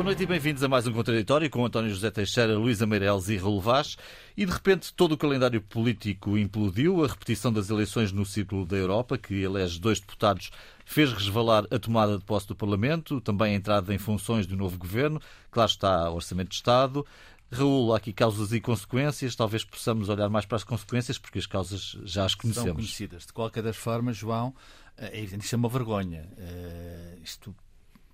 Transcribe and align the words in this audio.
Boa 0.00 0.06
noite 0.06 0.22
e 0.22 0.26
bem-vindos 0.26 0.64
a 0.64 0.68
mais 0.68 0.86
um 0.86 0.94
Contraditório 0.94 1.50
com 1.50 1.62
António 1.62 1.90
José 1.90 2.10
Teixeira, 2.10 2.56
Luísa 2.56 2.86
Meireles 2.86 3.28
e 3.28 3.36
Raul 3.36 3.60
Vaz. 3.60 3.98
E 4.34 4.46
de 4.46 4.50
repente 4.50 4.94
todo 4.94 5.12
o 5.12 5.16
calendário 5.16 5.60
político 5.60 6.38
implodiu. 6.38 7.04
A 7.04 7.06
repetição 7.06 7.52
das 7.52 7.68
eleições 7.68 8.10
no 8.10 8.24
Círculo 8.24 8.64
da 8.64 8.78
Europa, 8.78 9.18
que 9.18 9.42
elege 9.42 9.78
dois 9.78 10.00
deputados, 10.00 10.50
fez 10.86 11.12
resvalar 11.12 11.66
a 11.70 11.78
tomada 11.78 12.16
de 12.16 12.24
posse 12.24 12.48
do 12.48 12.56
Parlamento, 12.56 13.20
também 13.20 13.52
a 13.52 13.56
entrada 13.56 13.92
em 13.92 13.98
funções 13.98 14.46
do 14.46 14.56
novo 14.56 14.78
governo. 14.78 15.20
Claro 15.50 15.70
está 15.70 16.08
o 16.08 16.14
Orçamento 16.14 16.48
de 16.48 16.54
Estado. 16.54 17.04
Raul, 17.52 17.92
há 17.92 17.98
aqui 17.98 18.14
causas 18.14 18.54
e 18.54 18.60
consequências. 18.60 19.36
Talvez 19.36 19.64
possamos 19.64 20.08
olhar 20.08 20.30
mais 20.30 20.46
para 20.46 20.56
as 20.56 20.64
consequências, 20.64 21.18
porque 21.18 21.40
as 21.40 21.46
causas 21.46 21.98
já 22.04 22.24
as 22.24 22.34
conhecemos. 22.34 22.68
São 22.68 22.74
conhecidas. 22.74 23.26
De 23.26 23.34
qualquer 23.34 23.62
das 23.62 23.76
formas, 23.76 24.16
João, 24.16 24.54
é 24.96 25.18
evidente, 25.18 25.44
isto 25.44 25.52
é 25.52 25.58
uma 25.58 25.68
vergonha. 25.68 26.26
Uh, 26.38 27.20
isto 27.22 27.54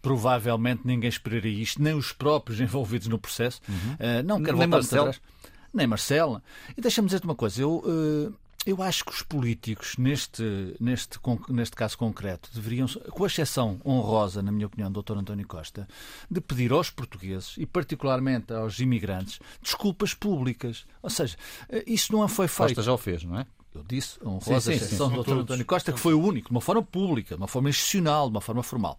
provavelmente 0.07 0.83
ninguém 0.85 1.09
esperaria 1.09 1.61
isto, 1.61 1.83
nem 1.83 1.93
os 1.93 2.13
próprios 2.13 2.61
envolvidos 2.63 3.09
no 3.09 3.19
processo. 3.19 3.61
Uhum. 3.69 3.75
Uh, 3.75 4.23
não 4.25 4.41
quero 4.41 4.57
nem 4.57 4.69
voltar 4.69 4.99
atrás. 4.99 5.21
Nem 5.75 5.85
Marcelo. 5.85 6.41
E 6.77 6.81
deixa-me 6.81 7.07
dizer-te 7.07 7.25
uma 7.25 7.35
coisa. 7.35 7.61
Eu, 7.61 7.79
uh, 7.79 8.33
eu 8.65 8.81
acho 8.81 9.05
que 9.05 9.11
os 9.11 9.23
políticos, 9.23 9.97
neste, 9.99 10.77
neste, 10.79 11.19
neste 11.49 11.75
caso 11.75 11.99
concreto, 11.99 12.49
deveriam, 12.55 12.87
com 13.11 13.27
exceção 13.27 13.81
honrosa, 13.85 14.43
na 14.43 14.53
minha 14.53 14.69
opinião, 14.69 14.93
do 14.93 15.03
Dr. 15.03 15.19
António 15.19 15.47
Costa, 15.47 15.89
de 16.31 16.41
pedir 16.41 16.71
aos 16.71 16.89
portugueses, 16.89 17.55
e 17.59 17.67
particularmente 17.67 18.53
aos 18.53 18.79
imigrantes, 18.79 19.41
desculpas 19.61 20.15
públicas. 20.15 20.87
Ou 21.03 21.11
seja, 21.11 21.37
eh, 21.69 21.83
isso 21.85 22.13
não 22.13 22.27
foi 22.29 22.47
feito. 22.47 22.69
Costa 22.69 22.83
já 22.83 22.93
o 22.93 22.99
fez, 22.99 23.25
não 23.25 23.41
é? 23.41 23.47
Eu 23.77 23.85
disse, 23.87 24.19
honrosa 24.25 24.73
sim, 24.73 24.79
sim, 24.79 24.85
exceção 24.85 25.11
do 25.11 25.23
Dr. 25.23 25.33
António 25.41 25.65
Costa, 25.65 25.93
que 25.93 26.01
foi 26.01 26.15
o 26.15 26.21
único, 26.21 26.49
de 26.49 26.55
uma 26.55 26.61
forma 26.61 26.83
pública, 26.83 27.35
de 27.35 27.41
uma 27.41 27.49
forma 27.49 27.69
institucional, 27.69 28.29
de 28.29 28.35
uma 28.35 28.41
forma 28.41 28.63
formal. 28.63 28.99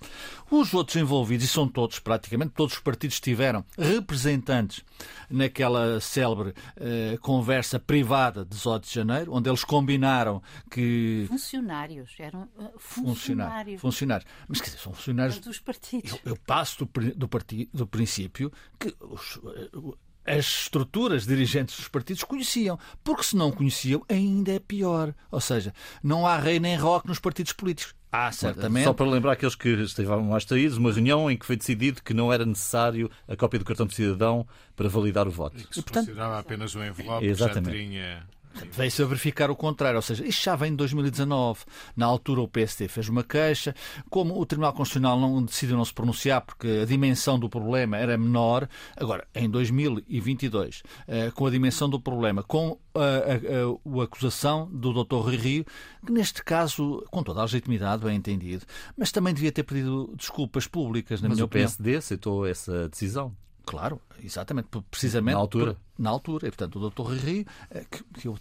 Os 0.49 0.73
outros 0.73 0.95
envolvidos, 0.95 1.45
e 1.45 1.47
são 1.47 1.67
todos, 1.67 1.99
praticamente 1.99 2.53
todos 2.55 2.73
os 2.75 2.79
partidos 2.79 3.19
tiveram 3.19 3.65
representantes 3.77 4.83
naquela 5.29 5.99
célebre 5.99 6.49
uh, 6.49 7.19
conversa 7.19 7.79
privada 7.79 8.43
de 8.43 8.51
18 8.51 8.87
de 8.87 8.93
janeiro, 8.93 9.33
onde 9.33 9.49
eles 9.49 9.63
combinaram 9.63 10.41
que. 10.69 11.25
Funcionários, 11.27 12.11
eram 12.19 12.43
uh, 12.57 12.71
funcionários. 12.77 13.81
Funcionários. 13.81 14.29
Mas 14.47 14.61
quer 14.61 14.67
dizer, 14.67 14.79
são 14.79 14.93
funcionários. 14.93 15.39
Dos 15.39 15.59
partidos. 15.59 16.11
Eu, 16.11 16.31
eu 16.31 16.37
passo 16.37 16.85
do, 16.85 17.15
do, 17.15 17.27
partido, 17.27 17.69
do 17.73 17.87
princípio 17.87 18.51
que 18.79 18.95
os, 18.99 19.37
uh, 19.37 19.97
as 20.27 20.45
estruturas 20.63 21.25
dirigentes 21.25 21.77
dos 21.77 21.87
partidos 21.87 22.23
conheciam, 22.23 22.77
porque 23.03 23.23
se 23.23 23.35
não 23.35 23.51
conheciam, 23.51 24.03
ainda 24.09 24.51
é 24.51 24.59
pior. 24.59 25.13
Ou 25.31 25.39
seja, 25.39 25.73
não 26.03 26.27
há 26.27 26.37
rei 26.37 26.59
nem 26.59 26.75
rock 26.75 27.07
nos 27.07 27.19
partidos 27.19 27.53
políticos. 27.53 27.95
Há, 28.11 28.31
certamente. 28.31 28.85
Só 28.85 28.93
para 28.93 29.05
lembrar 29.05 29.33
aqueles 29.33 29.55
que 29.55 29.69
estiveram 29.69 30.23
mais 30.23 30.45
traídos, 30.45 30.77
uma 30.77 30.91
reunião 30.91 31.29
em 31.29 31.37
que 31.37 31.45
foi 31.45 31.55
decidido 31.55 32.01
que 32.01 32.13
não 32.13 32.31
era 32.31 32.45
necessário 32.45 33.09
a 33.27 33.35
cópia 33.35 33.59
do 33.59 33.65
cartão 33.65 33.85
de 33.85 33.95
cidadão 33.95 34.47
para 34.75 34.87
validar 34.87 35.27
o 35.27 35.31
voto. 35.31 35.59
E 35.59 35.63
que 35.63 35.73
se 35.73 35.79
e, 35.79 35.83
portanto, 35.83 36.05
considerava 36.05 36.39
apenas 36.39 36.75
um 36.75 36.83
envelope 36.83 37.25
Exatamente. 37.25 37.69
que 37.69 37.77
já 37.77 37.83
tinha 37.83 38.27
Veio-se 38.71 39.01
a 39.01 39.05
verificar 39.05 39.49
o 39.49 39.55
contrário, 39.55 39.97
ou 39.97 40.01
seja, 40.01 40.25
isto 40.25 40.43
já 40.43 40.55
vem 40.55 40.71
de 40.71 40.77
2019. 40.77 41.61
Na 41.95 42.05
altura 42.05 42.41
o 42.41 42.47
PST 42.47 42.87
fez 42.87 43.09
uma 43.09 43.23
queixa, 43.23 43.75
como 44.09 44.39
o 44.39 44.45
Tribunal 44.45 44.73
Constitucional 44.73 45.19
não 45.19 45.43
decidiu 45.43 45.77
não 45.77 45.85
se 45.85 45.93
pronunciar 45.93 46.41
porque 46.41 46.81
a 46.81 46.85
dimensão 46.85 47.39
do 47.39 47.49
problema 47.49 47.97
era 47.97 48.17
menor, 48.17 48.67
agora, 48.95 49.27
em 49.33 49.49
2022, 49.49 50.83
eh, 51.07 51.31
com 51.31 51.45
a 51.45 51.49
dimensão 51.49 51.89
do 51.89 51.99
problema, 51.99 52.43
com 52.43 52.79
a, 52.93 52.99
a, 52.99 53.03
a, 53.03 54.01
a 54.01 54.03
acusação 54.03 54.69
do 54.71 54.91
Dr. 55.03 55.15
Rui 55.15 55.35
Rio, 55.35 55.65
que 56.05 56.11
neste 56.11 56.43
caso, 56.43 57.03
com 57.11 57.23
toda 57.23 57.39
a 57.39 57.43
legitimidade, 57.43 58.03
bem 58.03 58.15
entendido, 58.15 58.65
mas 58.97 59.11
também 59.11 59.33
devia 59.33 59.51
ter 59.51 59.63
pedido 59.63 60.13
desculpas 60.15 60.67
públicas, 60.67 61.21
na 61.21 61.29
mas 61.29 61.37
minha 61.37 61.45
opinião. 61.45 61.65
Mas 61.65 61.73
o 61.73 61.77
PSD 61.77 61.95
aceitou 61.95 62.45
essa 62.45 62.89
decisão. 62.89 63.35
Claro, 63.65 63.99
exatamente, 64.23 64.69
precisamente 64.89 65.35
na 65.35 65.39
altura. 65.39 65.73
Por, 65.73 65.81
na 66.03 66.09
altura. 66.09 66.47
E, 66.47 66.51
portanto, 66.51 66.79
o 66.79 66.89
Dr. 66.89 67.01
Rui 67.01 67.17
Rio, 67.17 67.45
eh, 67.69 67.85
que, 67.91 68.03
que 68.21 68.27
eu 68.27 68.37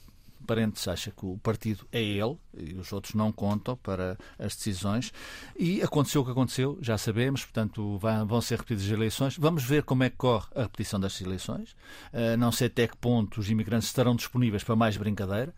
parentes 0.47 0.87
acha 0.89 1.11
que 1.11 1.27
o 1.27 1.37
partido 1.39 1.87
é 1.93 2.03
ele 2.03 2.37
e 2.57 2.75
os 2.75 2.93
outros 2.93 3.15
não 3.15 3.31
contam 3.31 3.77
para 3.77 4.17
as 4.39 4.57
decisões. 4.57 5.12
E 5.59 5.83
aconteceu 5.83 6.23
o 6.23 6.25
que 6.25 6.31
aconteceu, 6.31 6.79
já 6.81 6.97
sabemos, 6.97 7.45
portanto 7.45 7.99
vão 8.27 8.41
ser 8.41 8.59
repetidas 8.59 8.84
as 8.84 8.91
eleições. 8.91 9.37
Vamos 9.37 9.65
ver 9.65 9.83
como 9.83 10.05
é 10.05 10.11
que 10.11 10.17
corre 10.17 10.47
a 10.55 10.62
repetição 10.62 10.99
das 10.99 11.21
eleições. 11.21 11.73
Uh, 12.12 12.37
não 12.39 12.53
sei 12.53 12.69
até 12.69 12.87
que 12.87 12.97
ponto 12.97 13.41
os 13.41 13.51
imigrantes 13.51 13.89
estarão 13.89 14.15
disponíveis 14.15 14.62
para 14.65 14.77
mais 14.77 14.97
brincadeira. 14.97 15.53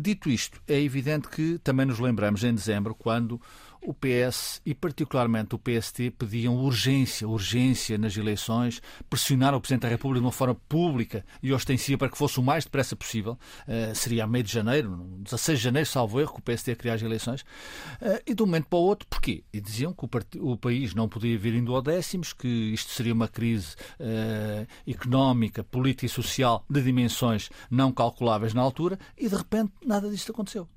Dito 0.00 0.30
isto, 0.30 0.62
é 0.66 0.80
evidente 0.80 1.28
que 1.28 1.58
também 1.58 1.84
nos 1.84 1.98
lembramos 1.98 2.42
em 2.42 2.54
dezembro, 2.54 2.94
quando 2.94 3.38
o 3.82 3.94
PS 3.94 4.60
e 4.64 4.74
particularmente 4.74 5.54
o 5.54 5.58
PST 5.58 6.10
pediam 6.12 6.56
urgência, 6.56 7.26
urgência 7.26 7.96
nas 7.96 8.16
eleições, 8.16 8.82
pressionaram 9.08 9.58
o 9.58 9.60
Presidente 9.60 9.82
da 9.82 9.88
República 9.88 10.20
de 10.20 10.26
uma 10.26 10.32
forma 10.32 10.54
pública 10.68 11.24
e 11.42 11.52
ostensiva 11.52 11.98
para 11.98 12.10
que 12.10 12.18
fosse 12.18 12.38
o 12.38 12.42
mais 12.42 12.64
depressa 12.64 12.94
possível. 12.94 13.38
Uh, 13.66 13.94
seria 13.94 14.24
a 14.24 14.26
meio 14.26 14.44
de 14.44 14.52
janeiro, 14.52 14.96
16 15.20 15.58
de 15.58 15.64
janeiro, 15.64 15.88
salvo 15.88 16.20
erro, 16.20 16.40
que 16.42 16.50
o 16.50 16.54
ia 16.68 16.76
criar 16.76 16.94
as 16.94 17.02
eleições. 17.02 17.40
Uh, 17.40 18.20
e 18.26 18.34
de 18.34 18.42
um 18.42 18.46
momento 18.46 18.66
para 18.66 18.78
o 18.78 18.82
outro, 18.82 19.08
porquê? 19.08 19.44
E 19.52 19.60
diziam 19.60 19.94
que 19.94 20.04
o, 20.04 20.52
o 20.52 20.56
país 20.56 20.94
não 20.94 21.08
podia 21.08 21.36
vir 21.38 21.54
indo 21.54 21.74
ao 21.74 21.80
décimos, 21.80 22.32
que 22.32 22.48
isto 22.48 22.90
seria 22.92 23.14
uma 23.14 23.28
crise 23.28 23.76
uh, 23.98 24.66
económica, 24.86 25.64
política 25.64 26.06
e 26.06 26.08
social 26.08 26.64
de 26.68 26.82
dimensões 26.82 27.48
não 27.70 27.92
calculáveis 27.92 28.52
na 28.52 28.60
altura 28.60 28.98
e 29.16 29.28
de 29.28 29.34
repente 29.34 29.72
nada 29.90 30.08
disto 30.08 30.32
aconteceu. 30.32 30.68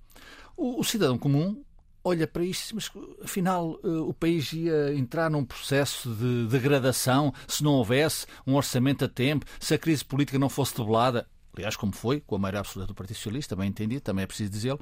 O, 0.57 0.79
o 0.79 0.83
cidadão 0.83 1.17
comum 1.17 1.63
olha 2.03 2.27
para 2.27 2.43
isto, 2.43 2.75
mas 2.75 2.91
afinal 3.23 3.79
eh, 3.83 3.87
o 3.87 4.13
país 4.13 4.51
ia 4.51 4.93
entrar 4.93 5.29
num 5.29 5.45
processo 5.45 6.13
de 6.13 6.47
degradação 6.47 7.33
se 7.47 7.63
não 7.63 7.71
houvesse 7.71 8.25
um 8.45 8.55
orçamento 8.55 9.05
a 9.05 9.07
tempo, 9.07 9.45
se 9.59 9.73
a 9.73 9.77
crise 9.77 10.03
política 10.03 10.37
não 10.37 10.49
fosse 10.49 10.75
debelada, 10.75 11.25
aliás, 11.55 11.77
como 11.77 11.93
foi, 11.93 12.19
com 12.19 12.35
a 12.35 12.39
maioria 12.39 12.59
absoluta 12.59 12.91
do 12.91 12.95
Partido 12.95 13.15
Socialista, 13.15 13.55
bem 13.55 13.69
entendido, 13.69 14.01
também 14.01 14.23
é 14.23 14.27
preciso 14.27 14.51
dizê-lo. 14.51 14.79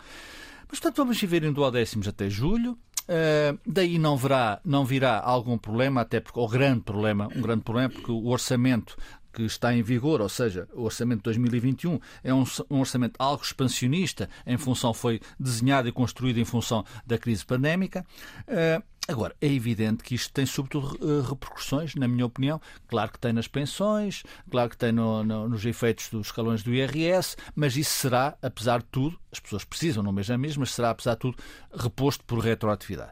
Mas, 0.67 0.79
portanto, 0.79 0.97
vamos 0.97 1.19
viver 1.19 1.43
em 1.43 1.51
duodécimos 1.51 2.07
até 2.07 2.29
julho. 2.29 2.77
Uh, 3.01 3.59
daí 3.67 3.99
não, 3.99 4.15
verá, 4.15 4.61
não 4.63 4.85
virá 4.85 5.19
algum 5.19 5.57
problema, 5.57 6.01
até 6.01 6.21
porque, 6.21 6.39
o 6.39 6.47
grande 6.47 6.81
problema, 6.81 7.27
um 7.35 7.41
grande 7.41 7.61
problema, 7.61 7.89
porque 7.89 8.11
o 8.11 8.27
orçamento 8.27 8.95
que 9.31 9.43
está 9.43 9.73
em 9.73 9.81
vigor, 9.81 10.21
ou 10.21 10.29
seja, 10.29 10.67
o 10.73 10.83
orçamento 10.83 11.19
de 11.19 11.23
2021 11.23 11.99
é 12.23 12.33
um, 12.33 12.43
orçamento 12.69 13.15
algo 13.19 13.43
expansionista, 13.43 14.29
em 14.45 14.57
função 14.57 14.93
foi 14.93 15.19
desenhado 15.39 15.87
e 15.87 15.91
construído 15.91 16.37
em 16.37 16.45
função 16.45 16.85
da 17.05 17.17
crise 17.17 17.45
pandémica. 17.45 18.05
Uh, 18.47 18.83
Agora, 19.07 19.35
é 19.41 19.47
evidente 19.47 20.03
que 20.03 20.13
isto 20.13 20.31
tem 20.31 20.45
sobretudo 20.45 20.95
eh, 21.01 21.27
repercussões, 21.27 21.95
na 21.95 22.07
minha 22.07 22.25
opinião. 22.25 22.61
Claro 22.87 23.11
que 23.11 23.19
tem 23.19 23.33
nas 23.33 23.47
pensões, 23.47 24.23
claro 24.49 24.69
que 24.69 24.77
tem 24.77 24.91
no, 24.91 25.23
no, 25.23 25.49
nos 25.49 25.65
efeitos 25.65 26.07
dos 26.09 26.27
escalões 26.27 26.61
do 26.61 26.73
IRS, 26.73 27.35
mas 27.55 27.75
isso 27.75 27.91
será, 27.91 28.37
apesar 28.41 28.79
de 28.79 28.85
tudo, 28.91 29.19
as 29.31 29.39
pessoas 29.39 29.65
precisam, 29.65 30.03
não 30.03 30.11
mesmo 30.11 30.35
a 30.35 30.37
mesma, 30.37 30.61
mas 30.61 30.71
será, 30.71 30.91
apesar 30.91 31.15
de 31.15 31.19
tudo, 31.19 31.37
reposto 31.73 32.23
por 32.25 32.39
retroatividade. 32.39 33.11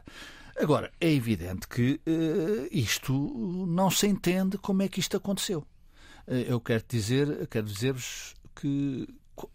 Agora, 0.56 0.92
é 1.00 1.10
evidente 1.10 1.66
que 1.66 2.00
uh, 2.06 2.68
isto 2.70 3.66
não 3.66 3.90
se 3.90 4.06
entende 4.06 4.58
como 4.58 4.82
é 4.82 4.88
que 4.88 5.00
isto 5.00 5.16
aconteceu. 5.16 5.66
Eh, 6.26 6.46
eu 6.48 6.60
quero 6.60 6.84
dizer, 6.88 7.46
quero 7.48 7.66
dizer-vos 7.66 8.34
que 8.54 9.08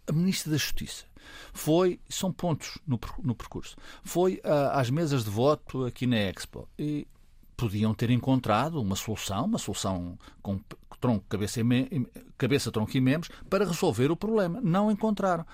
a 0.06 0.12
Ministra 0.12 0.50
da 0.52 0.58
Justiça 0.58 1.04
foi, 1.52 2.00
são 2.08 2.32
pontos 2.32 2.78
no, 2.86 2.98
no 3.22 3.34
percurso, 3.34 3.76
foi 4.02 4.40
a, 4.44 4.80
às 4.80 4.90
mesas 4.90 5.24
de 5.24 5.30
voto 5.30 5.84
aqui 5.84 6.06
na 6.06 6.16
Expo 6.16 6.68
e 6.78 7.06
podiam 7.56 7.94
ter 7.94 8.10
encontrado 8.10 8.80
uma 8.80 8.96
solução, 8.96 9.46
uma 9.46 9.58
solução 9.58 10.18
com 10.42 10.60
tronco, 11.00 11.24
cabeça, 11.28 11.60
e 11.60 12.06
cabeça, 12.36 12.70
tronco 12.70 12.96
e 12.96 13.00
membros 13.00 13.30
para 13.48 13.64
resolver 13.64 14.10
o 14.10 14.16
problema. 14.16 14.60
Não 14.60 14.90
encontraram. 14.90 15.46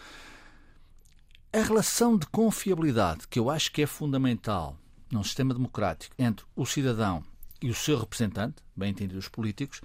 A 1.52 1.60
relação 1.60 2.16
de 2.16 2.26
confiabilidade, 2.26 3.28
que 3.28 3.38
eu 3.38 3.50
acho 3.50 3.70
que 3.70 3.82
é 3.82 3.86
fundamental 3.86 4.76
num 5.10 5.22
sistema 5.22 5.52
democrático 5.52 6.14
entre 6.18 6.44
o 6.56 6.64
cidadão 6.64 7.22
e 7.60 7.70
o 7.70 7.74
seu 7.74 7.98
representante, 7.98 8.56
bem 8.74 8.90
entendido 8.90 9.18
os 9.18 9.28
políticos, 9.28 9.80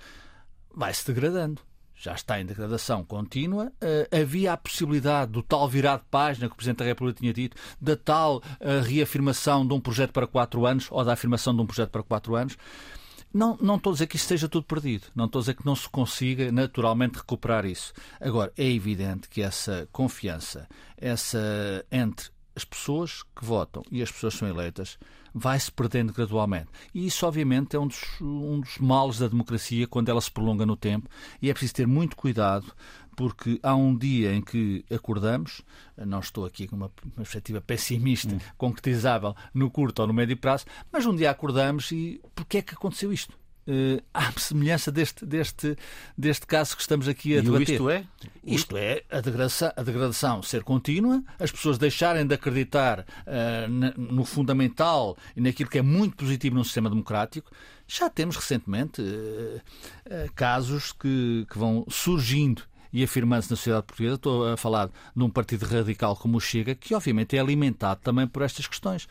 vai-se 0.73 1.05
degradando. 1.05 1.61
Já 1.99 2.13
está 2.13 2.39
em 2.39 2.45
degradação 2.45 3.03
contínua. 3.03 3.71
Uh, 3.81 4.21
havia 4.21 4.53
a 4.53 4.57
possibilidade 4.57 5.31
do 5.31 5.41
tal 5.41 5.67
virar 5.67 5.97
de 5.97 6.05
página 6.11 6.47
que 6.47 6.53
o 6.53 6.55
Presidente 6.55 6.79
da 6.79 6.85
República 6.85 7.19
tinha 7.19 7.33
dito, 7.33 7.57
da 7.81 7.95
tal 7.95 8.37
uh, 8.37 8.83
reafirmação 8.83 9.65
de 9.65 9.73
um 9.73 9.81
projeto 9.81 10.11
para 10.11 10.27
quatro 10.27 10.65
anos, 10.67 10.87
ou 10.91 11.03
da 11.03 11.13
afirmação 11.13 11.55
de 11.55 11.61
um 11.61 11.65
projeto 11.65 11.89
para 11.89 12.03
quatro 12.03 12.35
anos. 12.35 12.55
Não, 13.33 13.57
não 13.59 13.75
estou 13.75 13.91
a 13.91 13.93
dizer 13.93 14.07
que 14.07 14.15
isso 14.15 14.25
esteja 14.25 14.47
tudo 14.47 14.65
perdido. 14.65 15.07
Não 15.15 15.25
estou 15.25 15.39
a 15.39 15.41
dizer 15.41 15.55
que 15.55 15.65
não 15.65 15.75
se 15.75 15.89
consiga 15.89 16.51
naturalmente 16.51 17.17
recuperar 17.17 17.65
isso. 17.65 17.93
Agora, 18.21 18.53
é 18.55 18.65
evidente 18.65 19.27
que 19.27 19.41
essa 19.41 19.87
confiança, 19.91 20.67
essa 20.95 21.85
entre 21.91 22.29
as 22.55 22.63
pessoas 22.63 23.23
que 23.23 23.43
votam 23.43 23.83
e 23.91 24.01
as 24.01 24.11
pessoas 24.11 24.33
que 24.33 24.39
são 24.39 24.47
eleitas, 24.47 24.97
vai-se 25.37 25.71
perdendo 25.71 26.13
gradualmente. 26.13 26.67
E 26.93 27.05
isso, 27.05 27.25
obviamente, 27.25 27.75
é 27.75 27.79
um 27.79 27.87
dos, 27.87 28.01
um 28.21 28.59
dos 28.59 28.77
males 28.77 29.19
da 29.19 29.27
democracia 29.27 29.87
quando 29.87 30.09
ela 30.09 30.21
se 30.21 30.31
prolonga 30.31 30.65
no 30.65 30.75
tempo 30.75 31.09
e 31.41 31.49
é 31.49 31.53
preciso 31.53 31.75
ter 31.75 31.87
muito 31.87 32.15
cuidado 32.15 32.73
porque 33.17 33.59
há 33.63 33.75
um 33.75 33.97
dia 33.97 34.31
em 34.31 34.43
que 34.43 34.85
acordamos, 34.91 35.63
não 35.97 36.19
estou 36.19 36.45
aqui 36.45 36.67
com 36.67 36.75
uma, 36.75 36.91
uma 37.03 37.15
perspectiva 37.15 37.59
pessimista, 37.59 38.35
hum. 38.35 38.39
concretizável 38.55 39.35
no 39.51 39.71
curto 39.71 40.01
ou 40.01 40.07
no 40.07 40.13
médio 40.13 40.37
prazo, 40.37 40.65
mas 40.91 41.03
um 41.07 41.15
dia 41.15 41.31
acordamos 41.31 41.91
e 41.91 42.21
porquê 42.35 42.59
é 42.59 42.61
que 42.61 42.75
aconteceu 42.75 43.11
isto? 43.11 43.35
Uh, 43.67 44.01
à 44.13 44.31
semelhança 44.33 44.91
deste, 44.91 45.25
deste, 45.25 45.77
deste 46.17 46.45
caso 46.47 46.75
que 46.75 46.81
estamos 46.81 47.07
aqui 47.07 47.35
a 47.35 47.39
e 47.39 47.41
debater. 47.41 47.73
Isto 47.73 47.89
é? 47.89 48.05
Isto 48.43 48.77
é 48.77 49.03
a 49.09 49.21
degradação, 49.21 49.71
a 49.75 49.83
degradação 49.83 50.43
ser 50.43 50.63
contínua, 50.63 51.23
as 51.39 51.51
pessoas 51.51 51.77
deixarem 51.77 52.25
de 52.25 52.33
acreditar 52.33 53.01
uh, 53.01 54.01
no 54.01 54.25
fundamental 54.25 55.17
e 55.35 55.41
naquilo 55.41 55.69
que 55.69 55.77
é 55.77 55.81
muito 55.81 56.15
positivo 56.15 56.55
num 56.55 56.63
sistema 56.63 56.89
democrático. 56.89 57.51
Já 57.87 58.09
temos 58.09 58.35
recentemente 58.35 59.01
uh, 59.01 59.61
casos 60.35 60.91
que, 60.91 61.45
que 61.49 61.57
vão 61.57 61.85
surgindo 61.89 62.63
e 62.91 63.03
afirmando-se 63.03 63.51
na 63.51 63.55
sociedade 63.55 63.85
portuguesa. 63.85 64.15
Estou 64.15 64.47
a 64.47 64.57
falar 64.57 64.89
de 65.15 65.23
um 65.23 65.29
partido 65.29 65.65
radical 65.65 66.15
como 66.15 66.37
o 66.37 66.41
Chega, 66.41 66.75
que 66.75 66.95
obviamente 66.95 67.35
é 67.37 67.39
alimentado 67.39 68.01
também 68.03 68.27
por 68.27 68.41
estas 68.41 68.67
questões. 68.67 69.07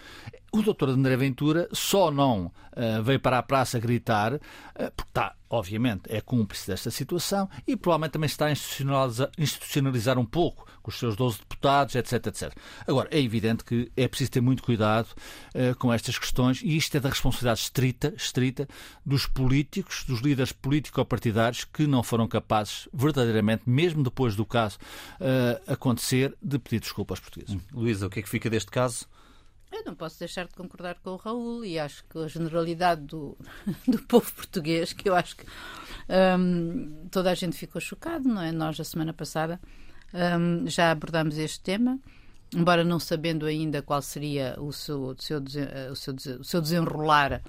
O 0.52 0.62
doutor 0.62 0.90
André 0.90 1.16
Ventura 1.16 1.69
só 1.72 2.10
não 2.10 2.46
uh, 2.46 3.02
veio 3.02 3.20
para 3.20 3.38
a 3.38 3.43
praça 3.43 3.78
gritar, 3.78 4.34
uh, 4.34 4.40
porque 4.96 5.10
está, 5.10 5.34
obviamente, 5.50 6.02
é 6.08 6.20
cúmplice 6.20 6.69
desta 6.69 6.90
situação 6.90 7.48
e 7.66 7.76
provavelmente 7.76 8.12
também 8.12 8.26
está 8.26 8.46
a 8.46 8.52
institucionalizar, 8.52 9.31
institucionalizar 9.37 10.19
um 10.19 10.25
pouco 10.25 10.66
com 10.82 10.90
os 10.90 10.98
seus 10.98 11.16
12 11.16 11.38
deputados, 11.38 11.94
etc, 11.96 12.26
etc. 12.26 12.56
Agora, 12.87 13.08
é 13.10 13.20
evidente 13.20 13.64
que 13.64 13.90
é 13.96 14.06
preciso 14.06 14.31
ter 14.31 14.40
muito 14.40 14.62
cuidado 14.62 15.08
uh, 15.54 15.75
com 15.78 15.93
estas 15.93 16.19
questões 16.19 16.62
e 16.62 16.76
isto 16.76 16.96
é 16.96 17.00
da 17.00 17.08
responsabilidade 17.08 17.60
estrita, 17.60 18.14
estrita 18.16 18.69
dos 19.04 19.26
políticos, 19.26 20.04
dos 20.06 20.20
líderes 20.20 20.52
político-partidários 20.52 21.64
que 21.64 21.87
não 21.87 22.02
foram 22.02 22.28
capazes, 22.28 22.88
verdadeiramente, 22.94 23.64
mesmo 23.66 24.02
depois 24.02 24.37
do 24.37 24.46
caso 24.46 24.78
acontecer, 25.66 26.34
de 26.42 26.58
pedir 26.58 26.81
desculpa 26.81 27.12
aos 27.12 27.20
portugueses. 27.20 27.54
Hum. 27.54 27.60
Luísa, 27.72 28.06
o 28.06 28.10
que 28.10 28.20
é 28.20 28.22
que 28.22 28.28
fica 28.28 28.49
deste 28.49 28.70
caso? 28.70 29.06
Eu 29.70 29.84
não 29.84 29.94
posso 29.94 30.18
deixar 30.18 30.46
de 30.46 30.54
concordar 30.54 30.96
com 31.00 31.10
o 31.10 31.16
Raul 31.16 31.64
e 31.64 31.78
acho 31.78 32.04
que 32.04 32.18
a 32.18 32.28
generalidade 32.28 33.02
do, 33.02 33.36
do 33.86 34.00
povo 34.02 34.32
português, 34.32 34.92
que 34.92 35.08
eu 35.08 35.14
acho 35.14 35.36
que 35.36 35.46
um, 36.38 37.08
toda 37.10 37.30
a 37.30 37.34
gente 37.34 37.56
ficou 37.56 37.80
chocado, 37.80 38.28
não 38.28 38.40
é? 38.40 38.52
Nós, 38.52 38.78
a 38.78 38.84
semana 38.84 39.12
passada, 39.12 39.60
um, 40.14 40.68
já 40.68 40.90
abordámos 40.92 41.36
este 41.36 41.60
tema, 41.60 41.98
embora 42.54 42.84
não 42.84 43.00
sabendo 43.00 43.44
ainda 43.44 43.82
qual 43.82 44.00
seria 44.00 44.56
o 44.58 44.72
seu, 44.72 45.02
o 45.02 45.16
seu, 45.20 45.42
o 45.90 45.96
seu, 45.96 46.14
o 46.40 46.44
seu 46.44 46.60
desenrolar 46.60 47.42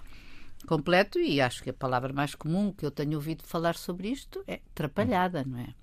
completo, 0.66 1.19
e 1.19 1.40
acho 1.40 1.64
que 1.64 1.69
a 1.69 1.74
palavra 1.74 2.12
mais 2.12 2.34
comum 2.34 2.74
que 2.74 2.86
eu 2.86 2.92
tenho 2.92 3.14
ouvido 3.14 3.44
falar 3.44 3.75
sobre 3.75 4.10
isto 4.10 4.44
é 4.48 4.60
trapalhada, 4.74 5.44
não 5.46 5.60
é? 5.60 5.74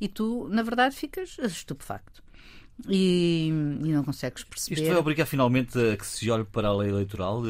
E 0.00 0.08
tu, 0.08 0.48
na 0.48 0.62
verdade, 0.62 0.96
ficas 0.96 1.38
estupefacto 1.38 2.24
e, 2.88 3.48
e 3.48 3.92
não 3.92 4.04
consegues 4.04 4.44
perceber. 4.44 4.80
Isto 4.80 4.90
vai 4.90 4.96
obrigar 4.96 5.26
finalmente 5.26 5.78
a 5.78 5.96
que 5.96 6.06
se 6.06 6.30
olhe 6.30 6.44
para 6.44 6.68
a 6.68 6.76
lei 6.76 6.90
eleitoral? 6.90 7.42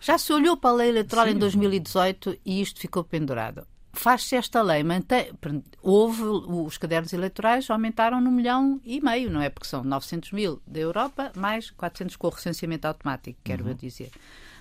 Já 0.00 0.18
se 0.18 0.32
olhou 0.32 0.56
para 0.56 0.70
a 0.70 0.74
lei 0.74 0.88
eleitoral 0.88 1.26
Sim. 1.26 1.32
em 1.32 1.38
2018 1.38 2.38
e 2.44 2.60
isto 2.60 2.80
ficou 2.80 3.02
pendurado. 3.04 3.66
Faz-se 3.92 4.36
esta 4.36 4.60
lei, 4.60 4.82
mantém, 4.82 5.32
houve 5.80 6.22
os 6.22 6.76
cadernos 6.76 7.14
eleitorais 7.14 7.70
aumentaram 7.70 8.20
no 8.20 8.30
milhão 8.30 8.78
e 8.84 9.00
meio, 9.00 9.30
não 9.30 9.40
é? 9.40 9.48
Porque 9.48 9.66
são 9.66 9.82
900 9.82 10.32
mil 10.32 10.60
da 10.66 10.80
Europa, 10.80 11.32
mais 11.34 11.70
400 11.70 12.14
com 12.16 12.26
o 12.26 12.30
recenseamento 12.30 12.86
automático, 12.86 13.38
quero 13.42 13.64
uhum. 13.64 13.70
eu 13.70 13.74
dizer. 13.74 14.10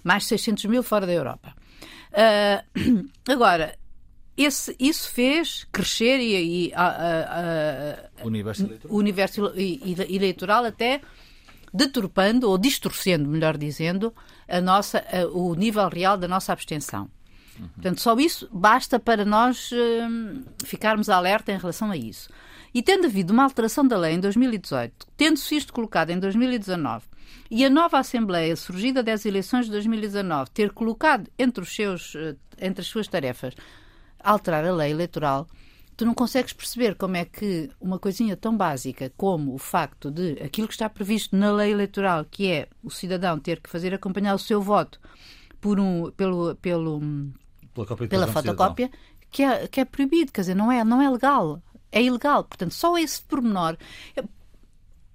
Mais 0.02 0.26
600 0.26 0.66
mil 0.66 0.82
fora 0.82 1.06
da 1.06 1.12
Europa. 1.12 1.54
Uh, 2.14 3.10
agora, 3.30 3.78
esse, 4.38 4.76
isso 4.80 5.10
fez 5.10 5.66
crescer 5.72 6.20
e, 6.20 6.74
a, 6.74 6.86
a, 6.86 8.22
a, 8.22 8.26
universo 8.26 8.64
eleitoral. 8.66 8.96
o 8.96 9.00
universo 9.00 9.54
eleitoral 9.56 10.66
até 10.66 11.02
deturpando 11.74 12.50
ou 12.50 12.58
distorcendo, 12.58 13.30
melhor 13.30 13.58
dizendo, 13.58 14.14
a 14.48 14.62
nossa, 14.62 15.04
o 15.34 15.56
nível 15.56 15.88
real 15.90 16.18
da 16.18 16.28
nossa 16.28 16.54
abstenção. 16.54 17.10
Uhum. 17.60 17.68
Portanto, 17.70 18.02
só 18.02 18.16
isso 18.18 18.50
basta 18.52 19.00
para 19.00 19.26
nós 19.26 19.72
uh, 19.72 20.44
ficarmos 20.66 21.10
alerta 21.10 21.52
em 21.52 21.58
relação 21.58 21.92
a 21.92 21.98
isso. 21.98 22.30
E 22.74 22.82
tendo 22.82 23.06
havido 23.06 23.32
uma 23.32 23.44
alteração 23.44 23.88
da 23.88 23.98
lei 23.98 24.14
em 24.14 24.20
2018, 24.20 25.08
tendo-se 25.16 25.56
isto 25.56 25.72
colocado 25.72 26.10
em 26.10 26.20
2019, 26.20 27.06
e 27.50 27.64
a 27.64 27.70
nova 27.70 28.00
Assembleia, 28.00 28.56
surgida 28.56 29.02
das 29.02 29.26
eleições 29.26 29.66
de 29.66 29.72
2019, 29.72 30.50
ter 30.52 30.72
colocado 30.72 31.30
entre, 31.38 31.64
os 31.64 31.74
seus, 31.74 32.16
eh, 32.16 32.36
entre 32.60 32.82
as 32.82 32.88
suas 32.88 33.08
tarefas 33.08 33.54
alterar 34.26 34.66
a 34.66 34.74
lei 34.74 34.92
eleitoral, 34.92 35.48
tu 35.96 36.06
não 36.06 36.14
consegues 36.14 36.52
perceber 36.52 36.96
como 36.96 37.16
é 37.16 37.26
que 37.26 37.70
uma 37.80 38.00
coisinha 38.00 38.36
tão 38.36 38.56
básica 38.56 39.12
como 39.16 39.54
o 39.54 39.58
facto 39.58 40.12
de 40.12 40.34
aquilo 40.44 40.68
que 40.68 40.74
está 40.74 40.90
previsto 40.90 41.36
na 41.36 41.52
lei 41.52 41.72
eleitoral, 41.72 42.26
que 42.26 42.52
é 42.52 42.68
o 42.84 42.90
cidadão 42.90 43.40
ter 43.40 43.62
que 43.62 43.70
fazer 43.70 43.94
acompanhar 43.94 44.36
o 44.36 44.40
seu 44.40 44.62
voto 44.62 45.00
por 45.62 45.80
um, 45.80 46.12
pelo, 46.12 46.56
pelo, 46.56 47.02
pela 48.10 48.28
fotocópia, 48.28 48.92
que 49.32 49.44
é, 49.44 49.68
que 49.68 49.80
é 49.80 49.86
proibido, 49.86 50.32
quer 50.32 50.42
dizer, 50.42 50.56
não 50.56 50.72
é, 50.72 50.84
não 50.84 51.02
é 51.02 51.10
legal. 51.10 51.62
É 51.92 52.02
ilegal. 52.02 52.44
Portanto, 52.44 52.74
só 52.74 52.98
esse 52.98 53.22
pormenor. 53.22 53.78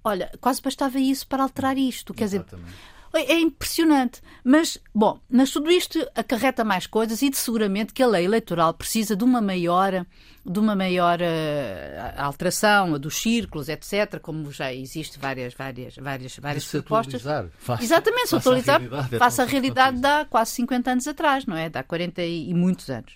Olha, 0.03 0.31
quase 0.41 0.61
bastava 0.61 0.99
isso 0.99 1.27
para 1.27 1.43
alterar 1.43 1.77
isto. 1.77 2.13
Quer 2.13 2.23
Exatamente. 2.23 2.65
dizer, 2.65 2.81
é 3.13 3.39
impressionante. 3.39 4.21
Mas, 4.43 4.77
bom, 4.93 5.19
mas 5.29 5.51
tudo 5.51 5.69
isto 5.69 5.99
acarreta 6.15 6.63
mais 6.63 6.87
coisas 6.87 7.21
e 7.21 7.29
de 7.29 7.37
seguramente 7.37 7.93
que 7.93 8.01
a 8.01 8.07
lei 8.07 8.25
eleitoral 8.25 8.73
precisa 8.73 9.15
de 9.15 9.23
uma 9.23 9.41
maior, 9.41 10.05
de 10.45 10.59
uma 10.59 10.75
maior 10.75 11.19
uh, 11.19 12.21
alteração 12.21 12.97
dos 12.97 13.17
círculos, 13.21 13.69
etc., 13.69 14.19
como 14.21 14.51
já 14.51 14.73
existe 14.73 15.19
várias, 15.19 15.53
várias, 15.53 15.95
várias, 15.97 16.37
várias 16.37 16.63
se 16.63 16.81
propostas. 16.81 17.21
Faça, 17.57 17.83
Exatamente, 17.83 18.29
se 18.29 18.35
atualizar, 18.35 18.81
faça 19.17 19.43
a 19.43 19.45
realidade 19.45 19.99
de 19.99 20.07
há 20.07 20.25
quase 20.25 20.51
50 20.51 20.91
anos 20.91 21.07
atrás, 21.07 21.45
não 21.45 21.57
é? 21.57 21.69
De 21.69 21.77
há 21.77 21.83
40 21.83 22.23
e, 22.23 22.53
muitos 22.53 22.89
anos. 22.89 23.13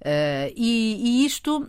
Uh, 0.00 0.52
e, 0.54 1.22
e 1.22 1.26
isto 1.26 1.68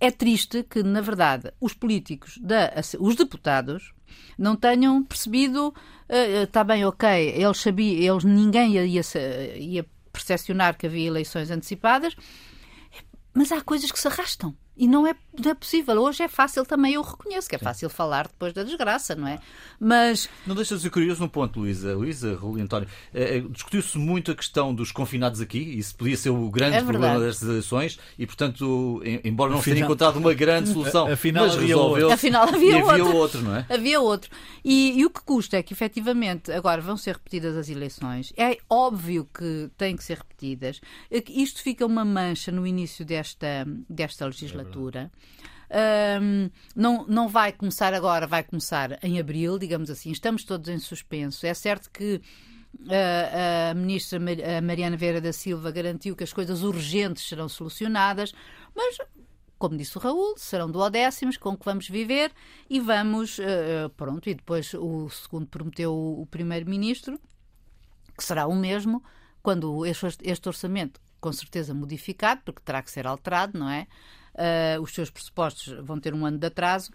é 0.00 0.10
triste 0.10 0.62
que, 0.62 0.82
na 0.82 1.00
verdade, 1.00 1.52
os 1.60 1.74
políticos, 1.74 2.38
da, 2.42 2.72
os 2.98 3.16
deputados, 3.16 3.92
não 4.38 4.56
tenham 4.56 5.02
percebido, 5.02 5.74
está 6.44 6.62
uh, 6.62 6.64
bem, 6.64 6.84
ok, 6.84 7.08
eles 7.34 7.58
sabiam, 7.58 8.14
eles, 8.14 8.24
ninguém 8.24 8.74
ia, 8.74 8.84
ia, 8.84 9.02
ia 9.56 9.86
percepcionar 10.12 10.76
que 10.76 10.86
havia 10.86 11.06
eleições 11.06 11.50
antecipadas, 11.50 12.16
mas 13.34 13.52
há 13.52 13.60
coisas 13.60 13.90
que 13.90 13.98
se 13.98 14.08
arrastam. 14.08 14.56
E 14.76 14.86
não 14.86 15.06
é, 15.06 15.14
não 15.42 15.50
é 15.50 15.54
possível. 15.54 16.00
Hoje 16.00 16.22
é 16.22 16.28
fácil 16.28 16.64
também, 16.64 16.94
eu 16.94 17.02
reconheço 17.02 17.48
que 17.48 17.56
é 17.56 17.58
fácil 17.58 17.88
falar 17.88 18.26
depois 18.28 18.52
da 18.52 18.62
desgraça, 18.62 19.14
não 19.14 19.28
é? 19.28 19.38
Mas. 19.78 20.28
Não 20.46 20.54
deixa 20.54 20.76
de 20.76 20.82
ser 20.82 20.90
curioso 20.90 21.22
um 21.24 21.28
ponto, 21.28 21.60
Luísa. 21.60 21.94
Luísa, 21.94 22.34
Rui 22.34 22.60
António. 22.60 22.88
É, 23.12 23.40
Discutiu-se 23.40 23.98
muito 23.98 24.30
a 24.30 24.34
questão 24.34 24.74
dos 24.74 24.92
confinados 24.92 25.40
aqui, 25.40 25.58
isso 25.58 25.94
podia 25.96 26.16
ser 26.16 26.30
o 26.30 26.50
grande 26.50 26.76
é 26.76 26.82
problema 26.82 27.20
destas 27.20 27.48
eleições, 27.48 27.98
e 28.18 28.26
portanto, 28.26 29.02
embora 29.24 29.50
não 29.50 29.58
afinal, 29.58 29.74
tenha 29.74 29.84
encontrado 29.86 30.16
uma 30.16 30.34
grande 30.34 30.70
solução, 30.70 31.06
afinal, 31.12 31.46
mas 31.46 31.56
resolveu. 31.56 32.10
Afinal, 32.10 32.48
havia, 32.48 32.76
havia 32.78 33.04
outro. 33.04 33.16
outro. 33.16 33.42
não 33.42 33.56
é? 33.56 33.66
Havia 33.68 34.00
outro. 34.00 34.30
E, 34.64 34.98
e 34.98 35.04
o 35.04 35.10
que 35.10 35.20
custa 35.22 35.56
é 35.56 35.62
que, 35.62 35.72
efetivamente, 35.72 36.50
agora 36.52 36.80
vão 36.80 36.96
ser 36.96 37.14
repetidas 37.14 37.56
as 37.56 37.68
eleições. 37.68 38.32
É 38.36 38.58
óbvio 38.68 39.28
que 39.32 39.70
têm 39.76 39.96
que 39.96 40.04
ser 40.04 40.18
repetidas. 40.18 40.80
Isto 41.28 41.62
fica 41.62 41.84
uma 41.84 42.04
mancha 42.04 42.50
no 42.50 42.66
início 42.66 43.04
desta, 43.04 43.66
desta 43.88 44.26
legislatura. 44.26 45.10
É 45.12 45.25
um, 46.20 46.50
não, 46.74 47.06
não 47.06 47.28
vai 47.28 47.52
começar 47.52 47.92
agora, 47.92 48.26
vai 48.26 48.42
começar 48.42 48.98
em 49.02 49.18
abril, 49.18 49.58
digamos 49.58 49.90
assim. 49.90 50.10
Estamos 50.10 50.44
todos 50.44 50.68
em 50.68 50.78
suspenso. 50.78 51.46
É 51.46 51.54
certo 51.54 51.90
que 51.90 52.20
a, 52.88 53.70
a 53.70 53.74
ministra 53.74 54.20
Mariana 54.62 54.96
Vera 54.96 55.20
da 55.20 55.32
Silva 55.32 55.70
garantiu 55.70 56.14
que 56.14 56.24
as 56.24 56.32
coisas 56.32 56.62
urgentes 56.62 57.26
serão 57.26 57.48
solucionadas, 57.48 58.32
mas 58.74 58.98
como 59.58 59.76
disse 59.76 59.96
o 59.96 60.00
Raul, 60.00 60.34
serão 60.36 60.70
duodécimos 60.70 61.36
com 61.36 61.56
que 61.56 61.64
vamos 61.64 61.88
viver 61.88 62.30
e 62.68 62.78
vamos, 62.78 63.38
uh, 63.38 63.88
pronto, 63.96 64.28
e 64.28 64.34
depois 64.34 64.74
o 64.74 65.08
segundo 65.08 65.46
prometeu 65.46 65.92
o, 65.92 66.22
o 66.22 66.26
primeiro-ministro, 66.26 67.18
que 68.16 68.24
será 68.24 68.46
o 68.46 68.54
mesmo, 68.54 69.02
quando 69.42 69.86
este, 69.86 70.06
este 70.22 70.48
orçamento, 70.48 71.00
com 71.20 71.32
certeza 71.32 71.72
modificado, 71.72 72.42
porque 72.44 72.62
terá 72.62 72.82
que 72.82 72.90
ser 72.90 73.06
alterado, 73.06 73.58
não 73.58 73.68
é? 73.68 73.86
Uh, 74.36 74.80
os 74.82 74.92
seus 74.94 75.08
pressupostos 75.10 75.74
vão 75.82 75.98
ter 75.98 76.14
um 76.14 76.26
ano 76.26 76.38
de 76.38 76.46
atraso. 76.46 76.90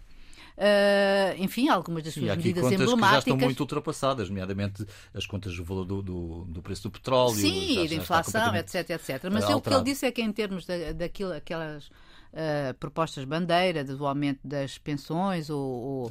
Uh, 0.56 1.42
enfim, 1.42 1.68
algumas 1.68 2.04
das 2.04 2.14
suas 2.14 2.30
Sim, 2.30 2.36
medidas 2.36 2.62
contas 2.62 2.80
emblemáticas. 2.80 3.24
que 3.24 3.30
já 3.30 3.34
estão 3.34 3.46
muito 3.46 3.60
ultrapassadas, 3.60 4.28
nomeadamente 4.28 4.86
as 5.14 5.26
contas 5.26 5.56
do 5.56 5.64
valor 5.64 5.84
do, 5.84 6.02
do, 6.02 6.44
do 6.44 6.62
preço 6.62 6.84
do 6.84 6.90
petróleo. 6.90 7.34
Sim, 7.34 7.86
da 7.88 7.94
inflação, 7.94 8.54
etc, 8.54 8.90
etc. 8.90 9.24
Mas 9.32 9.48
o 9.48 9.60
que 9.60 9.72
ele 9.72 9.84
disse 9.84 10.06
é 10.06 10.12
que 10.12 10.22
em 10.22 10.30
termos 10.30 10.66
da, 10.66 10.92
daquilo, 10.92 11.32
aquelas 11.32 11.86
uh, 11.86 12.74
propostas 12.78 13.24
bandeira, 13.24 13.82
do 13.82 14.06
aumento 14.06 14.40
das 14.44 14.78
pensões 14.78 15.50
ou, 15.50 15.60
ou 15.60 16.08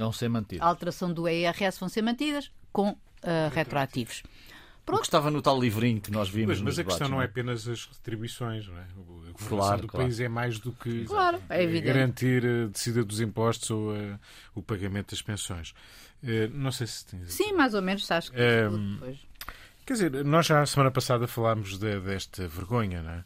alteração 0.60 1.14
do 1.14 1.28
EIRS 1.28 1.78
vão 1.80 1.88
ser 1.88 2.02
mantidas 2.02 2.52
com 2.72 2.90
uh, 2.90 2.98
retroativos. 3.54 4.24
Pronto. 4.86 5.00
O 5.00 5.02
que 5.02 5.08
estava 5.08 5.30
no 5.30 5.42
tal 5.42 5.60
livrinho 5.60 6.02
que 6.02 6.12
nós 6.12 6.30
vimos. 6.30 6.60
Mas, 6.60 6.62
mas 6.62 6.80
a 6.80 6.84
questão 6.84 7.08
não 7.08 7.22
é? 7.22 7.26
é 7.26 7.28
apenas 7.28 7.68
as 7.68 7.86
retribuições, 7.86 8.68
não 8.68 8.78
é? 8.78 8.82
A 8.82 9.32
governação 9.32 9.58
claro, 9.58 9.82
do 9.82 9.88
claro. 9.88 10.06
país 10.06 10.20
é 10.20 10.28
mais 10.28 10.60
do 10.60 10.72
que 10.72 11.06
claro, 11.06 11.42
é 11.50 11.82
garantir 11.82 12.44
a 12.46 12.68
descida 12.68 13.04
dos 13.04 13.22
impostos 13.22 13.70
ou 13.70 13.94
a, 13.94 14.20
o 14.56 14.62
pagamento 14.62 15.12
das 15.12 15.22
pensões. 15.22 15.74
Uh, 16.24 16.50
não 16.54 16.72
sei 16.72 16.88
se 16.88 17.06
tens. 17.06 17.34
Sim, 17.34 17.54
mais 17.54 17.74
ou 17.74 17.82
menos, 17.82 18.10
acho 18.10 18.32
que 18.32 18.40
um, 18.40 18.94
depois. 18.96 19.20
Quer 19.86 19.94
dizer, 19.94 20.26
nós 20.26 20.46
já 20.46 20.62
a 20.62 20.66
semana 20.66 20.92
passada 20.92 21.28
falámos 21.28 21.78
de, 21.78 22.00
desta 22.00 22.48
vergonha, 22.48 23.02
não 23.02 23.12
é? 23.12 23.24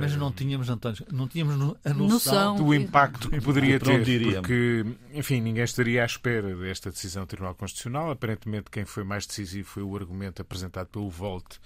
Mas 0.00 0.16
não 0.16 0.30
tínhamos, 0.30 0.68
António, 0.68 1.04
não 1.10 1.26
tínhamos 1.26 1.54
a 1.84 1.92
noção, 1.92 2.08
Noção. 2.08 2.56
do 2.56 2.74
impacto 2.74 3.28
que 3.28 3.40
poderia 3.40 3.80
ter, 3.80 4.04
porque, 4.36 4.84
enfim, 5.12 5.40
ninguém 5.40 5.64
estaria 5.64 6.02
à 6.02 6.06
espera 6.06 6.54
desta 6.54 6.90
decisão 6.90 7.24
do 7.24 7.28
Tribunal 7.28 7.54
Constitucional. 7.54 8.10
Aparentemente, 8.10 8.70
quem 8.70 8.84
foi 8.84 9.02
mais 9.02 9.26
decisivo 9.26 9.68
foi 9.68 9.82
o 9.82 9.96
argumento 9.96 10.40
apresentado 10.40 10.86
pelo 10.86 11.10
Volt 11.10 11.56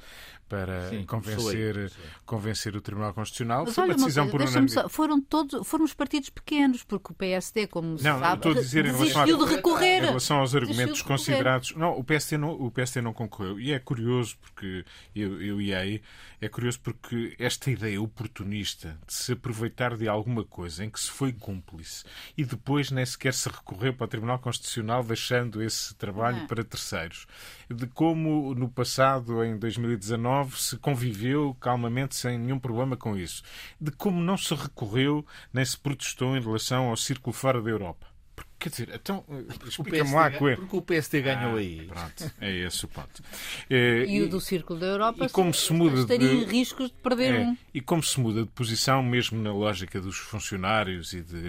para 0.48 0.90
Sim, 0.90 1.04
convencer, 1.04 1.76
aí. 1.78 1.90
convencer 2.24 2.76
o 2.76 2.80
Tribunal 2.80 3.12
Constitucional. 3.12 3.64
Mas 3.66 3.74
foi 3.74 3.84
olha 3.84 3.92
uma 3.92 3.96
uma 3.98 4.06
decisão 4.06 4.28
coisa, 4.28 4.44
por 4.46 4.50
unanimidade. 4.50 4.82
só- 4.82 4.88
foram 4.88 5.20
todos, 5.20 5.66
foram 5.66 5.84
os 5.84 5.94
partidos 5.94 6.30
pequenos, 6.30 6.82
porque 6.84 7.12
o 7.12 7.14
PSD, 7.14 7.66
como 7.66 7.98
se 7.98 8.04
Não, 8.04 8.18
sabe, 8.20 8.36
estou 8.36 8.52
a 8.52 8.54
dizer 8.54 8.86
em 8.86 8.92
relação 8.92 9.24
de 9.24 9.44
recorrer. 9.54 10.02
Em 10.02 10.06
relação 10.06 10.38
aos 10.38 10.54
argumentos 10.54 10.98
de 10.98 11.04
considerados. 11.04 11.74
Não, 11.74 11.98
o 11.98 12.04
PSD 12.04 12.36
não, 12.38 12.50
o 12.50 12.70
PSD 12.70 13.00
não 13.00 13.12
concorreu. 13.12 13.58
E 13.58 13.72
é 13.72 13.78
curioso, 13.78 14.36
porque 14.40 14.84
eu, 15.14 15.40
eu 15.42 15.60
ia 15.60 15.78
aí, 15.78 16.00
é 16.40 16.48
curioso 16.48 16.78
porque 16.80 17.34
esta 17.38 17.70
ideia 17.70 18.00
oportunista 18.00 18.98
de 19.06 19.12
se 19.14 19.32
aproveitar 19.32 19.96
de 19.96 20.06
alguma 20.08 20.44
coisa 20.44 20.84
em 20.84 20.90
que 20.90 21.00
se 21.00 21.10
foi 21.10 21.32
cúmplice 21.32 22.04
e 22.36 22.44
depois 22.44 22.90
nem 22.90 23.04
sequer 23.04 23.34
se 23.34 23.48
recorreu 23.48 23.94
para 23.94 24.04
o 24.04 24.08
Tribunal 24.08 24.38
Constitucional, 24.38 25.02
deixando 25.02 25.62
esse 25.62 25.94
trabalho 25.94 26.38
Não. 26.38 26.46
para 26.46 26.62
terceiros. 26.62 27.26
De 27.68 27.86
como 27.86 28.54
no 28.54 28.68
passado, 28.68 29.42
em 29.42 29.56
2019, 29.58 30.36
se 30.45 30.76
conviveu 30.76 31.55
calmamente 31.61 32.16
sem 32.16 32.38
nenhum 32.38 32.59
problema 32.59 32.97
com 32.97 33.16
isso. 33.16 33.43
De 33.81 33.90
como 33.90 34.21
não 34.21 34.37
se 34.37 34.55
recorreu 34.55 35.25
nem 35.52 35.64
se 35.64 35.78
protestou 35.78 36.37
em 36.37 36.40
relação 36.40 36.88
ao 36.88 36.97
círculo 36.97 37.33
fora 37.33 37.62
da 37.62 37.71
Europa. 37.71 38.15
Quer 38.58 38.70
dizer, 38.70 38.90
então, 38.94 39.22
O 39.28 39.68
explica-me 39.68 40.12
lá, 40.14 40.30
Coelho. 40.30 40.56
porque 40.62 40.76
o 40.76 40.80
PSD 40.82 41.20
ganhou 41.20 41.56
Ah, 41.56 41.58
aí. 41.58 41.86
Pronto, 41.86 42.32
é 42.40 42.52
esse 42.52 42.84
o 42.86 42.88
ponto. 42.88 43.22
Eh, 43.68 44.04
E 44.08 44.22
o 44.22 44.28
do 44.30 44.40
Círculo 44.40 44.78
da 44.80 44.86
Europa 44.86 45.26
e 45.26 45.28
como 45.28 45.52
se 45.52 45.72
muda 45.75 46.00
estaria 46.00 46.28
de- 46.28 46.34
em 46.36 46.44
riscos 46.44 46.88
de 46.88 46.94
perder 46.94 47.34
É, 47.34 47.38
um. 47.40 47.56
E 47.75 47.80
como 47.82 48.02
se 48.02 48.18
muda 48.18 48.42
de 48.44 48.48
posição, 48.48 49.02
mesmo 49.02 49.40
na 49.42 49.52
lógica 49.52 50.00
dos 50.00 50.16
funcionários 50.16 51.12
e 51.12 51.20
de- 51.22 51.42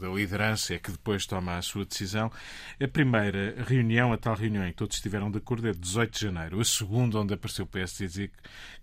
da- 0.00 0.08
liderança, 0.14 0.74
é 0.74 0.78
que 0.78 0.90
depois 0.92 1.26
toma 1.26 1.56
a 1.58 1.62
sua 1.62 1.84
decisão. 1.84 2.30
A 2.80 2.86
primeira 2.88 3.56
reunião, 3.66 4.12
a 4.12 4.16
tal 4.16 4.34
reunião 4.36 4.64
em 4.64 4.70
que 4.70 4.76
todos 4.76 4.96
estiveram 4.96 5.30
de 5.30 5.38
acordo, 5.38 5.68
é 5.68 5.72
de 5.72 5.78
18 5.78 6.14
de 6.14 6.20
janeiro. 6.20 6.60
A 6.60 6.64
segunda, 6.64 7.18
onde 7.18 7.34
apareceu 7.34 7.64
o 7.64 7.68
PSD 7.68 8.04
a 8.04 8.08
dizer 8.08 8.30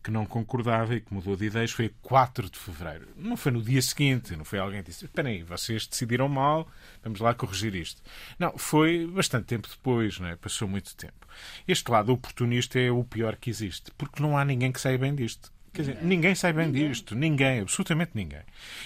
que, 0.06 0.12
não 0.12 0.26
concordava 0.26 0.96
e 0.96 1.02
que 1.02 1.14
mudou 1.14 1.36
de 1.36 1.46
ideias, 1.46 1.72
foi 1.72 1.88
a 1.88 1.90
4 2.02 2.50
de 2.50 2.60
fevereiro. 2.60 3.08
Não 3.18 3.36
foi 3.36 3.52
no 3.52 3.62
dia 3.62 3.82
seguinte, 3.82 4.36
não 4.36 4.46
foi 4.46 4.60
alguém 4.60 4.82
que 4.84 4.92
disse: 4.92 5.06
Espera 5.06 5.30
aí, 5.30 5.44
vocês 5.44 5.88
decidiram 5.88 6.30
mal, 6.30 6.68
vamos 7.04 7.20
lá 7.20 7.34
corrigir 7.34 7.76
isto. 7.76 8.02
Não, 8.38 8.58
foi 8.58 9.08
bastante 9.08 9.46
tempo 9.46 9.68
depois, 9.68 10.20
não 10.20 10.28
é? 10.28 10.36
passou 10.36 10.68
muito 10.68 10.96
tempo. 10.96 11.28
Este 11.68 11.90
lado 11.90 12.14
oportunista 12.14 12.80
é 12.80 12.92
o 12.92 13.04
pior 13.04 13.36
que 13.36 13.50
existe, 13.50 13.92
porque 13.98 14.22
não 14.22 14.38
há 14.38 14.46
ninguém 14.46 14.72
que 14.72 14.80
saia 14.80 14.98
bem 14.98 15.16
disto. 15.16 15.52
Quer 15.76 15.82
dizer, 15.82 15.98
ninguém 16.04 16.34
sai 16.34 16.54
bem 16.54 16.72
disto. 16.72 17.14
Ninguém, 17.16 17.60
absolutamente 17.60 18.12
ninguém. 18.16 18.44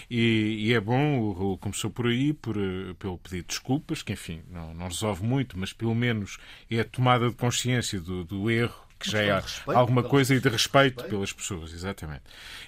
E, 0.10 0.70
e 0.70 0.74
é 0.74 0.80
bom, 0.80 1.20
o 1.20 1.34
Raul 1.34 1.58
começou 1.60 1.92
por 1.92 2.08
aí, 2.08 2.34
por, 2.34 2.58
eh, 2.58 2.96
pelo 2.98 3.16
pedido 3.20 3.42
de 3.42 3.48
desculpas, 3.50 4.02
que 4.02 4.14
enfim, 4.14 4.42
não, 4.50 4.74
não 4.74 4.88
resolve 4.88 5.24
muito, 5.24 5.58
mas 5.58 5.72
pelo 5.72 5.94
menos 5.94 6.40
é 6.70 6.80
a 6.80 6.84
tomada 6.84 7.30
de 7.30 7.36
consciência 7.36 8.02
do, 8.02 8.24
do 8.24 8.50
erro, 8.50 8.89
que 9.00 9.10
já 9.10 9.22
é 9.22 9.34
respeito 9.40 9.72
alguma 9.78 10.04
coisa 10.04 10.36
e 10.36 10.40
de 10.40 10.50
respeito 10.50 10.96
respeito. 10.98 11.10
pelas 11.10 11.32
pessoas, 11.34 11.74
exatamente. 11.74 12.24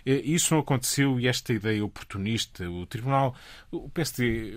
Eh, 0.06 0.22
Isso 0.24 0.54
não 0.54 0.62
aconteceu 0.62 1.20
e 1.20 1.28
esta 1.28 1.52
ideia 1.54 1.84
oportunista, 1.84 2.70
o 2.70 2.86
Tribunal, 2.86 3.36
o 3.72 3.90
PSD 3.90 4.54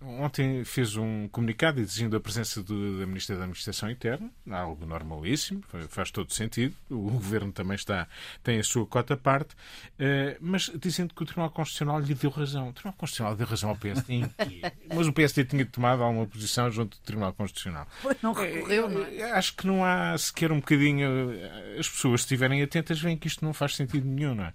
ontem 0.00 0.64
fez 0.64 0.96
um 0.96 1.28
comunicado 1.28 1.80
exigindo 1.80 2.16
a 2.16 2.20
presença 2.20 2.62
do- 2.62 2.98
da 2.98 3.06
Ministra 3.06 3.36
da 3.36 3.42
Administração 3.42 3.90
Interna, 3.90 4.30
algo 4.50 4.84
normalíssimo, 4.84 5.62
fa- 5.68 5.86
faz 5.88 6.10
todo 6.10 6.32
sentido. 6.32 6.74
O 6.90 7.10
Governo 7.12 7.52
também 7.52 7.76
está, 7.76 8.08
tem 8.42 8.58
a 8.58 8.64
sua 8.64 8.84
cota 8.86 9.14
à 9.14 9.16
parte, 9.16 9.54
eh, 9.98 10.36
mas 10.40 10.70
dizendo 10.80 11.14
que 11.14 11.22
o 11.22 11.26
Tribunal 11.26 11.50
Constitucional 11.50 12.00
lhe 12.00 12.14
deu 12.14 12.30
razão. 12.30 12.68
O 12.68 12.72
Tribunal 12.72 12.96
Constitucional 12.98 13.36
deu 13.36 13.46
razão 13.46 13.70
ao 13.70 13.76
PSD 13.76 14.14
em 14.14 14.28
quê? 14.28 14.60
Mas 14.94 15.06
o 15.06 15.12
PSD 15.12 15.44
tinha 15.44 15.64
tomado 15.64 16.02
alguma 16.02 16.26
posição 16.26 16.70
junto 16.70 16.96
do 16.98 17.02
Tribunal 17.02 17.32
Constitucional. 17.32 17.86
Pois 18.02 18.16
não 18.22 18.32
recorreu, 18.32 18.88
não 18.90 19.04
é? 19.04 19.16
Eh, 19.18 19.32
Acho 19.32 19.54
que 19.54 19.66
não 19.66 19.84
há 19.84 20.16
sequer 20.18 20.50
um 20.52 20.56
bocadinho. 20.56 21.11
Eh, 21.12 21.76
As 21.78 21.88
pessoas, 21.88 22.20
se 22.20 22.26
estiverem 22.26 22.62
atentas, 22.62 23.00
veem 23.00 23.16
que 23.16 23.26
isto 23.26 23.44
não 23.44 23.52
faz 23.52 23.76
sentido 23.76 24.06
nenhum, 24.06 24.34
não 24.34 24.44
é? 24.44 24.52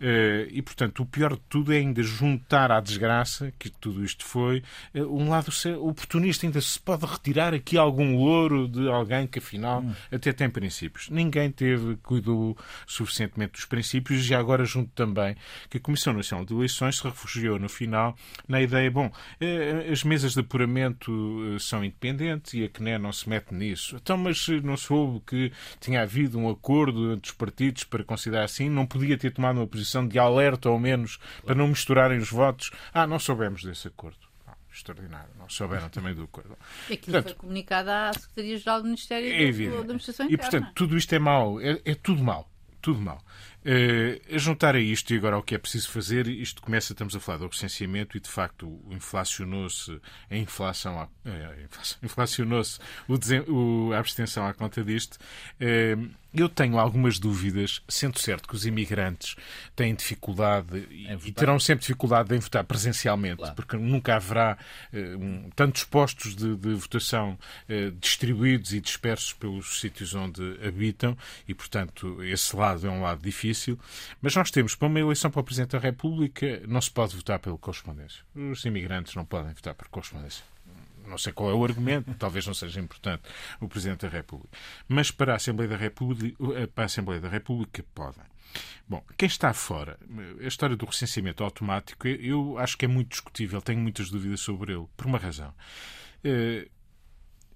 Eh, 0.00 0.48
E, 0.50 0.62
portanto, 0.62 1.02
o 1.02 1.06
pior 1.06 1.34
de 1.34 1.40
tudo 1.48 1.72
é 1.72 1.78
ainda 1.78 2.02
juntar 2.02 2.70
à 2.70 2.80
desgraça 2.80 3.52
que 3.58 3.70
tudo 3.70 4.04
isto 4.04 4.24
foi 4.24 4.62
eh, 4.94 5.02
um 5.02 5.28
lado 5.28 5.50
oportunista. 5.80 6.46
Ainda 6.46 6.60
se 6.60 6.78
pode 6.78 7.04
retirar 7.06 7.54
aqui 7.54 7.76
algum 7.76 8.16
louro 8.16 8.68
de 8.68 8.88
alguém 8.88 9.26
que, 9.26 9.38
afinal, 9.38 9.84
até 10.12 10.32
tem 10.32 10.48
princípios. 10.48 11.08
Ninguém 11.10 11.50
teve, 11.50 11.96
cuidou 11.96 12.56
suficientemente 12.86 13.52
dos 13.52 13.64
princípios 13.64 14.28
e 14.28 14.34
agora 14.34 14.64
junto 14.64 14.90
também 14.94 15.36
que 15.68 15.78
a 15.78 15.80
Comissão 15.80 16.12
Nacional 16.12 16.44
de 16.44 16.54
Eleições 16.54 16.98
se 16.98 17.04
refugiou 17.04 17.58
no 17.58 17.68
final 17.68 18.16
na 18.48 18.60
ideia, 18.60 18.90
bom, 18.90 19.10
as 19.90 20.04
mesas 20.04 20.34
de 20.34 20.40
apuramento 20.40 21.56
são 21.58 21.84
independentes 21.84 22.54
e 22.54 22.64
a 22.64 22.68
CNE 22.68 22.98
não 22.98 23.12
se 23.12 23.28
mete 23.28 23.54
nisso. 23.54 23.96
Então, 23.96 24.16
mas 24.16 24.46
não 24.62 24.76
soube 24.76 25.20
que 25.26 25.52
tinha 25.80 25.89
havido 25.96 26.38
um 26.38 26.48
acordo 26.50 27.12
entre 27.12 27.30
os 27.30 27.36
partidos 27.36 27.84
para 27.84 28.02
considerar 28.04 28.44
assim, 28.44 28.68
não 28.68 28.86
podia 28.86 29.16
ter 29.18 29.30
tomado 29.32 29.56
uma 29.58 29.66
posição 29.66 30.06
de 30.06 30.18
alerta, 30.18 30.68
ao 30.68 30.78
menos, 30.78 31.18
para 31.44 31.54
não 31.54 31.68
misturarem 31.68 32.18
os 32.18 32.30
votos. 32.30 32.70
Ah, 32.92 33.06
não 33.06 33.18
soubemos 33.18 33.62
desse 33.64 33.88
acordo. 33.88 34.18
Ah, 34.46 34.54
Extraordinário. 34.72 35.30
Não 35.38 35.48
souberam 35.48 35.88
também 35.88 36.14
do 36.14 36.22
acordo. 36.24 36.56
Aquilo 36.84 37.00
Portanto, 37.04 37.24
foi 37.24 37.34
comunicado 37.34 37.90
à 37.90 38.12
Secretaria-Geral 38.12 38.78
do 38.80 38.84
Ministério 38.86 39.28
É 39.32 39.52
da- 39.72 39.80
Administração 39.80 40.26
E, 40.26 40.34
Interna. 40.34 40.50
portanto, 40.50 40.74
tudo 40.74 40.96
isto 40.96 41.14
é 41.14 41.18
mau. 41.18 41.60
É, 41.60 41.80
é 41.84 41.94
tudo 41.94 42.22
mau. 42.22 42.48
Tudo 42.82 42.98
mau. 43.00 43.22
Eh, 43.62 44.22
a 44.34 44.38
juntar 44.38 44.74
a 44.74 44.80
isto 44.80 45.12
e 45.12 45.18
agora 45.18 45.36
o 45.36 45.42
que 45.42 45.54
é 45.54 45.58
preciso 45.58 45.90
fazer, 45.90 46.26
isto 46.26 46.62
começa, 46.62 46.92
estamos 46.94 47.14
a 47.14 47.20
falar 47.20 47.38
do 47.38 47.46
recenseamento 47.48 48.16
e 48.16 48.20
de 48.20 48.28
facto 48.30 48.80
inflacionou-se 48.90 50.00
a 50.30 50.36
inflação, 50.36 51.08
eh, 51.26 51.30
a 51.58 51.62
inflação- 51.64 51.98
inflacionou-se 52.02 52.80
a 53.94 53.98
abstenção 53.98 54.46
à 54.46 54.54
conta 54.54 54.82
disto. 54.82 55.18
Eh, 55.60 55.96
eu 56.32 56.48
tenho 56.48 56.78
algumas 56.78 57.18
dúvidas, 57.18 57.82
sendo 57.88 58.16
certo 58.20 58.48
que 58.48 58.54
os 58.54 58.64
imigrantes 58.64 59.34
têm 59.74 59.92
dificuldade 59.96 60.86
e, 61.26 61.32
terão 61.32 61.58
sempre 61.58 61.80
dificuldade 61.80 62.32
em 62.34 62.38
votar 62.38 62.62
presencialmente, 62.62 63.38
Claro. 63.38 63.54
porque 63.56 63.76
nunca 63.76 64.14
haverá 64.14 64.56
eh, 64.92 65.16
um- 65.16 65.50
tantos 65.56 65.82
postos 65.84 66.36
de, 66.36 66.54
de 66.56 66.72
votação 66.74 67.36
eh, 67.68 67.90
distribuídos 68.00 68.72
e 68.72 68.80
dispersos 68.80 69.32
pelos 69.32 69.80
sítios 69.80 70.14
onde 70.14 70.40
habitam 70.64 71.18
e, 71.48 71.52
portanto, 71.54 72.22
esse 72.22 72.54
lado 72.56 72.86
é 72.86 72.90
um 72.90 73.02
lado 73.02 73.20
difícil. 73.20 73.49
Mas 74.20 74.34
nós 74.34 74.50
temos, 74.50 74.74
para 74.74 74.88
uma 74.88 75.00
eleição 75.00 75.30
para 75.30 75.40
o 75.40 75.44
Presidente 75.44 75.72
da 75.72 75.78
República, 75.78 76.62
não 76.66 76.80
se 76.80 76.90
pode 76.90 77.16
votar 77.16 77.38
pela 77.38 77.56
correspondência. 77.58 78.22
Os 78.34 78.64
imigrantes 78.64 79.14
não 79.14 79.24
podem 79.24 79.52
votar 79.52 79.74
por 79.74 79.88
correspondência. 79.88 80.44
Não 81.06 81.18
sei 81.18 81.32
qual 81.32 81.50
é 81.50 81.54
o 81.54 81.64
argumento, 81.64 82.14
talvez 82.18 82.46
não 82.46 82.54
seja 82.54 82.80
importante 82.80 83.22
o 83.60 83.68
Presidente 83.68 84.06
da 84.06 84.08
República. 84.08 84.56
Mas 84.88 85.10
para 85.10 85.32
a 85.32 85.36
Assembleia 85.36 85.68
da 85.68 85.76
República, 85.76 86.36
eh, 86.54 86.66
para 86.66 86.84
a 86.84 86.86
Assembleia 86.86 87.20
da 87.20 87.28
República 87.28 87.84
podem. 87.94 88.24
Bom, 88.88 89.04
quem 89.16 89.28
está 89.28 89.52
fora, 89.52 89.98
a 90.40 90.46
história 90.46 90.76
do 90.76 90.84
recenseamento 90.84 91.44
automático, 91.44 92.08
eu 92.08 92.58
acho 92.58 92.76
que 92.76 92.84
é 92.84 92.88
muito 92.88 93.10
discutível, 93.10 93.62
tenho 93.62 93.80
muitas 93.80 94.10
dúvidas 94.10 94.40
sobre 94.40 94.72
ele, 94.72 94.86
por 94.96 95.06
uma 95.06 95.18
razão. 95.18 95.54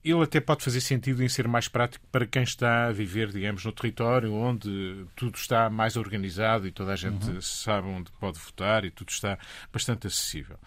Ele 0.04 0.22
até 0.22 0.38
pode 0.38 0.62
fazer 0.62 0.82
sentido 0.82 1.22
em 1.22 1.28
ser 1.28 1.48
mais 1.48 1.66
prático 1.66 2.04
para 2.12 2.26
quem 2.26 2.42
está 2.42 2.88
a 2.88 2.92
viver, 2.92 3.30
digamos, 3.30 3.64
no 3.64 3.72
território 3.72 4.34
onde 4.34 5.06
tudo 5.16 5.36
está 5.36 5.70
mais 5.70 5.96
organizado 5.96 6.66
e 6.66 6.70
toda 6.70 6.92
a 6.92 6.96
gente 6.96 7.40
sabe 7.42 7.88
onde 7.88 8.10
pode 8.20 8.38
votar 8.38 8.84
e 8.84 8.90
tudo 8.90 9.08
está 9.08 9.38
bastante 9.72 10.06
acessível. 10.06 10.58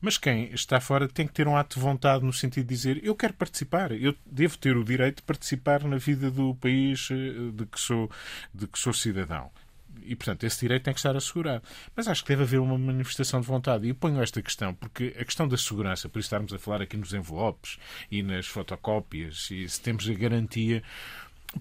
Mas 0.00 0.16
quem 0.16 0.52
está 0.52 0.80
fora 0.80 1.08
tem 1.08 1.26
que 1.26 1.32
ter 1.32 1.48
um 1.48 1.56
ato 1.56 1.74
de 1.74 1.80
vontade 1.80 2.24
no 2.24 2.32
sentido 2.32 2.66
de 2.66 2.74
dizer 2.74 3.00
eu 3.02 3.16
quero 3.16 3.34
participar, 3.34 3.90
eu 3.90 4.14
devo 4.24 4.56
ter 4.58 4.76
o 4.76 4.84
direito 4.84 5.16
de 5.16 5.22
participar 5.22 5.82
na 5.82 5.96
vida 5.96 6.30
do 6.30 6.54
país 6.54 7.08
eh, 7.10 7.50
de 7.52 7.66
que 7.66 7.80
sou, 7.80 8.10
de 8.54 8.66
que 8.68 8.78
sou 8.78 8.92
cidadão. 8.92 9.50
E, 10.04 10.14
portanto, 10.14 10.44
esse 10.44 10.60
direito 10.60 10.84
tem 10.84 10.94
que 10.94 11.00
estar 11.00 11.16
assegurado. 11.16 11.62
Mas 11.94 12.08
acho 12.08 12.22
que 12.22 12.28
deve 12.28 12.42
haver 12.42 12.60
uma 12.60 12.78
manifestação 12.78 13.40
de 13.40 13.46
vontade. 13.46 13.86
E 13.86 13.90
eu 13.90 13.94
ponho 13.94 14.20
esta 14.22 14.42
questão, 14.42 14.74
porque 14.74 15.14
a 15.18 15.24
questão 15.24 15.48
da 15.48 15.56
segurança, 15.56 16.08
por 16.08 16.18
isso 16.18 16.26
estarmos 16.26 16.52
a 16.52 16.58
falar 16.58 16.82
aqui 16.82 16.96
nos 16.96 17.12
envelopes 17.12 17.78
e 18.10 18.22
nas 18.22 18.46
fotocópias, 18.46 19.50
e 19.50 19.68
se 19.68 19.80
temos 19.80 20.08
a 20.08 20.14
garantia. 20.14 20.82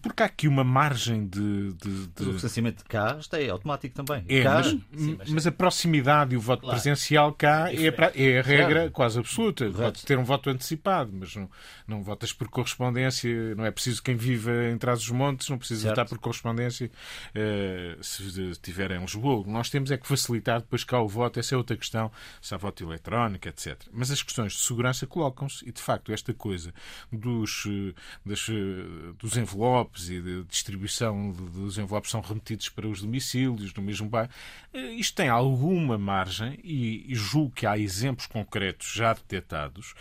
Porque 0.02 0.24
há 0.24 0.26
aqui 0.26 0.48
uma 0.48 0.64
margem 0.64 1.28
de. 1.28 1.74
de- 1.74 2.08
de- 2.08 2.24
o 2.24 2.32
recenseamento 2.34 2.84
de 2.84 2.90
cá 2.90 3.18
está 3.20 3.40
é 3.42 3.50
automático 3.50 3.96
também. 3.96 4.24
é, 4.28 4.44
cá, 4.44 4.56
mas, 4.56 4.68
Sim, 4.68 5.16
mas- 5.18 5.30
mas 5.30 5.48
a 5.48 5.52
proximidade 5.52 6.34
e 6.34 6.38
o 6.38 6.42
voto 6.42 6.62
Claro. 6.62 6.76
presencial 6.76 7.34
cá 7.34 7.72
é, 7.74 7.92
pra- 7.92 8.12
é 8.16 8.40
a 8.40 8.42
regra 8.42 8.82
Certo. 8.82 8.94
quase 8.94 9.20
absoluta. 9.20 9.66
Correto. 9.66 9.82
Podes 9.84 10.04
ter 10.04 10.18
um 10.18 10.24
voto 10.24 10.50
antecipado, 10.50 11.12
mas 11.14 11.36
não, 11.36 11.50
não 11.88 12.04
votas 12.04 12.34
por 12.34 12.48
correspondência. 12.50 13.54
Não 13.56 13.66
é 13.66 13.72
preciso 13.72 14.02
quem 14.04 14.16
viva 14.16 14.52
em 14.72 14.78
trás 14.78 15.00
dos 15.00 15.10
montes, 15.10 15.50
não 15.50 15.58
precisa 15.58 15.82
Certo. 15.82 15.96
votar 15.96 16.10
por 16.10 16.18
correspondência 16.20 16.92
eh, 17.36 17.98
se 18.02 18.24
estiver 18.52 18.92
em 18.92 19.00
Lisboa. 19.00 19.40
O 19.40 19.44
que 19.44 19.50
nós 19.50 19.70
temos 19.70 19.92
é 19.92 19.98
que 19.98 20.08
facilitar 20.08 20.62
depois 20.62 20.84
cá 20.84 21.00
o 21.02 21.08
voto. 21.08 21.40
Essa 21.40 21.56
é 21.56 21.58
outra 21.58 21.76
questão, 21.78 22.12
se 22.42 22.54
há 22.54 22.58
voto 22.58 22.84
eletrónico, 22.84 23.48
etc. 23.48 23.78
Mas 23.92 24.12
as 24.12 24.22
questões 24.22 24.54
de 24.54 24.60
segurança 24.60 25.06
colocam-se 25.08 25.68
e, 25.68 25.72
de 25.72 25.82
facto, 25.82 26.12
esta 26.12 26.34
coisa 26.34 26.74
dos, 27.12 27.66
eh, 27.68 27.94
das, 28.26 28.48
eh, 28.50 29.14
dos 29.20 29.36
envelopes 29.38 29.83
envelopes 29.84 30.10
e 30.10 30.22
de 30.22 30.44
distribuição 30.46 31.32
dos 31.32 31.78
envelopes 31.78 32.12
são 32.12 32.22
remetidos 32.22 32.70
para 32.70 32.88
os 32.88 33.02
domicílios 33.02 33.74
no 33.74 33.84
mesmo 33.84 34.10
bairro. 34.10 34.32
Isto 34.74 35.16
tem 35.16 35.30
alguma 35.30 35.98
margem 35.98 36.60
e, 36.64 37.06
julgo 37.10 37.52
que 37.52 37.66
há 37.66 37.78
exemplos 37.78 38.26
concretos 38.26 38.92
já 38.94 39.14
detectados, 39.14 39.94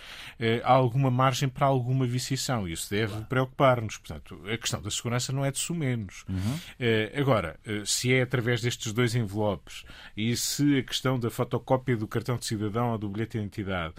há 0.64 0.72
alguma 0.72 1.10
margem 1.10 1.48
para 1.48 1.66
alguma 1.66 2.06
viciação. 2.06 2.66
Isso 2.68 2.88
deve 2.90 3.12
claro. 3.12 3.26
preocupar-nos. 3.26 3.96
Portanto, 3.98 4.40
a 4.46 4.56
questão 4.56 4.80
da 4.80 4.90
segurança 4.90 5.32
não 5.32 5.44
é 5.44 5.50
de 5.50 5.58
sumenos. 5.58 6.24
Uhum. 6.28 6.58
agora, 7.20 7.58
se 7.84 8.12
é 8.12 8.22
através 8.22 8.62
destes 8.62 8.92
dois 8.92 9.14
envelopes 9.14 9.84
e 10.16 10.36
se 10.36 10.78
a 10.78 10.82
questão 10.82 11.18
da 11.18 11.30
fotocópia 11.30 11.96
do 11.96 12.06
cartão 12.06 12.36
de 12.36 12.46
cidadão 12.46 12.92
ou 12.92 12.98
do 12.98 13.08
bilhete 13.08 13.32
de 13.32 13.38
identidade 13.38 13.94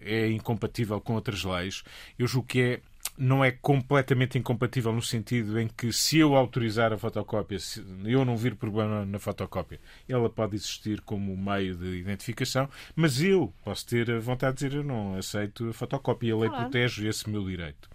é 0.00 0.30
incompatível 0.30 1.00
com 1.00 1.14
outras 1.14 1.44
leis, 1.44 1.82
eu 2.18 2.26
julgo 2.26 2.46
que 2.48 2.60
é 2.60 2.80
não 3.16 3.44
é 3.44 3.50
completamente 3.50 4.38
incompatível 4.38 4.92
no 4.92 5.02
sentido 5.02 5.60
em 5.60 5.68
que 5.68 5.92
se 5.92 6.18
eu 6.18 6.34
autorizar 6.34 6.92
a 6.92 6.98
fotocópia, 6.98 7.58
se 7.58 7.84
eu 8.04 8.24
não 8.24 8.36
vir 8.36 8.54
problema 8.54 9.04
na 9.04 9.18
fotocópia, 9.18 9.80
ela 10.08 10.30
pode 10.30 10.56
existir 10.56 11.00
como 11.02 11.36
meio 11.36 11.76
de 11.76 11.98
identificação, 11.98 12.68
mas 12.96 13.20
eu 13.22 13.52
posso 13.64 13.86
ter 13.86 14.10
a 14.10 14.18
vontade 14.18 14.56
de 14.56 14.64
dizer 14.68 14.78
eu 14.78 14.84
não 14.84 15.16
aceito 15.16 15.68
a 15.68 15.72
fotocópia 15.72 16.28
e 16.28 16.32
a 16.32 16.36
lei 16.36 16.48
claro. 16.48 16.64
protege 16.64 17.06
esse 17.06 17.28
meu 17.28 17.44
direito. 17.44 17.88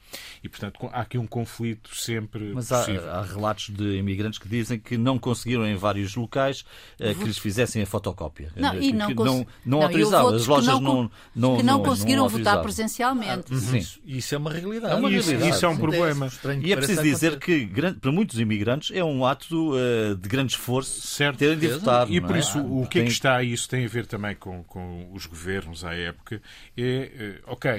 E, 0.44 0.50
portanto, 0.50 0.78
há 0.92 1.02
aqui 1.02 1.18
um 1.18 1.28
conflito 1.28 1.96
sempre 1.96 2.52
Mas 2.54 2.72
há, 2.72 2.86
há, 3.12 3.22
relatos 3.22 3.70
de 3.70 3.98
imigrantes 3.98 4.40
que 4.40 4.48
dizem 4.48 4.80
que 4.80 4.98
não 4.98 5.18
conseguiram 5.18 5.66
em 5.66 5.76
vários 5.76 6.16
locais 6.16 6.64
eh, 7.00 7.14
que 7.14 7.24
lhes 7.24 7.38
fizessem 7.38 7.82
a 7.82 7.86
fotocópia. 7.86 8.52
Não, 8.56 8.76
e 8.76 8.94
não, 8.94 9.10
não, 9.10 9.26
não, 9.26 9.48
não 9.66 9.82
autorizavam. 9.82 10.36
As 10.36 10.48
lojas 10.48 10.80
não, 10.80 10.82
não, 10.82 11.12
não, 11.36 11.58
que 11.58 11.64
não, 11.64 11.84
conseguiram 11.84 12.28
votar 12.30 12.62
presencialmente. 12.62 13.54
Ah, 13.54 13.58
sim. 13.58 13.78
Isso, 13.78 14.00
isso, 14.06 14.36
é 14.36 14.38
uma 14.38 14.52
realidade. 14.52 14.94
É 14.94 14.96
uma 14.96 15.10
realidade. 15.10 15.38
Isso, 15.38 15.50
isso 15.50 15.66
é 15.66 15.70
um 15.70 15.78
problema. 15.78 16.30
E 16.64 16.72
é 16.72 16.76
preciso 16.76 17.04
dizer 17.04 17.40
que, 17.40 17.70
para 18.00 18.12
muitos 18.12 18.40
imigrantes, 18.40 18.96
é 18.96 19.04
um 19.04 19.26
ato 19.26 19.74
uh, 19.74 20.16
de 20.16 20.30
grande 20.30 20.54
esforço 20.54 21.02
certo. 21.08 21.38
terem 21.38 21.58
de 21.58 21.68
votar. 21.68 22.10
E 22.10 22.22
por 22.22 22.36
é? 22.36 22.40
isso, 22.40 22.60
o 22.60 22.88
que 22.88 23.00
é 23.00 23.04
que 23.04 23.12
está, 23.12 23.44
isso 23.44 23.68
tem 23.68 23.86
a 23.86 23.88
ver 23.88 24.06
também 24.06 24.36
com, 24.36 24.64
com 24.64 25.10
os 25.14 25.26
governos 25.26 25.84
à 25.84 25.94
época, 25.94 26.42
é, 26.78 27.42
uh, 27.48 27.52
ok, 27.52 27.72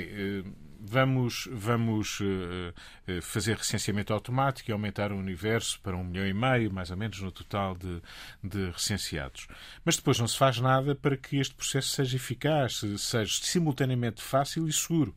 uh, 0.44 0.67
vamos, 0.88 1.49
vamos 1.52 2.21
uh, 2.21 3.23
fazer 3.23 3.57
recenseamento 3.57 4.12
automático 4.12 4.71
e 4.71 4.73
aumentar 4.73 5.12
o 5.12 5.16
universo 5.16 5.80
para 5.80 5.97
um 5.97 6.04
milhão 6.04 6.26
e 6.26 6.35
meio, 6.35 6.73
mais 6.73 6.90
ou 6.90 6.97
menos, 6.97 7.21
no 7.21 7.30
total 7.30 7.76
de, 7.76 8.00
de 8.42 8.71
recenseados. 8.71 9.47
Mas 9.85 9.97
depois 9.97 10.18
não 10.18 10.28
se 10.28 10.37
faz 10.37 10.59
nada 10.59 10.95
para 10.95 11.16
que 11.16 11.37
este 11.38 11.54
processo 11.54 11.88
seja 11.88 12.16
eficaz, 12.16 12.80
seja 12.99 13.40
simultaneamente 13.42 14.23
fácil 14.23 14.68
e 14.68 14.73
seguro. 14.73 15.14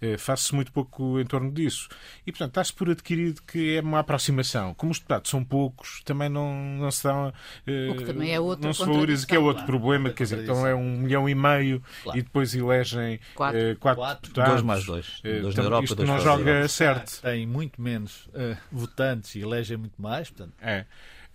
Eh, 0.00 0.18
faz-se 0.18 0.54
muito 0.54 0.72
pouco 0.72 1.18
em 1.20 1.24
torno 1.24 1.50
disso. 1.50 1.88
E, 2.26 2.32
portanto, 2.32 2.50
está-se 2.50 2.72
por 2.72 2.90
adquirido 2.90 3.42
que 3.42 3.76
é 3.76 3.80
uma 3.80 4.00
aproximação. 4.00 4.74
Como 4.74 4.92
os 4.92 4.98
deputados 4.98 5.30
são 5.30 5.44
poucos, 5.44 6.02
também 6.04 6.28
não, 6.28 6.54
não 6.78 6.90
se 6.90 7.04
dão. 7.04 7.28
Uh, 7.66 7.92
o 7.92 7.96
que 7.96 8.04
também 8.04 8.32
é 8.32 8.40
outro 8.40 8.66
Não 8.66 8.72
se 8.72 8.84
valoriza, 8.84 9.26
que 9.26 9.34
é 9.34 9.38
outro 9.38 9.64
claro, 9.64 9.66
problema. 9.66 10.10
Quer 10.10 10.24
dizer, 10.24 10.42
então 10.42 10.66
é 10.66 10.74
um 10.74 10.98
milhão 10.98 11.28
e 11.28 11.34
meio 11.34 11.82
claro. 12.02 12.18
e 12.18 12.22
depois 12.22 12.54
elegem 12.54 13.20
quatro, 13.34 13.58
uh, 13.58 13.76
quatro, 13.76 14.00
quatro 14.00 14.22
deputados. 14.22 14.52
Dois 14.52 14.62
mais 14.62 14.84
dois. 14.84 15.18
Uh, 15.20 15.42
dois 15.42 15.54
na 15.54 15.62
Europa, 15.62 15.84
isto 15.84 15.96
dois 15.96 16.08
não 16.08 16.20
joga 16.20 16.68
certo. 16.68 17.20
Tem 17.22 17.46
muito 17.46 17.80
menos 17.80 18.28
votantes 18.70 19.34
e 19.34 19.40
elegem 19.40 19.76
muito 19.76 20.00
mais. 20.00 20.30
Portanto... 20.30 20.54
É. 20.60 20.84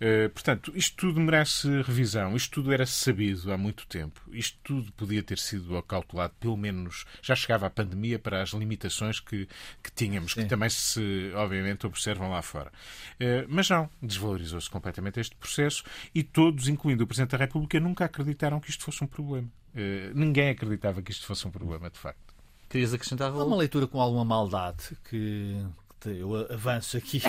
Eh, 0.00 0.30
portanto, 0.30 0.72
isto 0.74 0.96
tudo 0.96 1.20
merece 1.20 1.68
revisão. 1.82 2.34
Isto 2.34 2.54
tudo 2.54 2.72
era 2.72 2.86
sabido 2.86 3.52
há 3.52 3.58
muito 3.58 3.86
tempo. 3.86 4.20
Isto 4.32 4.58
tudo 4.64 4.90
podia 4.92 5.22
ter 5.22 5.38
sido 5.38 5.76
acautelado, 5.76 6.32
pelo 6.40 6.56
menos 6.56 7.04
já 7.20 7.36
chegava 7.36 7.66
a 7.66 7.70
pandemia 7.70 8.18
para 8.18 8.42
as 8.42 8.50
limitações 8.50 9.20
que, 9.20 9.46
que 9.82 9.92
tínhamos, 9.94 10.32
Sim. 10.32 10.42
que 10.42 10.48
também 10.48 10.70
se, 10.70 11.30
obviamente, 11.34 11.86
observam 11.86 12.30
lá 12.30 12.40
fora. 12.40 12.72
Uh, 13.20 13.46
mas 13.48 13.68
não, 13.68 13.90
desvalorizou-se 14.02 14.70
completamente 14.70 15.20
este 15.20 15.36
processo 15.36 15.84
e 16.14 16.22
todos, 16.22 16.66
incluindo 16.68 17.04
o 17.04 17.06
Presidente 17.06 17.32
da 17.32 17.38
República, 17.38 17.78
nunca 17.78 18.06
acreditaram 18.06 18.58
que 18.58 18.70
isto 18.70 18.84
fosse 18.84 19.04
um 19.04 19.06
problema. 19.06 19.48
Uh, 19.74 20.14
ninguém 20.14 20.48
acreditava 20.48 21.02
que 21.02 21.10
isto 21.10 21.26
fosse 21.26 21.46
um 21.46 21.50
problema, 21.50 21.90
de 21.90 21.98
facto. 21.98 22.30
Querias 22.70 22.94
acrescentar 22.94 23.32
Há 23.32 23.44
uma 23.44 23.56
leitura 23.56 23.86
com 23.88 24.00
alguma 24.00 24.24
maldade 24.24 24.96
que, 25.08 25.60
eu 26.08 26.34
avanço 26.52 26.96
aqui, 26.96 27.20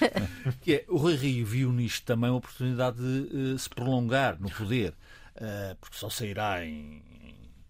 que 0.62 0.74
é, 0.74 0.84
o 0.88 0.96
Rui 0.96 1.14
Rio 1.16 1.46
viu 1.46 1.72
nisto 1.72 2.04
também 2.04 2.30
uma 2.30 2.38
oportunidade 2.38 2.96
de 2.96 3.36
uh, 3.36 3.58
se 3.58 3.68
prolongar 3.68 4.40
no 4.40 4.50
poder, 4.50 4.94
uh, 5.36 5.76
porque 5.80 5.96
só 5.96 6.08
sairá 6.08 6.64
em... 6.64 7.02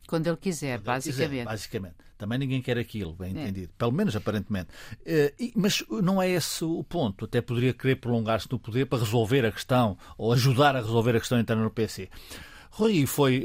Quando 0.07 0.29
ele 0.29 0.37
quiser, 0.37 0.79
Quando 0.79 0.87
basicamente. 0.87 1.23
Ele 1.23 1.31
quiser, 1.31 1.45
basicamente. 1.45 1.95
Também 2.17 2.39
ninguém 2.39 2.63
quer 2.63 2.79
aquilo, 2.79 3.13
bem 3.13 3.37
é. 3.37 3.43
entendido. 3.43 3.73
Pelo 3.77 3.93
menos 3.93 4.15
aparentemente. 4.15 4.69
Uh, 5.01 5.35
e, 5.39 5.53
mas 5.57 5.83
não 6.03 6.23
é 6.23 6.31
esse 6.31 6.65
o 6.65 6.85
ponto. 6.85 7.25
Até 7.25 7.41
poderia 7.41 7.75
querer 7.75 7.97
prolongar-se 7.97 8.51
no 8.51 8.59
poder 8.59 8.87
para 8.87 9.01
resolver 9.01 9.45
a 9.45 9.51
questão, 9.51 9.99
ou 10.17 10.33
ajudar 10.33 10.77
a 10.77 10.81
resolver 10.81 11.17
a 11.17 11.21
questão 11.21 11.41
interna 11.41 11.65
no 11.65 11.71
PC. 11.71 12.09
Rui 12.71 13.07
foi 13.07 13.45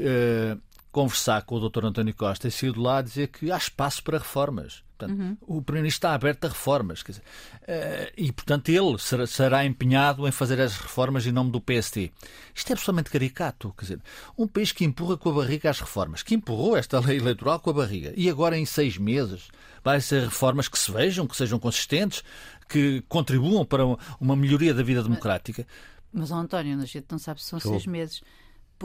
conversar 0.92 1.42
com 1.42 1.56
o 1.56 1.68
Dr. 1.68 1.86
António 1.86 2.14
Costa 2.14 2.46
e 2.46 2.50
saiu 2.50 2.74
de 2.74 2.78
lá 2.78 3.00
dizer 3.00 3.28
que 3.28 3.50
há 3.50 3.56
espaço 3.56 4.04
para 4.04 4.18
reformas. 4.18 4.84
Portanto, 5.02 5.18
uhum. 5.18 5.36
O 5.42 5.62
Primeiro-Ministro 5.62 5.98
está 5.98 6.14
aberto 6.14 6.44
a 6.44 6.48
reformas. 6.48 7.02
Dizer, 7.02 7.20
uh, 7.20 8.12
e, 8.16 8.32
portanto, 8.32 8.68
ele 8.68 8.98
será, 8.98 9.26
será, 9.26 9.64
empenhado 9.64 10.26
em 10.26 10.30
fazer 10.30 10.60
as 10.60 10.76
reformas 10.76 11.26
em 11.26 11.32
nome 11.32 11.50
do 11.50 11.60
PST. 11.60 12.12
Isto 12.54 12.70
é 12.70 12.72
absolutamente 12.72 13.10
caricato. 13.10 13.74
Quer 13.76 13.82
dizer, 13.82 14.00
um 14.38 14.46
país 14.46 14.72
que 14.72 14.84
empurra 14.84 15.16
com 15.16 15.30
a 15.30 15.32
barriga 15.34 15.70
as 15.70 15.80
reformas, 15.80 16.22
que 16.22 16.34
empurrou 16.34 16.76
esta 16.76 17.00
lei 17.04 17.18
eleitoral 17.18 17.58
com 17.60 17.70
a 17.70 17.74
barriga, 17.74 18.12
e 18.16 18.30
agora 18.30 18.56
em 18.56 18.64
seis 18.64 18.96
meses 18.96 19.48
vai 19.82 20.00
ser 20.00 20.24
reformas 20.24 20.68
que 20.68 20.78
se 20.78 20.92
vejam, 20.92 21.26
que 21.26 21.36
sejam 21.36 21.58
consistentes, 21.58 22.22
que 22.68 23.02
contribuam 23.08 23.64
para 23.64 23.84
uma 24.20 24.36
melhoria 24.36 24.72
da 24.72 24.82
vida 24.82 25.02
democrática. 25.02 25.66
Mas, 26.12 26.30
mas 26.30 26.38
António, 26.38 26.80
a 26.80 26.84
gente 26.84 27.06
não 27.10 27.18
sabe 27.18 27.42
se 27.42 27.48
são 27.48 27.60
seis 27.60 27.86
meses. 27.86 28.22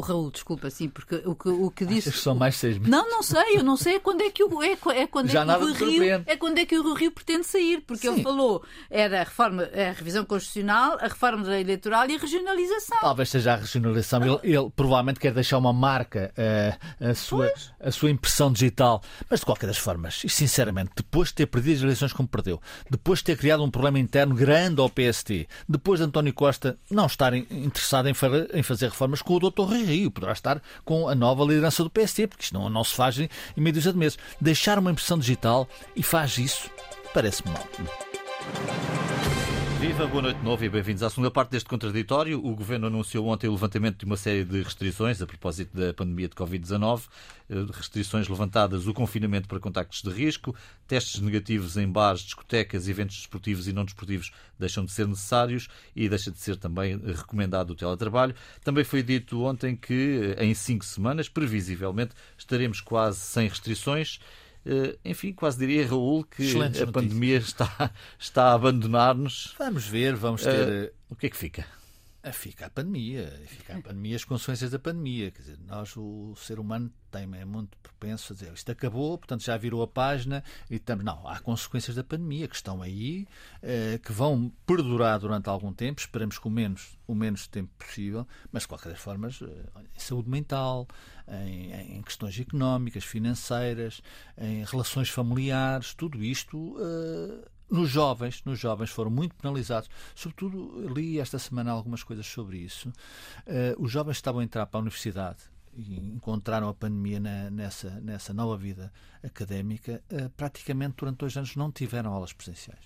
Raul, 0.02 0.32
desculpa, 0.32 0.70
sim, 0.70 0.90
porque 0.90 1.16
o 1.26 1.36
que, 1.36 1.50
o 1.50 1.72
que 1.72 1.86
disse. 1.86 2.12
que 2.12 2.18
são 2.18 2.36
mais 2.36 2.56
seis 2.56 2.78
meses. 2.78 2.90
Não, 2.90 3.10
não 3.10 3.24
sei, 3.24 3.58
eu 3.58 3.64
não 3.64 3.78
sei 3.78 4.00
quando 4.00 4.22
é 4.22 4.30
que 4.30 4.44
o, 4.44 4.64
é, 4.64 4.78
é 4.96 5.08
quando 5.08 5.30
Já 5.30 5.44
é 5.44 5.46
que 5.46 5.64
o 5.64 5.74
Rio 5.74 6.24
é 6.26 6.38
quando 6.38 6.58
é 6.58 6.66
que 6.66 6.78
o 6.78 6.94
Rio 6.94 7.12
pretende 7.12 7.46
sair, 7.46 7.82
porque 7.82 8.08
sim. 8.08 8.14
ele 8.14 8.24
falou 8.24 8.64
era 8.90 9.22
a 9.22 9.24
reforma, 9.24 9.64
a 9.64 9.92
revisão 9.92 10.26
constitucional, 10.26 10.98
a 11.00 11.08
reforma 11.08 11.44
da 11.44 11.52
lei 11.52 11.62
eleitoral 11.62 12.10
e 12.10 12.16
a 12.16 12.20
regionalização. 12.20 13.00
Talvez 13.02 13.30
seja 13.30 13.54
a 13.54 13.56
regionalização. 13.56 14.22
Ele, 14.24 14.56
ele 14.56 14.70
provavelmente 14.76 15.20
quer 15.20 15.34
deixar 15.34 15.58
uma 15.58 15.74
marca, 15.74 16.34
uh, 16.38 17.10
a, 17.10 17.14
sua, 17.14 17.52
a 17.80 17.92
sua 17.92 18.10
impressão 18.10 18.52
digital. 18.52 19.02
Mas 19.30 19.40
de 19.40 19.46
qualquer 19.46 19.68
das 19.68 19.78
formas, 19.78 20.24
e 20.24 20.30
sinceramente, 20.30 20.92
depois 20.96 21.30
de 21.30 21.36
ter 21.36 21.46
perdido 21.48 21.78
as 21.78 21.84
eleições 21.84 22.14
como 22.14 22.28
perdeu, 22.28 22.62
depois 22.90 23.20
de 23.20 23.26
ter 23.26 23.38
criado 23.38 23.64
um 23.64 23.72
problema 23.72 24.00
interno 24.00 24.36
grande 24.36 24.82
ao 24.82 24.90
PST, 24.90 25.48
depois 25.68 26.00
de 26.00 26.06
António 26.06 26.34
Costa 26.34 26.78
não 26.90 27.06
estar 27.06 27.34
interessado 27.34 28.08
em, 28.08 28.14
em 28.54 28.64
fazer 28.64 28.90
reformas 28.90 29.22
com 29.22 29.36
o 29.36 29.40
Dr. 29.40 29.64
Rio 29.64 29.87
Rio, 29.88 30.12
poderá 30.12 30.34
estar 30.34 30.62
com 30.84 31.08
a 31.08 31.16
nova 31.16 31.44
liderança 31.44 31.84
do 31.84 31.90
PST, 31.90 32.28
porque 32.28 32.44
isto 32.44 32.54
não, 32.54 32.70
não 32.70 32.84
se 32.84 32.96
faz 32.96 33.18
em, 33.20 33.30
meio 33.56 33.74
de 33.74 33.94
meses. 33.94 34.18
Deixar 34.40 34.80
uma 34.80 34.92
impressão 34.92 35.18
digital 35.18 35.68
e 35.96 36.04
faz 36.04 36.38
isso, 36.38 36.70
parece-me 37.14 37.52
mal. 37.52 37.68
Viva, 39.80 40.08
boa 40.08 40.24
noite 40.24 40.40
de 40.40 40.44
novo 40.44 40.66
e 40.66 40.70
bem-vindos 40.70 41.04
à 41.04 41.10
segunda 41.10 41.30
parte 41.30 41.52
deste 41.52 41.70
contraditório. 41.70 42.44
O 42.44 42.56
Governo 42.56 42.88
anunciou 42.88 43.28
ontem 43.28 43.48
o 43.48 43.52
levantamento 43.52 44.00
de 44.00 44.06
uma 44.06 44.18
série 44.18 44.44
de 44.44 44.64
restrições 44.64 45.22
a 45.22 45.28
propósito 45.28 45.78
da 45.78 45.94
pandemia 45.94 46.28
de 46.28 46.34
Covid-19. 46.34 47.04
Eh, 47.48 47.54
restrições 47.72 48.28
levantadas, 48.28 48.88
o 48.88 48.94
confinamento 48.94 49.48
para 49.48 49.60
contactos 49.60 50.02
de 50.02 50.10
risco, 50.10 50.56
testes 50.88 51.22
negativos 51.22 51.78
em 51.78 51.88
bares, 51.88 52.22
discotecas, 52.22 52.88
eventos 52.88 53.18
desportivos 53.18 53.68
e 53.68 53.72
não 53.72 53.86
desportivos 53.86 54.32
deixam 54.58 54.84
de 54.84 54.92
ser 54.92 55.08
necessários 55.08 55.68
e 55.96 56.10
deixa 56.10 56.32
de 56.32 56.40
ser 56.40 56.58
também 56.58 56.98
recomendado 56.98 57.70
o 57.70 57.76
teletrabalho. 57.76 58.34
Também 58.64 58.84
foi 58.84 59.04
dito 59.04 59.44
ontem 59.44 59.76
que 59.76 60.34
eh, 60.40 60.44
em 60.44 60.56
cinco 60.56 60.86
semanas, 60.86 61.30
previsivelmente, 61.30 62.16
estaremos 62.36 62.82
quase 62.82 63.20
sem 63.20 63.48
restrições. 63.48 64.20
Eh, 64.70 64.98
enfim, 65.06 65.32
quase 65.32 65.58
diria, 65.58 65.88
Raul, 65.88 66.26
que 66.26 66.44
Excelentes 66.44 66.82
a 66.82 66.86
notícias. 66.86 66.92
pandemia 66.92 67.38
está, 67.38 67.92
está 68.20 68.44
a 68.50 68.54
abandonar-nos. 68.54 69.56
Vamos 69.58 69.88
ver, 69.88 70.16
vamos 70.16 70.44
ter. 70.44 70.90
Uh, 70.90 70.94
o 71.10 71.16
que 71.16 71.28
é 71.28 71.30
que 71.30 71.38
fica? 71.38 71.66
Fica 72.32 72.68
a 72.68 72.70
pandemia, 72.70 73.42
fica 73.48 73.78
a 73.78 73.82
pandemia, 73.82 74.16
as 74.16 74.26
consequências 74.26 74.72
da 74.72 74.80
pandemia. 74.80 75.32
Quer 75.32 75.42
dizer, 75.42 75.60
nós, 75.66 75.96
o 75.96 76.36
ser 76.36 76.60
humano, 76.60 76.92
tem, 77.10 77.24
é 77.40 77.46
muito 77.46 77.78
propenso 77.78 78.34
a 78.34 78.36
dizer 78.36 78.54
isto 78.54 78.72
acabou, 78.72 79.18
portanto 79.18 79.44
já 79.44 79.58
virou 79.58 79.82
a 79.82 79.88
página 79.88 80.44
e 80.70 80.76
estamos. 80.76 81.04
Não, 81.04 81.28
há 81.28 81.40
consequências 81.40 81.96
da 81.96 82.04
pandemia 82.04 82.48
que 82.48 82.56
estão 82.56 82.82
aí, 82.82 83.28
eh, 83.62 84.00
que 84.04 84.12
vão 84.12 84.52
perdurar 84.66 85.20
durante 85.20 85.50
algum 85.50 85.74
tempo, 85.74 86.00
esperamos 86.00 86.38
que 86.38 86.48
o 86.48 86.52
menos, 86.52 86.98
o 87.08 87.16
menos 87.16 87.48
tempo 87.48 87.72
possível, 87.78 88.28
mas 88.52 88.64
de 88.64 88.68
qualquer 88.68 88.96
forma, 88.96 89.30
eh, 89.30 89.84
em 89.96 90.00
saúde 90.00 90.30
mental, 90.30 90.88
em, 91.28 91.98
em, 91.98 92.02
questões 92.02 92.40
económicas, 92.40 93.04
financeiras, 93.04 94.02
em 94.38 94.64
relações 94.64 95.10
familiares, 95.10 95.94
tudo 95.94 96.24
isto. 96.24 96.78
Eh, 96.80 97.57
nos 97.70 97.90
jovens, 97.90 98.44
nos 98.46 98.60
jovens 98.60 98.90
foram 98.90 99.12
muito 99.12 99.36
penalizados. 99.36 99.90
Sobretudo, 100.16 100.88
li 100.94 101.20
esta 101.20 101.38
semana 101.38 101.72
algumas 101.72 102.04
coisas 102.04 102.26
sobre 102.26 102.58
isso. 102.58 102.90
Uh, 102.90 103.84
os 103.84 103.92
jovens 103.92 104.18
estavam 104.18 104.42
a 104.42 104.44
entrar 104.44 104.66
para 104.66 104.80
a 104.80 104.82
universidade 104.82 105.40
e 105.76 106.00
encontraram 106.00 106.70
a 106.70 106.74
pandemia 106.74 107.20
na, 107.20 107.50
nessa, 107.52 107.90
nessa 108.02 108.34
nova 108.34 108.58
vida 108.58 108.92
académica, 109.24 110.02
uh, 110.12 110.30
praticamente 110.32 110.96
durante 110.98 111.18
dois 111.18 111.36
anos 111.38 111.56
não 111.56 111.72
tiveram 111.72 112.14
aulas 112.14 112.34
presenciais. 112.34 112.82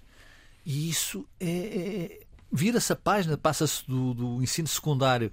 e 0.65 0.89
isso 0.89 1.27
é, 1.39 1.49
é 1.49 2.25
vira-se 2.51 2.91
a 2.91 2.95
página, 2.95 3.37
passa-se 3.37 3.87
do, 3.87 4.13
do, 4.13 4.43
ensino 4.43 4.67
secundário 4.67 5.31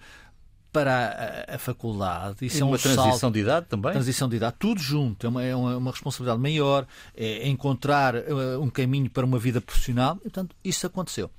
para 0.78 1.44
a, 1.48 1.54
a 1.56 1.58
faculdade. 1.58 2.46
Isso 2.46 2.58
e 2.58 2.60
é 2.60 2.64
uma 2.64 2.76
um 2.76 2.78
transição 2.78 3.18
salto, 3.18 3.34
de 3.34 3.40
idade 3.40 3.66
também? 3.66 3.92
Transição 3.92 4.28
de 4.28 4.36
idade, 4.36 4.56
tudo 4.58 4.80
junto. 4.80 5.26
É 5.26 5.28
uma, 5.28 5.44
é 5.44 5.54
uma, 5.54 5.90
responsabilidade 5.90 6.40
maior, 6.40 6.86
é, 7.16 7.48
encontrar 7.48 8.14
uh, 8.14 8.60
um 8.60 8.70
caminho 8.70 9.10
para 9.10 9.24
uma 9.24 9.38
vida 9.38 9.60
profissional. 9.60 10.16
E, 10.20 10.22
portanto, 10.22 10.54
isso 10.64 10.86
aconteceu. 10.86 11.30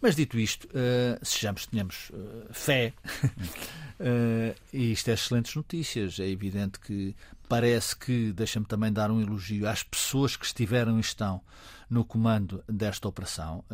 Mas 0.00 0.16
dito 0.16 0.38
isto, 0.38 0.66
uh, 0.68 1.22
sejamos, 1.22 1.66
tenhamos 1.66 2.10
uh, 2.10 2.52
fé, 2.52 2.94
uh, 3.04 4.56
e 4.72 4.92
isto 4.92 5.10
é 5.10 5.14
excelentes 5.14 5.54
notícias. 5.54 6.18
É 6.18 6.26
evidente 6.26 6.80
que 6.80 7.14
parece 7.48 7.94
que, 7.94 8.32
deixa-me 8.32 8.64
também 8.64 8.90
dar 8.90 9.10
um 9.10 9.20
elogio 9.20 9.68
às 9.68 9.82
pessoas 9.82 10.36
que 10.36 10.46
estiveram 10.46 10.96
e 10.96 11.00
estão 11.00 11.42
no 11.90 12.04
comando 12.04 12.62
desta 12.68 13.08
operação, 13.08 13.64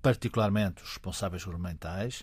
particularmente 0.00 0.84
os 0.84 0.90
responsáveis 0.90 1.42
governamentais, 1.42 2.22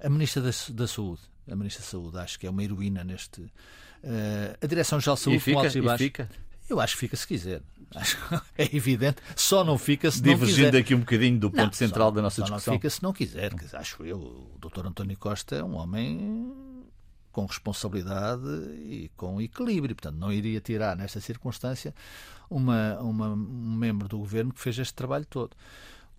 a 0.00 0.08
Ministra 0.08 0.40
da, 0.40 0.50
da, 0.72 0.86
Saúde. 0.86 1.22
A 1.50 1.56
Ministra 1.56 1.82
da 1.82 1.88
Saúde 1.88 2.18
acho 2.18 2.38
que 2.38 2.46
é 2.46 2.50
uma 2.50 2.62
heroína 2.62 3.04
neste. 3.04 3.40
Uh, 3.40 4.56
a 4.60 4.66
Direção-Geral 4.66 5.16
de 5.16 5.22
Saúde, 5.22 5.36
e 5.36 5.40
fica, 5.40 5.54
com 5.54 5.60
altos 5.60 5.76
e 5.76 5.80
baixos. 5.80 6.04
fica. 6.06 6.30
Eu 6.68 6.80
acho 6.80 6.94
que 6.94 7.00
fica 7.00 7.16
se 7.16 7.26
quiser. 7.26 7.62
Acho 7.94 8.18
é 8.56 8.74
evidente. 8.74 9.16
Só 9.36 9.62
não 9.62 9.76
fica 9.76 10.10
se 10.10 10.20
Divergindo 10.20 10.62
não 10.62 10.70
quiser. 10.70 10.80
aqui 10.80 10.94
um 10.94 11.00
bocadinho 11.00 11.38
do 11.38 11.50
ponto 11.50 11.64
não, 11.64 11.72
central 11.72 12.08
só, 12.08 12.14
da 12.14 12.22
nossa 12.22 12.36
só 12.36 12.42
discussão. 12.42 12.72
Não 12.72 12.78
fica 12.78 12.90
se 12.90 13.02
não 13.02 13.12
quiser. 13.12 13.52
Acho 13.74 14.04
eu. 14.04 14.18
O 14.18 14.58
Dr. 14.60 14.86
António 14.86 15.18
Costa 15.18 15.56
é 15.56 15.62
um 15.62 15.74
homem 15.74 16.52
com 17.30 17.44
responsabilidade 17.46 18.46
e 18.76 19.10
com 19.16 19.40
equilíbrio. 19.40 19.94
Portanto, 19.94 20.16
não 20.16 20.32
iria 20.32 20.60
tirar, 20.60 20.96
nesta 20.96 21.20
circunstância, 21.20 21.94
uma, 22.48 22.98
uma, 23.00 23.28
um 23.30 23.76
membro 23.76 24.08
do 24.08 24.18
governo 24.18 24.52
que 24.52 24.60
fez 24.60 24.78
este 24.78 24.94
trabalho 24.94 25.26
todo. 25.26 25.54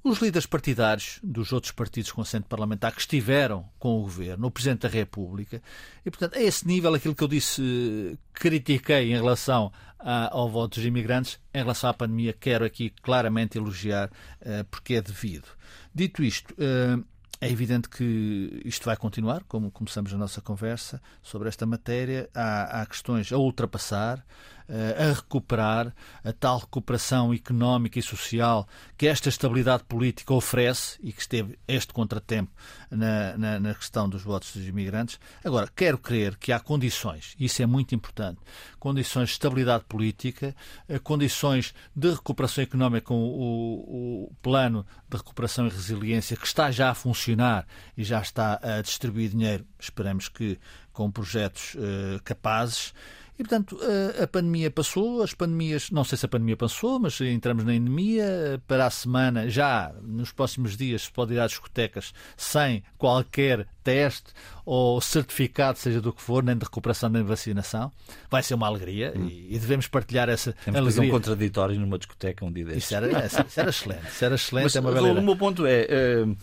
Os 0.05 0.19
líderes 0.19 0.45
partidários 0.45 1.19
dos 1.23 1.51
outros 1.51 1.71
partidos 1.71 2.11
com 2.11 2.21
assento 2.21 2.45
parlamentar 2.45 2.93
que 2.93 2.99
estiveram 2.99 3.67
com 3.79 3.97
o 3.97 4.03
governo, 4.03 4.45
o 4.45 4.51
Presidente 4.51 4.81
da 4.81 4.87
República, 4.87 5.59
e 6.05 6.11
portanto, 6.11 6.37
a 6.37 6.41
esse 6.43 6.67
nível, 6.67 6.93
aquilo 6.93 7.15
que 7.15 7.23
eu 7.23 7.27
disse, 7.27 8.15
critiquei 8.31 9.11
em 9.11 9.15
relação 9.15 9.71
a, 9.97 10.31
ao 10.31 10.47
voto 10.47 10.75
dos 10.75 10.85
imigrantes, 10.85 11.39
em 11.51 11.57
relação 11.57 11.89
à 11.89 11.93
pandemia, 11.95 12.33
quero 12.33 12.63
aqui 12.63 12.91
claramente 13.01 13.57
elogiar, 13.57 14.11
uh, 14.41 14.63
porque 14.69 14.93
é 14.93 15.01
devido. 15.01 15.47
Dito 15.91 16.23
isto, 16.23 16.53
uh, 16.53 17.03
é 17.41 17.49
evidente 17.49 17.89
que 17.89 18.61
isto 18.63 18.85
vai 18.85 18.95
continuar, 18.95 19.43
como 19.47 19.69
começamos 19.69 20.13
a 20.13 20.17
nossa 20.17 20.41
conversa 20.41 21.01
sobre 21.21 21.49
esta 21.49 21.65
matéria. 21.65 22.29
Há, 22.33 22.81
há 22.81 22.85
questões 22.85 23.31
a 23.31 23.37
ultrapassar, 23.37 24.19
eh, 24.19 24.54
a 24.67 25.13
recuperar, 25.13 25.93
a 26.23 26.33
tal 26.33 26.59
recuperação 26.59 27.33
económica 27.33 27.99
e 27.99 28.01
social 28.01 28.67
que 28.97 29.07
esta 29.07 29.29
estabilidade 29.29 29.83
política 29.83 30.33
oferece 30.33 30.97
e 31.01 31.11
que 31.11 31.21
esteve 31.21 31.57
este 31.67 31.93
contratempo 31.93 32.51
na, 32.89 33.37
na, 33.37 33.59
na 33.59 33.75
questão 33.75 34.09
dos 34.09 34.23
votos 34.23 34.55
dos 34.55 34.67
imigrantes. 34.67 35.19
Agora, 35.43 35.69
quero 35.75 35.97
crer 35.97 36.35
que 36.37 36.51
há 36.51 36.59
condições, 36.59 37.35
isso 37.39 37.61
é 37.61 37.65
muito 37.65 37.93
importante, 37.93 38.39
condições 38.79 39.29
de 39.29 39.33
estabilidade 39.33 39.83
política, 39.85 40.55
eh, 40.87 40.99
condições 40.99 41.73
de 41.95 42.11
recuperação 42.11 42.63
económica 42.63 43.05
com 43.07 43.23
o, 43.23 44.25
o 44.25 44.35
plano 44.41 44.85
de 45.09 45.17
recuperação 45.17 45.67
e 45.67 45.69
resiliência 45.69 46.37
que 46.37 46.47
está 46.47 46.71
já 46.71 46.89
a 46.89 46.95
funcionar 46.95 47.67
e 47.97 48.03
já 48.03 48.21
está 48.21 48.59
a 48.61 48.81
distribuir 48.81 49.29
dinheiro, 49.29 49.65
esperamos 49.79 50.27
que 50.27 50.59
com 50.95 51.11
projetos 51.11 51.75
uh, 51.75 52.21
capazes. 52.23 52.93
E, 53.37 53.43
portanto, 53.43 53.77
a 54.21 54.25
pandemia 54.27 54.71
passou, 54.71 55.21
as 55.21 55.33
pandemias, 55.33 55.91
não 55.91 56.05
sei 56.05 56.17
se 56.17 56.25
a 56.25 56.29
pandemia 56.29 56.55
passou, 56.55 56.99
mas 56.99 57.19
entramos 57.19 57.65
na 57.65 57.75
endemia. 57.75 58.61
Para 58.65 58.85
a 58.85 58.89
semana, 58.89 59.49
já 59.49 59.93
nos 60.01 60.31
próximos 60.31 60.77
dias, 60.77 61.03
se 61.03 61.11
pode 61.11 61.33
ir 61.33 61.39
às 61.39 61.51
discotecas 61.51 62.13
sem 62.37 62.81
qualquer 62.97 63.67
teste 63.83 64.31
ou 64.65 65.01
certificado, 65.01 65.77
seja 65.77 65.99
do 65.99 66.13
que 66.13 66.21
for, 66.21 66.43
nem 66.43 66.57
de 66.57 66.63
recuperação 66.63 67.09
nem 67.09 67.21
de 67.21 67.27
vacinação. 67.27 67.91
Vai 68.29 68.41
ser 68.41 68.53
uma 68.53 68.67
alegria 68.67 69.13
hum. 69.15 69.27
e, 69.27 69.59
devemos 69.59 69.87
partilhar 69.87 70.29
essa 70.29 70.53
Temos 70.63 70.79
alegria. 70.79 71.03
um 71.03 71.09
contraditório 71.09 71.79
numa 71.79 71.97
discoteca 71.97 72.45
um 72.45 72.51
dia 72.51 72.65
desses. 72.65 72.85
Isso 72.85 72.95
era, 72.95 73.25
isso 73.25 73.59
era 73.59 73.69
excelente, 73.69 74.07
isso 74.07 74.25
era 74.25 74.35
excelente. 74.35 74.63
Mas, 74.63 74.75
é 74.75 74.79
uma 74.79 74.91
o 74.91 75.21
meu 75.21 75.35
ponto 75.35 75.65
é. 75.65 75.87
Uh, 76.25 76.35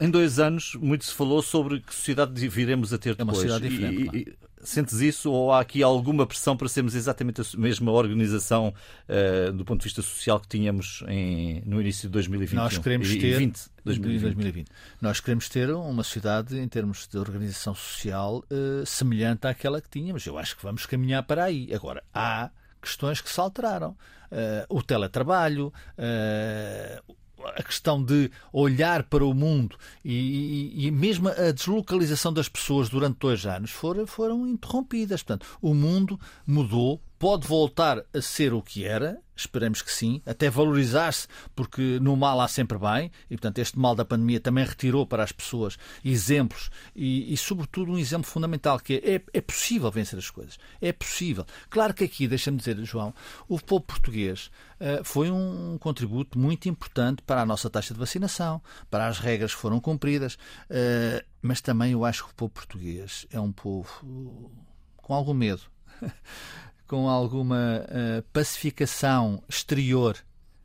em 0.00 0.10
dois 0.10 0.38
anos, 0.38 0.74
muito 0.76 1.04
se 1.04 1.12
falou 1.12 1.42
sobre 1.42 1.80
que 1.80 1.94
sociedade 1.94 2.48
viremos 2.48 2.92
a 2.94 2.98
ter 2.98 3.14
depois. 3.14 3.20
É 3.20 3.24
uma 3.24 3.34
sociedade 3.34 3.68
diferente. 3.68 4.16
E, 4.16 4.24
claro. 4.24 4.49
Sentes 4.62 5.00
isso 5.00 5.30
ou 5.30 5.52
há 5.52 5.60
aqui 5.60 5.82
alguma 5.82 6.26
pressão 6.26 6.56
para 6.56 6.68
sermos 6.68 6.94
exatamente 6.94 7.40
a 7.40 7.44
mesma 7.56 7.90
organização 7.92 8.74
uh, 9.08 9.52
do 9.52 9.64
ponto 9.64 9.80
de 9.80 9.84
vista 9.84 10.02
social 10.02 10.38
que 10.38 10.48
tínhamos 10.48 11.02
em, 11.08 11.62
no 11.64 11.80
início 11.80 12.08
de 12.08 12.12
2021? 12.12 12.62
Nós 12.62 12.78
queremos 12.78 13.08
ter 13.08 13.38
20, 13.38 13.60
2020. 13.84 14.22
2020. 14.22 14.68
Nós 15.00 15.20
queremos 15.20 15.48
ter 15.48 15.70
uma 15.70 16.02
sociedade 16.02 16.58
em 16.58 16.68
termos 16.68 17.06
de 17.06 17.18
organização 17.18 17.74
social 17.74 18.44
uh, 18.50 18.84
semelhante 18.84 19.46
àquela 19.46 19.80
que 19.80 19.88
tínhamos. 19.88 20.26
Eu 20.26 20.38
acho 20.38 20.56
que 20.56 20.62
vamos 20.62 20.84
caminhar 20.84 21.22
para 21.22 21.44
aí. 21.44 21.72
Agora, 21.74 22.02
há 22.12 22.50
questões 22.80 23.20
que 23.20 23.30
se 23.30 23.40
alteraram. 23.40 23.96
Uh, 24.30 24.76
o 24.76 24.82
teletrabalho, 24.82 25.72
uh, 25.98 27.14
a 27.46 27.62
questão 27.62 28.02
de 28.02 28.30
olhar 28.52 29.02
para 29.04 29.24
o 29.24 29.34
mundo 29.34 29.76
e, 30.04 30.72
e, 30.74 30.86
e, 30.86 30.90
mesmo 30.90 31.28
a 31.28 31.50
deslocalização 31.52 32.32
das 32.32 32.48
pessoas 32.48 32.88
durante 32.88 33.18
dois 33.18 33.46
anos 33.46 33.70
foram, 33.70 34.06
foram 34.06 34.46
interrompidas. 34.46 35.22
Portanto, 35.22 35.46
o 35.60 35.74
mundo 35.74 36.18
mudou 36.46 37.00
pode 37.18 37.46
voltar 37.46 38.02
a 38.14 38.22
ser 38.22 38.54
o 38.54 38.62
que 38.62 38.84
era, 38.84 39.20
esperemos 39.40 39.82
que 39.82 39.92
sim, 39.92 40.22
até 40.26 40.48
valorizar-se, 40.48 41.26
porque 41.54 41.98
no 42.00 42.16
mal 42.16 42.40
há 42.40 42.48
sempre 42.48 42.78
bem, 42.78 43.10
e 43.28 43.36
portanto 43.36 43.58
este 43.58 43.78
mal 43.78 43.94
da 43.94 44.04
pandemia 44.04 44.40
também 44.40 44.64
retirou 44.64 45.06
para 45.06 45.22
as 45.22 45.32
pessoas 45.32 45.78
exemplos 46.04 46.70
e, 46.94 47.32
e 47.32 47.36
sobretudo, 47.36 47.92
um 47.92 47.98
exemplo 47.98 48.26
fundamental 48.28 48.78
que 48.78 48.94
é, 48.94 49.16
é, 49.16 49.22
é, 49.32 49.40
possível 49.40 49.90
vencer 49.90 50.18
as 50.18 50.30
coisas. 50.30 50.58
É 50.80 50.92
possível. 50.92 51.46
Claro 51.68 51.94
que 51.94 52.04
aqui, 52.04 52.26
deixa-me 52.26 52.58
dizer, 52.58 52.76
João, 52.84 53.14
o 53.48 53.58
povo 53.58 53.82
português 53.82 54.50
uh, 54.80 55.04
foi 55.04 55.30
um 55.30 55.76
contributo 55.78 56.38
muito 56.38 56.68
importante 56.68 57.22
para 57.22 57.42
a 57.42 57.46
nossa 57.46 57.68
taxa 57.68 57.94
de 57.94 58.00
vacinação, 58.00 58.62
para 58.90 59.06
as 59.06 59.18
regras 59.18 59.54
que 59.54 59.60
foram 59.60 59.80
cumpridas, 59.80 60.34
uh, 60.34 61.24
mas 61.42 61.60
também 61.60 61.92
eu 61.92 62.04
acho 62.04 62.24
que 62.24 62.30
o 62.30 62.34
povo 62.34 62.52
português 62.52 63.26
é 63.30 63.40
um 63.40 63.52
povo 63.52 64.50
com 64.96 65.14
algum 65.14 65.34
medo. 65.34 65.62
com 66.90 67.08
alguma 67.08 67.84
uh, 67.86 68.22
pacificação 68.32 69.40
exterior 69.48 70.16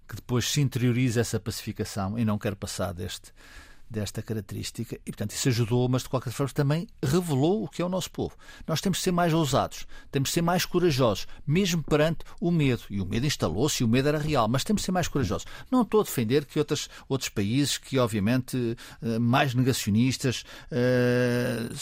que 0.10 0.16
depois 0.16 0.46
se 0.46 0.60
interioriza 0.60 1.22
essa 1.22 1.40
pacificação 1.40 2.18
e 2.18 2.26
não 2.26 2.40
quer 2.40 2.56
passar 2.56 2.96
deste, 2.96 3.32
desta 3.90 4.22
característica 4.22 4.96
e, 5.06 5.12
portanto, 5.12 5.32
isso 5.32 5.50
ajudou, 5.50 5.88
mas 5.88 6.04
de 6.04 6.10
qualquer 6.10 6.32
forma 6.32 6.52
também 6.54 6.88
revelou 7.04 7.64
o 7.64 7.68
que 7.68 7.82
é 7.82 7.86
o 7.86 7.90
nosso 7.90 8.12
povo. 8.12 8.36
Nós 8.68 8.82
temos 8.82 9.00
de 9.00 9.04
ser 9.04 9.12
mais 9.12 9.34
ousados, 9.34 9.86
temos 10.12 10.30
de 10.30 10.34
ser 10.34 10.42
mais 10.42 10.66
corajosos, 10.66 11.28
mesmo 11.46 11.84
perante 11.84 12.20
o 12.40 12.52
medo. 12.52 12.84
E 12.90 13.02
o 13.02 13.06
medo 13.06 13.26
instalou-se 13.26 13.84
e 13.84 13.86
o 13.86 13.88
medo 13.88 14.08
era 14.08 14.18
real, 14.18 14.48
mas 14.48 14.64
temos 14.64 14.82
de 14.82 14.86
ser 14.86 14.92
mais 14.92 15.08
corajosos. 15.08 15.46
Não 15.72 15.82
estou 15.82 16.02
a 16.02 16.04
defender 16.04 16.46
que 16.46 16.60
outros, 16.60 16.90
outros 17.08 17.30
países, 17.30 17.78
que 17.78 17.98
obviamente 17.98 18.78
eh, 19.02 19.20
mais 19.20 19.54
negacionistas, 19.54 20.44
uh, 20.72 21.76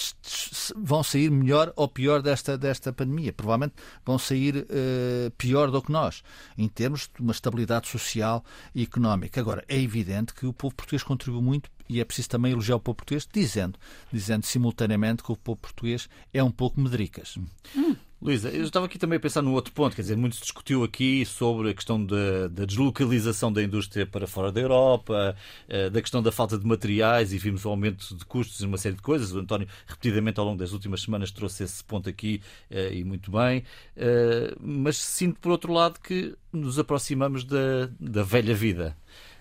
vão 0.75 1.03
sair 1.03 1.29
melhor 1.29 1.73
ou 1.75 1.87
pior 1.87 2.21
desta, 2.21 2.57
desta 2.57 2.91
pandemia. 2.93 3.33
Provavelmente 3.33 3.75
vão 4.05 4.17
sair 4.17 4.57
uh, 4.57 5.31
pior 5.37 5.71
do 5.71 5.81
que 5.81 5.91
nós, 5.91 6.23
em 6.57 6.67
termos 6.67 7.09
de 7.13 7.21
uma 7.21 7.31
estabilidade 7.31 7.87
social 7.87 8.43
e 8.73 8.83
económica. 8.83 9.39
Agora, 9.39 9.63
é 9.67 9.79
evidente 9.79 10.33
que 10.33 10.45
o 10.45 10.53
povo 10.53 10.75
português 10.75 11.03
contribuiu 11.03 11.41
muito 11.41 11.69
e 11.89 11.99
é 11.99 12.05
preciso 12.05 12.29
também 12.29 12.51
elogiar 12.51 12.75
o 12.75 12.79
povo 12.79 12.97
português, 12.97 13.27
dizendo, 13.31 13.77
dizendo 14.11 14.45
simultaneamente 14.45 15.23
que 15.23 15.31
o 15.31 15.37
povo 15.37 15.57
português 15.57 16.09
é 16.33 16.43
um 16.43 16.51
pouco 16.51 16.79
medricas. 16.79 17.37
Hum. 17.75 17.95
Luísa, 18.23 18.49
eu 18.51 18.63
estava 18.63 18.85
aqui 18.85 18.97
também 18.97 19.17
a 19.17 19.19
pensar 19.19 19.41
num 19.41 19.51
outro 19.51 19.73
ponto, 19.73 19.93
quer 19.93 20.01
dizer, 20.01 20.15
muito 20.15 20.37
se 20.37 20.41
discutiu 20.43 20.81
aqui 20.81 21.25
sobre 21.25 21.71
a 21.71 21.73
questão 21.73 22.03
da, 22.05 22.47
da 22.47 22.63
deslocalização 22.63 23.51
da 23.51 23.61
indústria 23.61 24.05
para 24.05 24.25
fora 24.25 24.49
da 24.49 24.61
Europa, 24.61 25.35
eh, 25.67 25.89
da 25.89 26.01
questão 26.01 26.23
da 26.23 26.31
falta 26.31 26.57
de 26.57 26.65
materiais 26.65 27.33
e 27.33 27.37
vimos 27.37 27.65
o 27.65 27.69
aumento 27.69 28.15
de 28.15 28.23
custos 28.23 28.61
e 28.61 28.65
uma 28.65 28.77
série 28.77 28.95
de 28.95 29.01
coisas. 29.01 29.33
O 29.33 29.39
António, 29.39 29.67
repetidamente 29.85 30.39
ao 30.39 30.45
longo 30.45 30.57
das 30.57 30.71
últimas 30.71 31.01
semanas, 31.01 31.31
trouxe 31.31 31.65
esse 31.65 31.83
ponto 31.83 32.07
aqui 32.07 32.41
eh, 32.71 32.93
e 32.93 33.03
muito 33.03 33.29
bem. 33.29 33.65
Eh, 33.97 34.55
mas 34.57 34.95
sinto, 34.95 35.37
por 35.41 35.51
outro 35.51 35.73
lado, 35.73 35.99
que 35.99 36.33
nos 36.53 36.79
aproximamos 36.79 37.43
da, 37.43 37.89
da 37.99 38.23
velha 38.23 38.55
vida. 38.55 38.95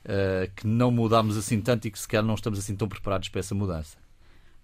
Uh, 0.05 0.51
que 0.57 0.67
não 0.67 0.91
mudámos 0.91 1.37
assim 1.37 1.61
tanto 1.61 1.87
e 1.87 1.91
que 1.91 1.99
sequer 1.99 2.25
não 2.25 2.35
estamos 2.35 2.59
assim 2.59 2.75
tão 2.75 2.89
preparados 2.89 3.29
para 3.29 3.39
essa 3.39 3.55
mudança? 3.55 3.97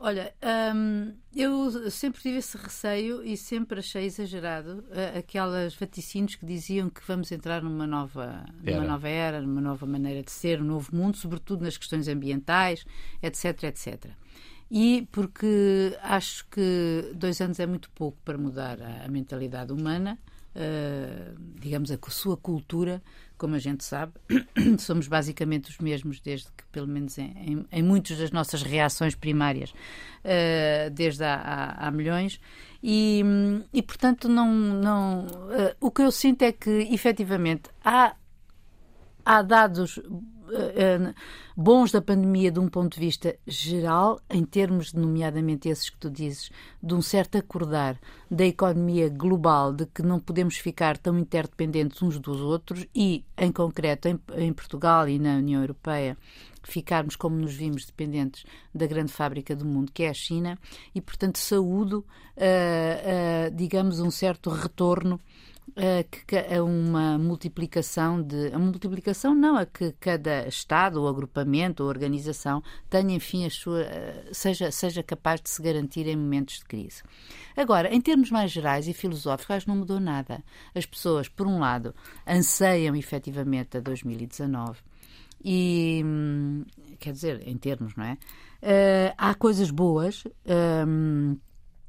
Olha, 0.01 0.33
hum, 0.75 1.13
eu 1.35 1.91
sempre 1.91 2.21
tive 2.21 2.39
esse 2.39 2.57
receio 2.57 3.21
e 3.25 3.37
sempre 3.37 3.81
achei 3.81 4.05
exagerado 4.05 4.85
uh, 4.91 5.19
aquelas 5.19 5.75
vaticínios 5.75 6.37
que 6.37 6.47
diziam 6.47 6.89
que 6.89 7.01
vamos 7.07 7.33
entrar 7.33 7.63
numa 7.63 7.87
nova, 7.87 8.45
numa 8.63 8.77
era. 8.79 8.87
nova 8.87 9.09
era, 9.09 9.41
numa 9.41 9.61
nova 9.61 9.87
maneira 9.87 10.23
de 10.23 10.31
ser, 10.31 10.61
um 10.61 10.65
novo 10.65 10.95
mundo, 10.95 11.17
sobretudo 11.17 11.65
nas 11.65 11.77
questões 11.77 12.07
ambientais, 12.07 12.85
etc, 13.21 13.65
etc. 13.65 14.11
E 14.71 15.09
porque 15.11 15.97
acho 16.03 16.47
que 16.49 17.13
dois 17.15 17.41
anos 17.41 17.59
é 17.59 17.67
muito 17.67 17.91
pouco 17.91 18.19
para 18.25 18.39
mudar 18.39 18.81
a, 18.81 19.05
a 19.05 19.09
mentalidade 19.09 19.73
humana, 19.73 20.19
digamos, 21.61 21.91
a 21.91 21.99
sua 22.09 22.37
cultura, 22.37 23.03
como 23.39 23.55
a 23.55 23.59
gente 23.59 23.85
sabe, 23.85 24.13
somos 24.79 25.09
basicamente 25.09 25.71
os 25.71 25.79
mesmos, 25.79 26.21
desde 26.21 26.49
que, 26.49 26.65
pelo 26.71 26.87
menos 26.87 27.17
em, 27.17 27.33
em, 27.39 27.67
em 27.71 27.83
muitas 27.83 28.19
das 28.19 28.31
nossas 28.31 28.63
reações 28.63 29.15
primárias, 29.15 29.73
desde 30.93 31.25
há, 31.25 31.35
há, 31.35 31.87
há 31.87 31.91
milhões. 31.91 32.41
E, 32.83 33.23
e, 33.73 33.83
portanto, 33.83 34.29
não, 34.29 34.53
não, 34.53 35.27
o 35.81 35.91
que 35.91 36.03
eu 36.03 36.11
sinto 36.11 36.43
é 36.43 36.53
que, 36.53 36.71
efetivamente, 36.93 37.71
há, 37.85 38.15
há 39.25 39.43
dados 39.43 39.97
uh, 39.99 40.23
bons 41.57 41.91
da 41.91 42.01
pandemia 42.01 42.51
de 42.51 42.61
um 42.61 42.69
ponto 42.69 42.95
de 42.95 43.01
vista 43.01 43.37
geral, 43.47 44.21
em 44.31 44.45
termos, 44.45 44.93
nomeadamente 44.93 45.69
esses 45.69 45.91
que 45.91 45.99
tu 45.99 46.11
dizes, 46.11 46.51
de 46.83 46.95
um 46.95 47.03
certo 47.03 47.37
acordar 47.37 47.99
da 48.31 48.45
economia 48.45 49.09
global, 49.09 49.73
de 49.73 49.87
que 49.87 50.03
não 50.03 50.21
podemos 50.21 50.57
ficar 50.57 50.97
tão 50.99 51.19
interdependentes 51.19 52.03
uns 52.03 52.19
dos 52.19 52.41
outros 52.41 52.87
e, 52.95 53.25
em 53.37 53.51
concreto, 53.51 54.09
em, 54.09 54.19
em 54.37 54.53
Portugal 54.53 55.09
e 55.09 55.19
na 55.19 55.37
União 55.37 55.61
Europeia, 55.61 56.17
ficarmos 56.63 57.17
como 57.17 57.37
nos 57.37 57.55
vimos 57.55 57.87
dependentes 57.87 58.45
da 58.75 58.87
grande 58.87 59.13
fábrica 59.13 59.57
do 59.57 59.65
mundo, 59.65 59.93
que 59.93 60.03
é 60.03 60.11
a 60.11 60.15
China, 60.15 60.59
e, 60.95 61.01
portanto, 61.01 61.39
saúdo, 61.39 62.05
uh, 62.37 63.51
uh, 63.51 63.57
digamos, 63.57 64.01
um 64.01 64.11
certo 64.11 64.51
retorno 64.51 65.21
a 65.77 66.63
uma 66.63 67.19
multiplicação 67.19 68.23
de. 68.23 68.53
A 68.53 68.59
multiplicação 68.59 69.35
não, 69.35 69.57
a 69.57 69.67
que 69.67 69.93
cada 70.01 70.47
Estado, 70.49 71.01
ou 71.01 71.09
agrupamento, 71.09 71.83
ou 71.83 71.89
organização 71.89 72.63
tenha, 72.89 73.15
enfim, 73.15 73.47
a 73.47 73.51
sua. 73.51 73.87
seja, 74.33 74.71
seja 74.71 75.03
capaz 75.03 75.41
de 75.41 75.51
se 75.51 75.63
garantir 75.63 76.07
em 76.07 76.17
momentos 76.17 76.59
de 76.59 76.65
crise. 76.65 77.03
Agora, 77.57 77.93
em 77.95 78.01
termos 78.01 78.31
mais 78.31 78.51
gerais 78.51 78.89
e 78.89 78.93
filosóficos, 78.93 79.57
acho 79.57 79.67
que 79.67 79.71
não 79.71 79.79
mudou 79.79 80.01
nada. 80.01 80.43
As 80.75 80.87
pessoas, 80.87 81.29
por 81.29 81.47
um 81.47 81.59
lado, 81.59 81.95
anseiam 82.27 82.95
efetivamente 82.97 83.77
a 83.77 83.81
2019 83.81 84.81
e. 85.45 86.03
Hum, 86.05 86.65
quer 86.99 87.13
dizer, 87.13 87.47
em 87.47 87.57
termos, 87.57 87.95
não 87.97 88.05
é? 88.05 88.19
Uh, 88.63 89.15
há 89.17 89.35
coisas 89.35 89.71
boas. 89.71 90.25
Um, 90.87 91.37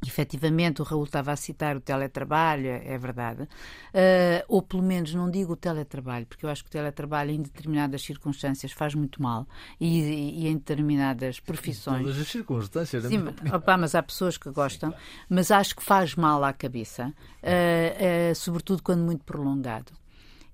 Efetivamente, 0.06 0.82
o 0.82 0.86
Raul 0.86 1.04
estava 1.04 1.34
a 1.34 1.36
citar 1.36 1.76
o 1.76 1.82
teletrabalho, 1.82 2.68
é 2.68 2.98
verdade. 2.98 3.44
Uh, 3.44 4.46
ou 4.48 4.62
pelo 4.62 4.82
menos, 4.82 5.14
não 5.14 5.30
digo 5.30 5.54
o 5.54 5.56
teletrabalho, 5.58 6.26
porque 6.26 6.46
eu 6.46 6.50
acho 6.50 6.64
que 6.64 6.70
o 6.70 6.72
teletrabalho, 6.72 7.32
em 7.32 7.42
determinadas 7.42 8.02
circunstâncias, 8.02 8.72
faz 8.72 8.96
muito 8.96 9.22
mal. 9.22 9.46
E, 9.78 10.00
e, 10.00 10.44
e 10.44 10.48
em 10.48 10.54
determinadas 10.54 11.42
profissões. 11.42 12.04
Todas 12.04 12.20
as 12.20 12.28
circunstâncias, 12.30 13.04
Sim, 13.06 13.26
opa, 13.54 13.78
mas 13.78 13.94
há 13.94 14.02
pessoas 14.02 14.38
que 14.38 14.50
gostam, 14.52 14.92
Sim, 14.92 14.96
claro. 14.96 15.26
mas 15.30 15.52
acho 15.52 15.76
que 15.76 15.84
faz 15.84 16.16
mal 16.16 16.46
à 16.46 16.54
cabeça, 16.54 17.08
uh, 17.08 18.32
uh, 18.32 18.36
sobretudo 18.36 18.82
quando 18.82 19.02
muito 19.02 19.26
prolongado. 19.26 19.92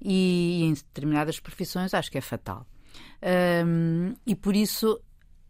E, 0.01 0.61
e, 0.61 0.63
em 0.63 0.73
determinadas 0.73 1.39
profissões, 1.39 1.93
acho 1.93 2.11
que 2.11 2.17
é 2.17 2.21
fatal. 2.21 2.65
e 4.25 4.35
por 4.35 4.55
isso 4.55 4.99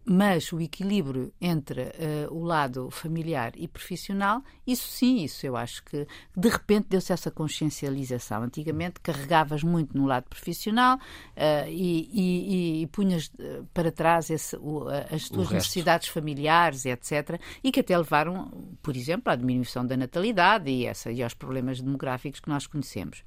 mas 0.06 0.54
o 0.54 0.62
equilíbrio 0.62 1.34
entre 1.42 1.82
uh, 1.82 2.32
o 2.32 2.44
lado 2.44 2.92
familiar 2.92 3.54
e 3.56 3.68
profissional, 3.68 4.44
isso 4.66 4.88
sim, 4.88 5.24
isso 5.24 5.46
eu 5.46 5.58
acho 5.58 5.84
que 5.84 6.08
de 6.38 6.48
repente 6.48 6.88
deu-se 6.90 7.12
essa 7.12 7.32
consciencialização. 7.32 8.44
Antigamente 8.44 9.00
carregavas 9.00 9.64
muito 9.64 9.98
no 9.98 10.06
lado 10.06 10.26
profissional 10.30 10.98
uh, 10.98 11.68
e, 11.68 12.10
e, 12.14 12.84
e, 12.84 12.88
punhas 12.88 13.32
eh, 13.40 13.62
para 13.74 13.92
trás 13.92 14.30
esse, 14.30 14.56
o, 14.58 14.88
as 15.12 15.28
tuas 15.28 15.50
necessidades 15.50 16.08
familiares, 16.08 16.86
etc., 16.86 17.40
e 17.64 17.72
que 17.72 17.80
até 17.80 17.98
levaram, 17.98 18.52
por 18.84 18.96
exemplo, 18.96 19.32
à 19.32 19.36
diminuição 19.36 19.86
da 19.86 19.98
natalidade 19.98 20.70
e, 20.70 20.86
essa, 20.86 21.12
e 21.12 21.24
aos 21.24 21.34
problemas 21.34 21.82
demográficos 21.82 22.40
que 22.40 22.50
nós 22.50 22.68
conhecemos. 22.68 23.24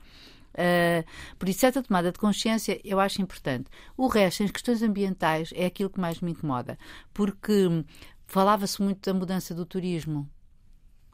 Uh, 0.55 1.05
por 1.39 1.49
isso, 1.49 1.67
essa 1.67 1.83
tomada 1.83 2.11
de 2.11 2.19
consciência 2.19 2.81
eu 2.85 2.99
acho 2.99 3.23
importante. 3.23 3.71
O 3.97 4.07
resto, 4.09 4.43
as 4.43 4.51
questões 4.51 4.83
ambientais, 4.83 5.51
é 5.55 5.67
aquilo 5.67 5.91
que 5.91 6.01
mais 6.01 6.21
me 6.21 6.33
incomoda, 6.33 6.79
porque 7.15 7.85
falava-se 8.27 8.83
muito 8.83 9.01
da 9.01 9.19
mudança 9.19 9.55
do 9.55 9.65
turismo. 9.65 10.29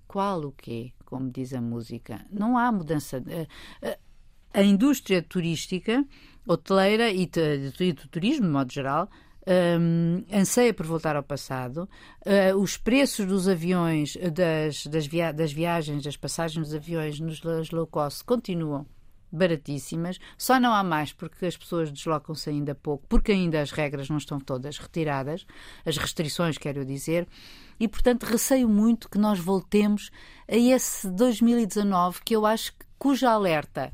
Qual 0.06 0.40
o 0.42 0.52
quê? 0.52 0.92
Como 1.04 1.30
diz 1.30 1.52
a 1.52 1.60
música. 1.60 2.24
Não 2.30 2.56
há 2.56 2.70
mudança. 2.72 3.18
Uh, 3.18 3.86
uh, 3.86 3.98
a 4.52 4.62
indústria 4.62 5.20
turística, 5.20 6.04
hoteleira 6.46 7.10
e, 7.10 7.28
e 7.80 7.92
do 7.92 8.08
turismo, 8.08 8.46
de 8.46 8.52
modo 8.52 8.72
geral, 8.72 9.10
um, 9.46 10.24
anseia 10.32 10.72
por 10.72 10.86
voltar 10.86 11.16
ao 11.16 11.22
passado. 11.22 11.88
Uh, 12.24 12.56
os 12.56 12.76
preços 12.76 13.26
dos 13.26 13.48
aviões, 13.48 14.16
das, 14.32 14.86
das, 14.86 15.06
via 15.06 15.32
das, 15.32 15.52
viagens, 15.52 16.04
das 16.04 16.16
passagens 16.16 16.68
dos 16.68 16.74
aviões 16.74 17.18
nos 17.20 17.42
low 17.70 17.86
cost 17.86 18.24
continuam 18.24 18.86
baratíssimas, 19.34 20.18
só 20.38 20.58
não 20.60 20.72
há 20.72 20.82
mais 20.82 21.12
porque 21.12 21.46
as 21.46 21.56
pessoas 21.56 21.90
deslocam-se 21.90 22.50
ainda 22.50 22.74
pouco, 22.74 23.06
porque 23.08 23.32
ainda 23.32 23.60
as 23.60 23.70
regras 23.70 24.08
não 24.08 24.16
estão 24.16 24.38
todas 24.38 24.78
retiradas, 24.78 25.46
as 25.84 25.96
restrições, 25.96 26.58
quero 26.58 26.84
dizer, 26.84 27.26
e 27.78 27.88
portanto 27.88 28.24
receio 28.24 28.68
muito 28.68 29.08
que 29.08 29.18
nós 29.18 29.38
voltemos 29.38 30.10
a 30.48 30.56
esse 30.56 31.08
2019 31.10 32.20
que 32.24 32.36
eu 32.36 32.46
acho 32.46 32.72
que 32.72 32.84
cuja 32.98 33.30
alerta 33.30 33.92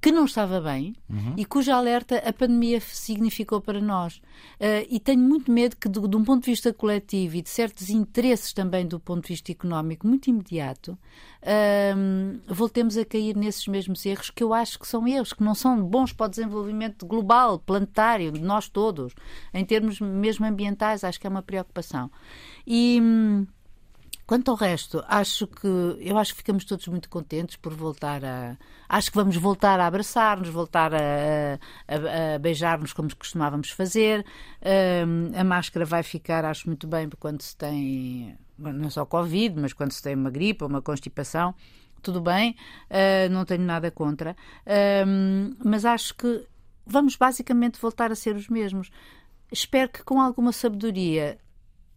que 0.00 0.12
não 0.12 0.26
estava 0.26 0.60
bem 0.60 0.94
uhum. 1.10 1.34
e 1.36 1.44
cuja 1.44 1.74
alerta 1.74 2.18
a 2.18 2.32
pandemia 2.32 2.80
significou 2.80 3.60
para 3.60 3.80
nós. 3.80 4.16
Uh, 4.60 4.86
e 4.88 5.00
tenho 5.00 5.20
muito 5.20 5.50
medo 5.50 5.76
que, 5.76 5.88
de, 5.88 6.00
de, 6.00 6.16
um 6.16 6.24
ponto 6.24 6.44
de 6.44 6.50
vista 6.50 6.72
coletivo 6.72 7.36
e 7.36 7.42
de 7.42 7.48
certos 7.48 7.90
interesses 7.90 8.52
também 8.52 8.86
do 8.86 9.00
ponto 9.00 9.22
de 9.22 9.28
vista 9.28 9.50
económico 9.50 10.06
muito 10.06 10.30
imediato, 10.30 10.96
uh, 11.42 12.40
voltemos 12.54 12.96
a 12.96 13.04
cair 13.04 13.36
nesses 13.36 13.66
mesmos 13.66 14.06
erros 14.06 14.30
que 14.30 14.42
eu 14.44 14.54
acho 14.54 14.78
que 14.78 14.86
são 14.86 15.06
erros, 15.06 15.32
que 15.32 15.42
não 15.42 15.54
são 15.54 15.82
bons 15.82 16.12
para 16.12 16.26
o 16.26 16.30
desenvolvimento 16.30 17.04
global, 17.04 17.58
planetário, 17.58 18.30
de 18.30 18.40
nós 18.40 18.68
todos, 18.68 19.12
em 19.52 19.64
termos 19.64 20.00
mesmo 20.00 20.46
ambientais, 20.46 21.02
acho 21.02 21.18
que 21.18 21.26
é 21.26 21.30
uma 21.30 21.42
preocupação. 21.42 22.10
E. 22.66 23.00
Hum, 24.28 24.38
Quanto 24.38 24.50
ao 24.50 24.56
resto, 24.58 25.02
acho 25.08 25.46
que 25.46 25.66
eu 26.00 26.18
acho 26.18 26.32
que 26.32 26.38
ficamos 26.38 26.64
todos 26.64 26.86
muito 26.88 27.08
contentes 27.08 27.56
por 27.56 27.72
voltar 27.72 28.22
a. 28.22 28.58
Acho 28.86 29.10
que 29.10 29.16
vamos 29.16 29.36
voltar 29.36 29.80
a 29.80 29.86
abraçar-nos, 29.86 30.50
voltar 30.50 30.94
a, 30.94 31.58
a, 31.88 32.34
a 32.34 32.38
beijar-nos 32.38 32.92
como 32.92 33.14
costumávamos 33.16 33.70
fazer. 33.70 34.24
Um, 35.06 35.38
a 35.38 35.42
máscara 35.44 35.86
vai 35.86 36.02
ficar, 36.02 36.44
acho 36.44 36.66
muito 36.66 36.86
bem, 36.86 37.08
quando 37.18 37.40
se 37.40 37.56
tem 37.56 38.36
não 38.58 38.90
só 38.90 39.06
Covid, 39.06 39.58
mas 39.58 39.72
quando 39.72 39.92
se 39.92 40.02
tem 40.02 40.14
uma 40.14 40.30
gripe 40.30 40.64
uma 40.64 40.82
constipação, 40.82 41.54
tudo 42.02 42.20
bem, 42.20 42.54
uh, 42.90 43.30
não 43.30 43.46
tenho 43.46 43.62
nada 43.62 43.90
contra. 43.90 44.36
Um, 45.06 45.54
mas 45.64 45.84
acho 45.86 46.14
que 46.14 46.46
vamos 46.86 47.16
basicamente 47.16 47.80
voltar 47.80 48.12
a 48.12 48.14
ser 48.14 48.36
os 48.36 48.48
mesmos. 48.48 48.90
Espero 49.50 49.88
que 49.88 50.02
com 50.02 50.20
alguma 50.20 50.52
sabedoria 50.52 51.38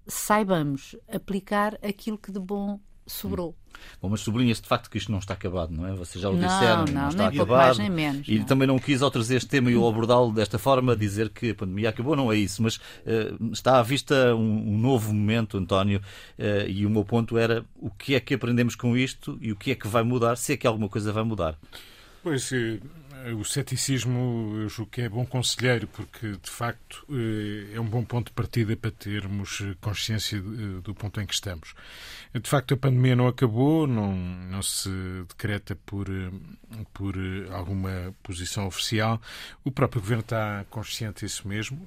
saibamos 0.07 0.95
aplicar 1.11 1.77
aquilo 1.83 2.17
que 2.17 2.31
de 2.31 2.39
bom 2.39 2.79
sobrou. 3.05 3.55
Bom, 4.01 4.09
mas 4.09 4.21
sublinha-se 4.21 4.61
de 4.61 4.67
facto 4.67 4.89
que 4.89 4.97
isto 4.97 5.11
não 5.11 5.19
está 5.19 5.33
acabado, 5.33 5.71
não 5.71 5.87
é? 5.87 5.93
Vocês 5.93 6.21
já 6.21 6.29
o 6.29 6.35
disseram, 6.35 6.85
não, 6.85 6.93
não, 6.93 7.01
não 7.01 7.09
está 7.09 7.29
nem 7.29 7.39
acabado. 7.39 7.65
Mais, 7.65 7.77
nem 7.77 7.89
menos, 7.89 8.27
e 8.27 8.39
não. 8.39 8.45
também 8.45 8.67
não 8.67 8.79
quis 8.79 9.01
ao 9.01 9.09
trazer 9.09 9.37
este 9.37 9.49
tema 9.49 9.71
e 9.71 9.75
ao 9.75 9.87
abordá-lo 9.87 10.31
desta 10.31 10.59
forma, 10.59 10.95
dizer 10.95 11.29
que 11.29 11.51
a 11.51 11.55
pandemia 11.55 11.89
acabou, 11.89 12.15
não 12.15 12.31
é 12.31 12.37
isso, 12.37 12.61
mas 12.61 12.75
uh, 12.75 13.51
está 13.51 13.79
à 13.79 13.83
vista 13.83 14.35
um, 14.35 14.73
um 14.73 14.77
novo 14.77 15.13
momento, 15.13 15.57
António, 15.57 15.99
uh, 15.99 16.69
e 16.69 16.85
o 16.85 16.89
meu 16.89 17.03
ponto 17.03 17.37
era 17.37 17.65
o 17.75 17.89
que 17.89 18.15
é 18.15 18.19
que 18.19 18.33
aprendemos 18.33 18.75
com 18.75 18.95
isto 18.95 19.37
e 19.41 19.51
o 19.51 19.55
que 19.55 19.71
é 19.71 19.75
que 19.75 19.87
vai 19.87 20.03
mudar, 20.03 20.35
se 20.37 20.53
é 20.53 20.57
que 20.57 20.67
alguma 20.67 20.89
coisa 20.89 21.11
vai 21.11 21.23
mudar. 21.23 21.57
Pois, 22.23 22.51
eh, 22.51 22.79
o 23.37 23.43
ceticismo 23.43 24.55
eu 24.61 24.69
julgo 24.69 24.91
que 24.91 25.01
é 25.01 25.09
bom 25.09 25.25
conselheiro, 25.25 25.87
porque 25.87 26.31
de 26.31 26.49
facto 26.49 27.05
é 27.73 27.79
um 27.79 27.85
bom 27.85 28.03
ponto 28.03 28.27
de 28.27 28.33
partida 28.33 28.75
para 28.75 28.91
termos 28.91 29.63
consciência 29.79 30.41
do 30.41 30.93
ponto 30.93 31.19
em 31.21 31.25
que 31.25 31.33
estamos. 31.33 31.73
De 32.33 32.49
facto, 32.49 32.73
a 32.73 32.77
pandemia 32.77 33.15
não 33.15 33.27
acabou, 33.27 33.85
não, 33.85 34.15
não 34.15 34.61
se 34.61 34.89
decreta 35.27 35.75
por, 35.85 36.07
por 36.93 37.15
alguma 37.51 38.15
posição 38.23 38.67
oficial. 38.67 39.21
O 39.63 39.71
próprio 39.71 40.01
governo 40.01 40.21
está 40.21 40.65
consciente 40.69 41.25
disso 41.25 41.47
mesmo. 41.47 41.85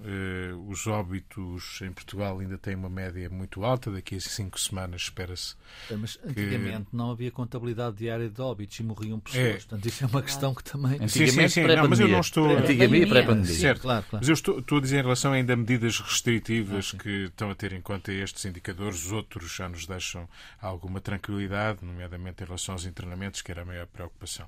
Os 0.69 0.87
óbitos 0.87 1.81
em 1.83 1.91
Portugal 1.93 2.39
ainda 2.39 2.59
têm 2.59 2.75
uma 2.75 2.91
média 2.91 3.31
muito 3.31 3.65
alta, 3.65 3.91
daqui 3.91 4.17
a 4.17 4.21
cinco 4.21 4.61
semanas 4.61 5.03
espera-se. 5.03 5.55
Mas 5.91 6.19
antigamente 6.25 6.91
que... 6.91 6.97
não 6.97 7.11
havia 7.11 7.31
contabilidade 7.31 7.97
diária 7.97 8.29
de 8.29 8.41
óbitos 8.41 8.79
e 8.79 8.83
morriam 8.83 9.19
pessoas. 9.19 9.45
É. 9.45 9.53
Portanto, 9.55 9.87
isso 9.87 10.05
é 10.05 10.07
uma 10.07 10.23
questão 10.23 10.55
que 10.55 10.63
também. 10.63 11.09
Sim, 11.09 11.24
sim, 11.29 11.49
sim. 11.49 11.63
Não, 11.65 11.89
mas 11.89 12.01
eu 12.01 12.09
não 12.09 12.21
estou. 12.21 12.51
Antigamente 12.51 13.07
pré-pandemia. 13.07 13.55
Certo, 13.55 13.83
claro, 13.83 14.05
claro. 14.09 14.23
Mas 14.23 14.29
eu 14.29 14.35
estou, 14.35 14.59
estou, 14.59 14.79
a 14.79 14.81
dizer 14.81 14.99
em 14.99 15.03
relação 15.03 15.33
ainda 15.33 15.53
a 15.53 15.57
medidas 15.57 15.99
restritivas 15.99 16.93
ah, 16.95 17.03
que 17.03 17.25
estão 17.25 17.51
a 17.51 17.55
ter 17.55 17.73
em 17.73 17.81
conta 17.81 18.13
estes 18.13 18.45
indicadores. 18.45 19.07
Os 19.07 19.13
outros 19.13 19.55
já 19.55 19.69
nos 19.69 19.87
deixam 19.87 20.29
alguma 20.61 21.01
tranquilidade, 21.01 21.81
nomeadamente 21.83 22.43
em 22.43 22.47
relação 22.47 22.75
aos 22.75 22.85
internamentos, 22.85 23.43
que 23.43 23.51
era 23.51 23.63
a 23.63 23.65
maior 23.65 23.87
preocupação. 23.87 24.47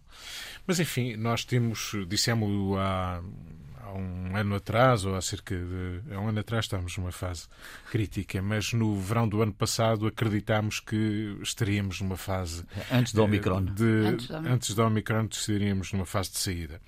Mas, 0.66 0.80
enfim, 0.80 1.16
nós 1.16 1.44
temos, 1.44 1.92
dissemos 2.08 2.78
há, 2.78 3.22
há 3.86 3.92
um 3.92 4.36
ano 4.36 4.56
atrás, 4.56 5.04
ou 5.04 5.14
há 5.14 5.20
cerca 5.20 5.54
de 5.54 6.02
há 6.12 6.20
um 6.20 6.28
ano 6.28 6.40
atrás, 6.40 6.64
estávamos 6.64 6.96
numa 6.96 7.12
fase 7.12 7.46
crítica, 7.90 8.42
mas 8.42 8.72
no 8.72 8.98
verão 9.00 9.28
do 9.28 9.40
ano 9.40 9.52
passado 9.52 10.06
acreditámos 10.06 10.80
que 10.80 11.38
estaríamos 11.42 12.00
numa 12.00 12.16
fase. 12.16 12.64
Antes 12.92 13.12
do 13.12 13.22
Omicron. 13.22 13.64
De, 13.64 14.06
antes, 14.06 14.26
do... 14.26 14.36
antes 14.36 14.74
do 14.74 14.82
Omicron, 14.84 15.28
estaríamos 15.30 15.92
numa 15.92 16.06
fase 16.06 16.32
de 16.32 16.38
saída. 16.38 16.80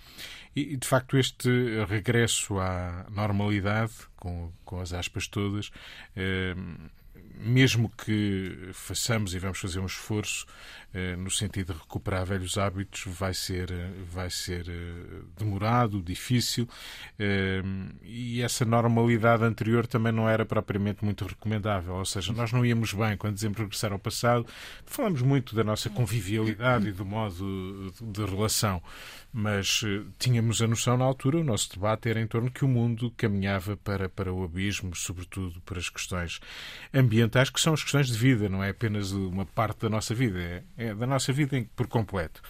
E, 0.56 0.76
de 0.76 0.87
facto, 0.87 1.16
este 1.16 1.48
regresso 1.84 2.58
à 2.58 3.06
normalidade, 3.11 3.92
com, 4.16 4.50
com 4.64 4.80
as 4.80 4.92
aspas 4.92 5.28
todas, 5.28 5.70
eh, 6.16 6.54
mesmo 7.38 7.90
que 7.90 8.70
façamos 8.72 9.34
e 9.34 9.38
vamos 9.38 9.58
fazer 9.58 9.78
um 9.78 9.87
esforço 9.87 10.46
eh, 10.46 10.77
no 11.16 11.30
sentido 11.30 11.72
de 11.72 11.78
recuperar 11.78 12.24
velhos 12.24 12.58
hábitos, 12.58 13.04
vai 13.06 13.34
ser, 13.34 13.70
eh, 13.70 13.90
vai 14.11 14.30
ser 14.30 14.68
eh, 14.68 15.22
demorado, 15.38 16.02
difícil, 16.02 16.68
e 18.02 18.42
essa 18.42 18.64
normalidade 18.64 19.44
anterior 19.44 19.87
também 19.87 20.12
não 20.12 20.28
era 20.28 20.44
propriamente 20.44 21.04
muito 21.04 21.26
recomendável. 21.26 21.94
Ou 21.94 22.04
seja, 22.04 22.32
nós 22.32 22.52
não 22.52 22.64
íamos 22.64 22.92
bem 22.92 23.16
quando 23.16 23.34
dizemos 23.34 23.58
regressar 23.58 23.92
ao 23.92 23.98
passado, 23.98 24.46
falamos 24.87 25.22
muito 25.22 25.54
da 25.54 25.64
nossa 25.64 25.90
convivialidade 25.90 26.88
e 26.88 26.92
do 26.92 27.04
modo 27.04 27.92
de 28.00 28.24
relação, 28.24 28.82
mas 29.32 29.82
tínhamos 30.18 30.62
a 30.62 30.66
noção 30.66 30.96
na 30.96 31.04
altura, 31.04 31.38
o 31.38 31.44
nosso 31.44 31.70
debate 31.72 32.08
era 32.08 32.20
em 32.20 32.26
torno 32.26 32.50
que 32.50 32.64
o 32.64 32.68
mundo 32.68 33.12
caminhava 33.16 33.76
para, 33.76 34.08
para 34.08 34.32
o 34.32 34.44
abismo, 34.44 34.94
sobretudo 34.94 35.61
para 35.62 35.78
as 35.78 35.88
questões 35.88 36.40
ambientais, 36.92 37.50
que 37.50 37.61
são 37.61 37.74
as 37.74 37.82
questões 37.82 38.08
de 38.08 38.16
vida, 38.16 38.48
não 38.48 38.62
é 38.62 38.70
apenas 38.70 39.12
uma 39.12 39.44
parte 39.46 39.80
da 39.80 39.88
nossa 39.88 40.14
vida, 40.14 40.38
é, 40.38 40.62
é 40.76 40.88
da 40.94 41.07
nossa 41.07 41.33
vida 41.33 41.64
por 41.74 41.87
completo. 41.87 42.42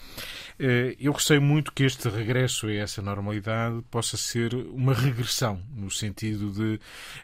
Eh, 0.60 0.96
eu 0.98 1.12
receio 1.12 1.40
muito 1.40 1.72
que 1.72 1.84
este 1.84 2.08
regresso 2.08 2.66
a 2.66 2.72
essa 2.72 3.00
normalidade 3.00 3.80
possa 3.90 4.16
ser 4.16 4.54
uma 4.54 4.92
regressão, 4.92 5.62
no 5.72 5.88
sentido 5.88 6.50
de 6.50 6.80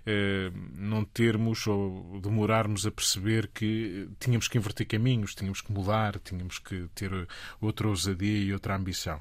eh, 0.07 0.53
não 0.77 1.05
termos 1.05 1.67
ou 1.67 2.21
demorarmos 2.23 2.87
a 2.87 2.93
perceber 2.93 3.51
que 3.53 4.09
tínhamos 4.21 4.47
que 4.47 4.57
inverter 4.57 4.87
caminhos, 4.87 5.35
tínhamos 5.35 5.61
que 5.61 5.73
mudar, 5.73 6.21
tínhamos 6.21 6.61
que 6.61 6.87
ter 6.95 7.11
outra 7.61 7.89
ousadia 7.89 8.39
e 8.39 8.53
outra 8.53 8.77
ambição. 8.77 9.21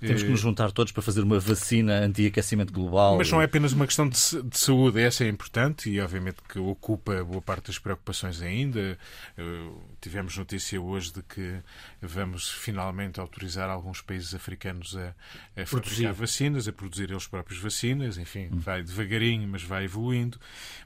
Temos 0.00 0.22
que 0.22 0.28
nos 0.28 0.40
juntar 0.40 0.70
todos 0.70 0.92
para 0.92 1.02
fazer 1.02 1.22
uma 1.22 1.40
vacina 1.40 1.94
anti-aquecimento 1.98 2.72
global. 2.72 3.16
Mas 3.16 3.30
não 3.32 3.42
é 3.42 3.46
apenas 3.46 3.72
uma 3.72 3.86
questão 3.86 4.08
de, 4.08 4.16
de, 4.16 4.58
saúde, 4.58 5.00
essa 5.00 5.24
é 5.24 5.28
importante 5.28 5.90
e, 5.90 6.00
obviamente, 6.00 6.36
que 6.48 6.60
ocupa 6.60 7.24
boa 7.24 7.42
parte 7.42 7.66
das 7.66 7.78
preocupações 7.78 8.40
ainda. 8.40 8.96
Uh, 9.36 9.80
tivemos 10.00 10.36
notícia 10.36 10.80
hoje 10.80 11.12
de 11.12 11.22
que 11.22 11.58
vamos 12.00 12.48
finalmente 12.48 13.18
autorizar 13.18 13.47
alguns 13.56 14.00
países 14.00 14.34
africanos 14.34 14.96
a, 14.96 15.14
a 15.56 15.66
fabricar 15.66 16.12
vacinas, 16.12 16.68
a 16.68 16.72
produzir 16.72 17.10
eles 17.10 17.26
próprios 17.26 17.60
vacinas. 17.60 18.18
Enfim, 18.18 18.48
hum. 18.52 18.58
vai 18.58 18.82
devagarinho, 18.82 19.48
mas 19.48 19.62
vai 19.62 19.84
evoluindo. 19.84 20.38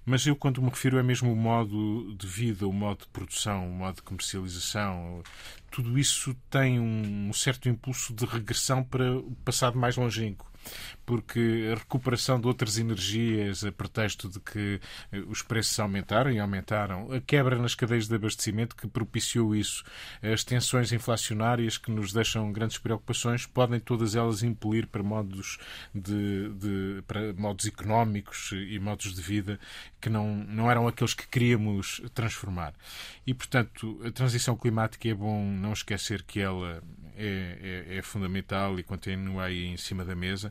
Mas 0.05 0.27
eu, 0.27 0.37
quando 0.37 0.63
me 0.63 0.69
refiro, 0.69 0.99
é 0.99 1.03
mesmo 1.03 1.33
o 1.33 1.37
modo 1.37 2.15
de 2.15 2.27
vida, 2.27 2.67
o 2.67 2.73
modo 2.73 3.01
de 3.01 3.09
produção, 3.09 3.69
o 3.69 3.73
modo 3.73 3.97
de 3.97 4.03
comercialização, 4.03 5.23
tudo 5.71 5.99
isso 5.99 6.35
tem 6.51 6.79
um 6.79 7.33
certo 7.33 7.69
impulso 7.69 8.13
de 8.13 8.27
regressão 8.27 8.85
para 8.85 9.17
o 9.17 9.35
passado 9.45 9.79
mais 9.79 9.97
longínquo 9.97 10.52
porque 11.05 11.71
a 11.73 11.79
recuperação 11.79 12.41
de 12.41 12.47
outras 12.47 12.79
energias 12.79 13.65
a 13.65 13.73
pretexto 13.73 14.29
de 14.29 14.41
que 14.41 14.81
eh, 15.11 15.21
os 15.29 15.43
preços 15.43 15.79
aumentaram 15.79 16.31
e 16.31 16.39
aumentaram, 16.39 17.13
a 17.13 17.21
quebra 17.21 17.57
nas 17.59 17.75
cadeias 17.75 18.09
de 18.09 18.15
abastecimento 18.15 18.77
que 18.77 18.87
propiciou 18.87 19.55
isso, 19.55 19.85
as 20.23 20.45
tensões 20.45 20.93
inflacionárias 20.93 21.79
que 21.79 21.91
nos 21.91 22.13
deixam 22.13 22.53
grandes 22.53 22.79
preocupações, 22.79 23.47
podem 23.47 23.81
todas 23.81 24.15
elas 24.15 24.43
impelir 24.43 24.87
para 24.87 25.03
modos, 25.03 25.59
de, 25.95 26.49
de, 26.51 27.03
para 27.07 27.33
modos 27.35 27.67
económicos 27.67 28.51
e 28.53 28.79
modos 28.79 29.15
de 29.15 29.23
vida 29.23 29.59
que 30.01 30.09
não, 30.09 30.35
não 30.35 30.71
eram 30.71 30.87
aqueles 30.87 31.15
que 31.15 31.27
queríamos 31.29 32.03
transformar. 32.15 32.75
E, 33.27 33.33
portanto, 33.35 34.01
a 34.05 34.11
transição 34.11 34.57
climática 34.57 35.09
é 35.09 35.15
bom 35.15 35.45
não 35.45 35.73
esquecer 35.73 36.23
que 36.23 36.41
ela 36.41 36.83
é, 37.17 37.85
é, 37.89 37.97
é 37.99 38.03
fundamental 38.03 38.79
e 38.79 38.83
continua 38.83 39.45
aí 39.45 39.67
em 39.67 39.77
cima 39.77 40.05
da 40.05 40.15
mesa. 40.15 40.51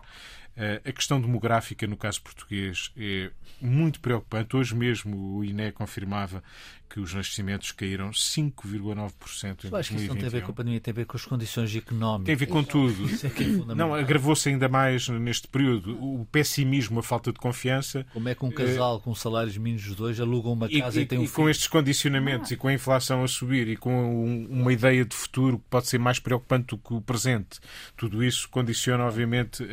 Uh, 0.58 0.90
a 0.90 0.92
questão 0.92 1.20
demográfica, 1.20 1.88
no 1.88 1.96
caso 1.96 2.22
português, 2.22 2.92
é 2.98 3.32
muito 3.62 4.00
preocupante. 4.00 4.56
Hoje 4.56 4.76
mesmo 4.76 5.38
o 5.38 5.46
INE 5.46 5.72
confirmava 5.72 6.44
que 6.92 7.00
os 7.00 7.14
nascimentos 7.14 7.72
caíram 7.72 8.10
5,9% 8.10 9.64
em 9.64 9.68
Eu 9.70 9.78
acho 9.78 9.90
que 9.92 9.96
isso 9.96 10.08
não 10.08 10.16
tem 10.16 10.26
a 10.26 10.30
ver 10.30 10.44
com 10.44 10.52
a 10.52 10.54
pandemia, 10.54 10.80
tem 10.82 10.92
a 10.92 10.96
ver 10.96 11.06
com 11.06 11.16
as 11.16 11.24
condições 11.24 11.74
económicas. 11.74 12.26
Tem 12.26 12.36
a 12.36 12.38
ver 12.38 12.48
com 12.48 12.64
tudo. 12.64 13.06
Isso 13.06 13.26
é 13.26 13.30
que 13.30 13.44
é 13.44 13.76
não, 13.76 13.94
agravou-se 13.94 14.50
ainda 14.50 14.68
mais 14.68 15.08
neste 15.08 15.48
período. 15.48 15.98
O 16.04 16.28
pessimismo, 16.30 17.00
a 17.00 17.04
falta 17.04 17.32
de 17.32 17.40
confiança. 17.40 18.06
Como 18.12 18.28
é 18.28 18.36
que 18.36 18.44
um 18.44 18.52
casal 18.52 19.00
com 19.00 19.16
salários 19.16 19.58
mínimos 19.58 19.84
de 19.84 19.96
dois 19.96 20.20
alugam 20.20 20.52
uma 20.52 20.68
casa 20.68 21.00
e, 21.00 21.04
e 21.04 21.06
tem 21.06 21.18
um 21.18 21.24
E 21.24 21.30
com 21.30 21.50
estes 21.50 21.68
condicionamentos 21.68 22.52
ah. 22.52 22.56
e 22.56 22.58
com 22.58 22.68
a 22.68 22.74
inflação 22.74 23.24
a 23.24 23.28
subir 23.28 23.70
e 23.70 23.78
com 23.78 24.26
um, 24.26 24.48
uma 24.50 24.74
ideia 24.74 25.06
de 25.06 25.16
futuro 25.16 25.60
que 25.60 25.66
pode 25.70 25.88
ser 25.88 25.98
mais 25.98 26.20
preocupante 26.20 26.68
do 26.68 26.78
que 26.78 26.94
o 26.94 27.00
presente, 27.00 27.60
tudo 27.96 28.22
isso 28.22 28.50
condiciona, 28.50 29.06
obviamente, 29.06 29.64
uh, 29.64 29.68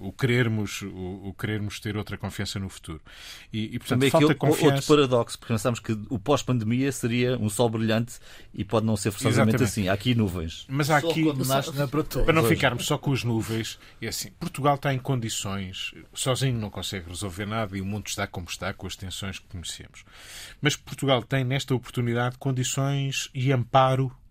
o, 0.00 0.12
querermos, 0.12 0.82
o, 0.82 1.28
o, 1.28 1.34
querermos 1.34 1.80
ter 1.80 1.96
outra 1.96 2.16
confiança 2.16 2.58
no 2.58 2.68
futuro. 2.68 3.00
E, 3.52 3.64
e 3.64 3.78
portanto, 3.78 3.88
Também 3.88 4.10
falta 4.10 4.34
confiança... 4.34 4.74
outro 4.74 4.86
paradoxo, 4.86 5.38
porque 5.38 5.52
pensamos 5.52 5.80
que 5.80 5.98
o 6.08 6.18
pós-pandemia 6.18 6.90
seria 6.92 7.38
um 7.38 7.48
sol 7.48 7.68
brilhante 7.68 8.18
e 8.54 8.64
pode 8.64 8.86
não 8.86 8.96
ser 8.96 9.10
forçosamente 9.10 9.56
Exatamente. 9.56 9.64
assim. 9.64 9.88
Há 9.88 9.92
aqui 9.92 10.14
nuvens. 10.14 10.66
Mas 10.68 10.90
há 10.90 10.98
aqui, 10.98 11.24
para, 11.90 12.24
para 12.24 12.32
não 12.32 12.44
ficarmos 12.44 12.86
só 12.86 12.98
com 12.98 13.12
as 13.12 13.24
nuvens, 13.24 13.78
é 14.00 14.08
assim, 14.08 14.30
Portugal 14.32 14.76
está 14.76 14.92
em 14.92 14.98
condições, 14.98 15.94
sozinho 16.12 16.58
não 16.58 16.70
consegue 16.70 17.08
resolver 17.08 17.46
nada 17.46 17.76
e 17.76 17.80
o 17.80 17.84
mundo 17.84 18.06
está 18.06 18.26
como 18.26 18.46
está, 18.48 18.72
com 18.72 18.86
as 18.86 18.96
tensões 18.96 19.38
que 19.38 19.46
conhecemos. 19.46 20.04
Mas 20.60 20.76
Portugal 20.76 21.22
tem, 21.22 21.44
nesta 21.44 21.74
oportunidade, 21.74 22.38
condições 22.38 23.30
e 23.34 23.52
amparo 23.52 24.12
eh, 24.12 24.21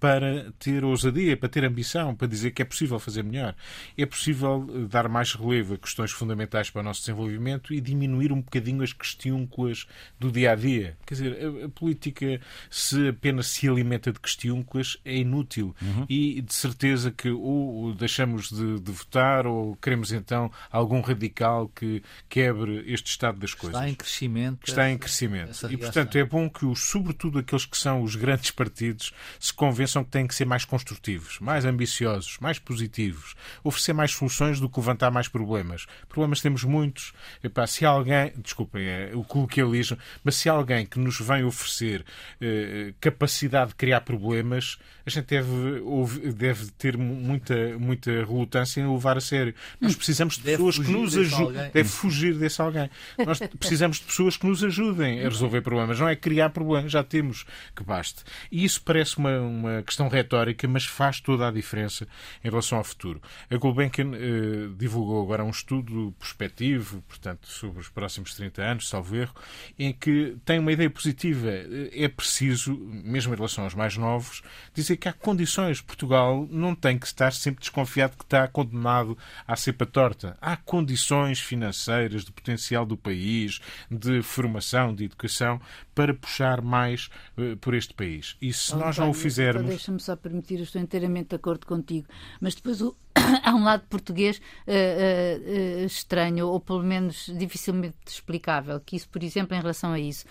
para 0.00 0.52
ter 0.58 0.84
ousadia, 0.84 1.36
para 1.36 1.48
ter 1.48 1.64
ambição, 1.64 2.14
para 2.14 2.26
dizer 2.26 2.52
que 2.52 2.62
é 2.62 2.64
possível 2.64 2.98
fazer 2.98 3.22
melhor. 3.22 3.54
É 3.96 4.06
possível 4.06 4.66
eh, 4.68 4.86
dar 4.88 5.08
mais 5.08 5.34
relevo 5.34 5.74
a 5.74 5.78
questões 5.78 6.10
fundamentais 6.10 6.70
para 6.70 6.80
o 6.80 6.82
nosso 6.82 7.00
desenvolvimento 7.00 7.72
e 7.74 7.80
diminuir 7.80 8.32
um 8.32 8.40
bocadinho 8.40 8.82
as 8.82 8.92
questiúnculas 8.92 9.86
do 10.18 10.30
dia 10.30 10.52
a 10.52 10.54
dia. 10.54 10.96
Quer 11.06 11.14
dizer, 11.14 11.38
a, 11.38 11.66
a 11.66 11.68
política, 11.68 12.40
se 12.70 13.08
apenas 13.08 13.48
se 13.48 13.68
alimenta 13.68 14.12
de 14.12 14.20
questiúnculas, 14.20 14.96
é 15.04 15.16
inútil. 15.16 15.74
Uhum. 15.80 16.06
E 16.08 16.40
de 16.40 16.54
certeza 16.54 17.10
que 17.10 17.28
ou 17.30 17.94
deixamos 17.94 18.48
de, 18.48 18.80
de, 18.80 18.92
votar 18.92 19.46
ou 19.46 19.76
queremos 19.76 20.12
então 20.12 20.50
algum 20.70 21.00
radical 21.00 21.68
que 21.68 22.02
quebre 22.28 22.84
este 22.86 23.10
estado 23.10 23.38
das 23.38 23.54
coisas. 23.54 23.76
Está 23.76 23.88
em 23.88 23.94
crescimento. 23.94 24.66
Está 24.66 24.90
em 24.90 24.98
crescimento. 24.98 25.70
E, 25.70 25.76
portanto, 25.76 26.16
é 26.16 26.24
bom 26.24 26.48
que, 26.48 26.64
os, 26.64 26.80
sobretudo 26.80 27.38
aqueles 27.38 27.66
que 27.66 27.76
são 27.76 28.02
os 28.02 28.16
grandes 28.16 28.50
partidos, 28.50 29.12
se 29.38 29.52
convençam 29.52 30.04
que 30.04 30.10
têm 30.10 30.26
que 30.26 30.34
ser 30.34 30.44
mais 30.44 30.64
construtivos, 30.64 31.38
mais 31.40 31.64
ambiciosos, 31.64 32.38
mais 32.40 32.58
positivos, 32.58 33.34
oferecer 33.62 33.92
mais 33.92 34.12
soluções 34.12 34.60
do 34.60 34.68
que 34.68 34.78
levantar 34.78 35.10
mais 35.10 35.28
problemas. 35.28 35.86
Problemas 36.08 36.40
temos 36.40 36.64
muitos. 36.64 37.12
Epá, 37.42 37.66
se 37.66 37.84
alguém, 37.84 38.32
desculpem 38.36 38.84
é, 38.86 39.10
o 39.14 39.24
coloquialismo, 39.24 39.98
mas 40.22 40.34
se 40.36 40.48
alguém 40.48 40.86
que 40.86 40.98
nos 40.98 41.20
vem 41.20 41.44
oferecer 41.44 42.04
eh, 42.40 42.94
capacidade 43.00 43.70
de 43.70 43.74
criar 43.76 44.00
problemas, 44.02 44.78
a 45.06 45.10
gente 45.10 45.26
deve, 45.26 46.32
deve 46.32 46.70
ter 46.72 46.96
muita, 46.96 47.78
muita 47.78 48.10
relutância 48.10 48.80
em 48.80 48.90
levar 48.90 49.18
a 49.18 49.20
sério. 49.20 49.54
Nós 49.80 49.94
precisamos 49.94 50.36
de 50.36 50.42
pessoas 50.42 50.78
que 50.78 50.90
nos 50.90 51.16
ajudem. 51.16 51.70
Deve 51.72 51.88
fugir 51.88 52.34
desse 52.34 52.60
alguém. 52.60 52.88
Nós 53.24 53.38
precisamos 53.58 53.98
de 53.98 54.04
pessoas 54.04 54.36
que 54.36 54.46
nos 54.46 54.64
ajudem 54.64 55.20
a 55.20 55.28
resolver 55.28 55.60
problemas, 55.60 56.00
não 56.00 56.08
é 56.08 56.16
criar 56.16 56.50
problemas, 56.50 56.90
já 56.90 57.04
temos 57.04 57.44
que 57.76 57.82
baste. 57.82 58.22
E 58.50 58.64
isso 58.64 58.80
parece 58.82 59.13
uma, 59.18 59.40
uma 59.40 59.82
questão 59.82 60.08
retórica, 60.08 60.66
mas 60.66 60.84
faz 60.84 61.20
toda 61.20 61.48
a 61.48 61.50
diferença 61.50 62.06
em 62.42 62.48
relação 62.48 62.78
ao 62.78 62.84
futuro. 62.84 63.20
A 63.50 63.56
Gulbenkian 63.56 64.12
eh, 64.14 64.68
divulgou 64.76 65.22
agora 65.22 65.44
um 65.44 65.50
estudo 65.50 66.14
prospectivo, 66.18 67.02
portanto, 67.08 67.46
sobre 67.48 67.80
os 67.80 67.88
próximos 67.88 68.34
30 68.34 68.62
anos, 68.62 68.88
salvo 68.88 69.16
erro, 69.16 69.34
em 69.78 69.92
que 69.92 70.36
tem 70.44 70.58
uma 70.58 70.72
ideia 70.72 70.90
positiva. 70.90 71.48
É 71.92 72.08
preciso, 72.08 72.76
mesmo 72.76 73.32
em 73.32 73.36
relação 73.36 73.64
aos 73.64 73.74
mais 73.74 73.96
novos, 73.96 74.42
dizer 74.72 74.96
que 74.96 75.08
há 75.08 75.12
condições. 75.12 75.80
Portugal 75.80 76.46
não 76.50 76.74
tem 76.74 76.98
que 76.98 77.06
estar 77.06 77.32
sempre 77.32 77.60
desconfiado 77.60 78.16
que 78.16 78.24
está 78.24 78.46
condenado 78.48 79.16
à 79.46 79.56
cepa 79.56 79.86
torta. 79.86 80.36
Há 80.40 80.56
condições 80.56 81.40
financeiras, 81.40 82.24
de 82.24 82.32
potencial 82.32 82.84
do 82.84 82.96
país, 82.96 83.60
de 83.90 84.22
formação, 84.22 84.94
de 84.94 85.04
educação, 85.04 85.60
para 85.94 86.14
puxar 86.14 86.60
mais 86.60 87.08
uh, 87.38 87.56
por 87.58 87.74
este 87.74 87.94
país. 87.94 88.36
E 88.40 88.52
se 88.52 88.74
oh, 88.74 88.78
nós 88.78 88.98
não 88.98 89.10
o 89.10 89.14
fizermos. 89.14 89.66
Deixa-me 89.66 90.00
só 90.00 90.16
permitir, 90.16 90.56
eu 90.56 90.64
estou 90.64 90.80
inteiramente 90.80 91.30
de 91.30 91.36
acordo 91.36 91.66
contigo, 91.66 92.06
mas 92.40 92.54
depois 92.54 92.80
o, 92.80 92.96
há 93.42 93.54
um 93.54 93.64
lado 93.64 93.84
português 93.88 94.38
uh, 94.66 95.82
uh, 95.82 95.86
estranho, 95.86 96.48
ou 96.48 96.60
pelo 96.60 96.82
menos 96.82 97.30
dificilmente 97.38 97.96
explicável, 98.06 98.80
que 98.80 98.96
isso, 98.96 99.08
por 99.08 99.22
exemplo, 99.22 99.56
em 99.56 99.60
relação 99.60 99.92
a 99.92 99.98
isso, 99.98 100.24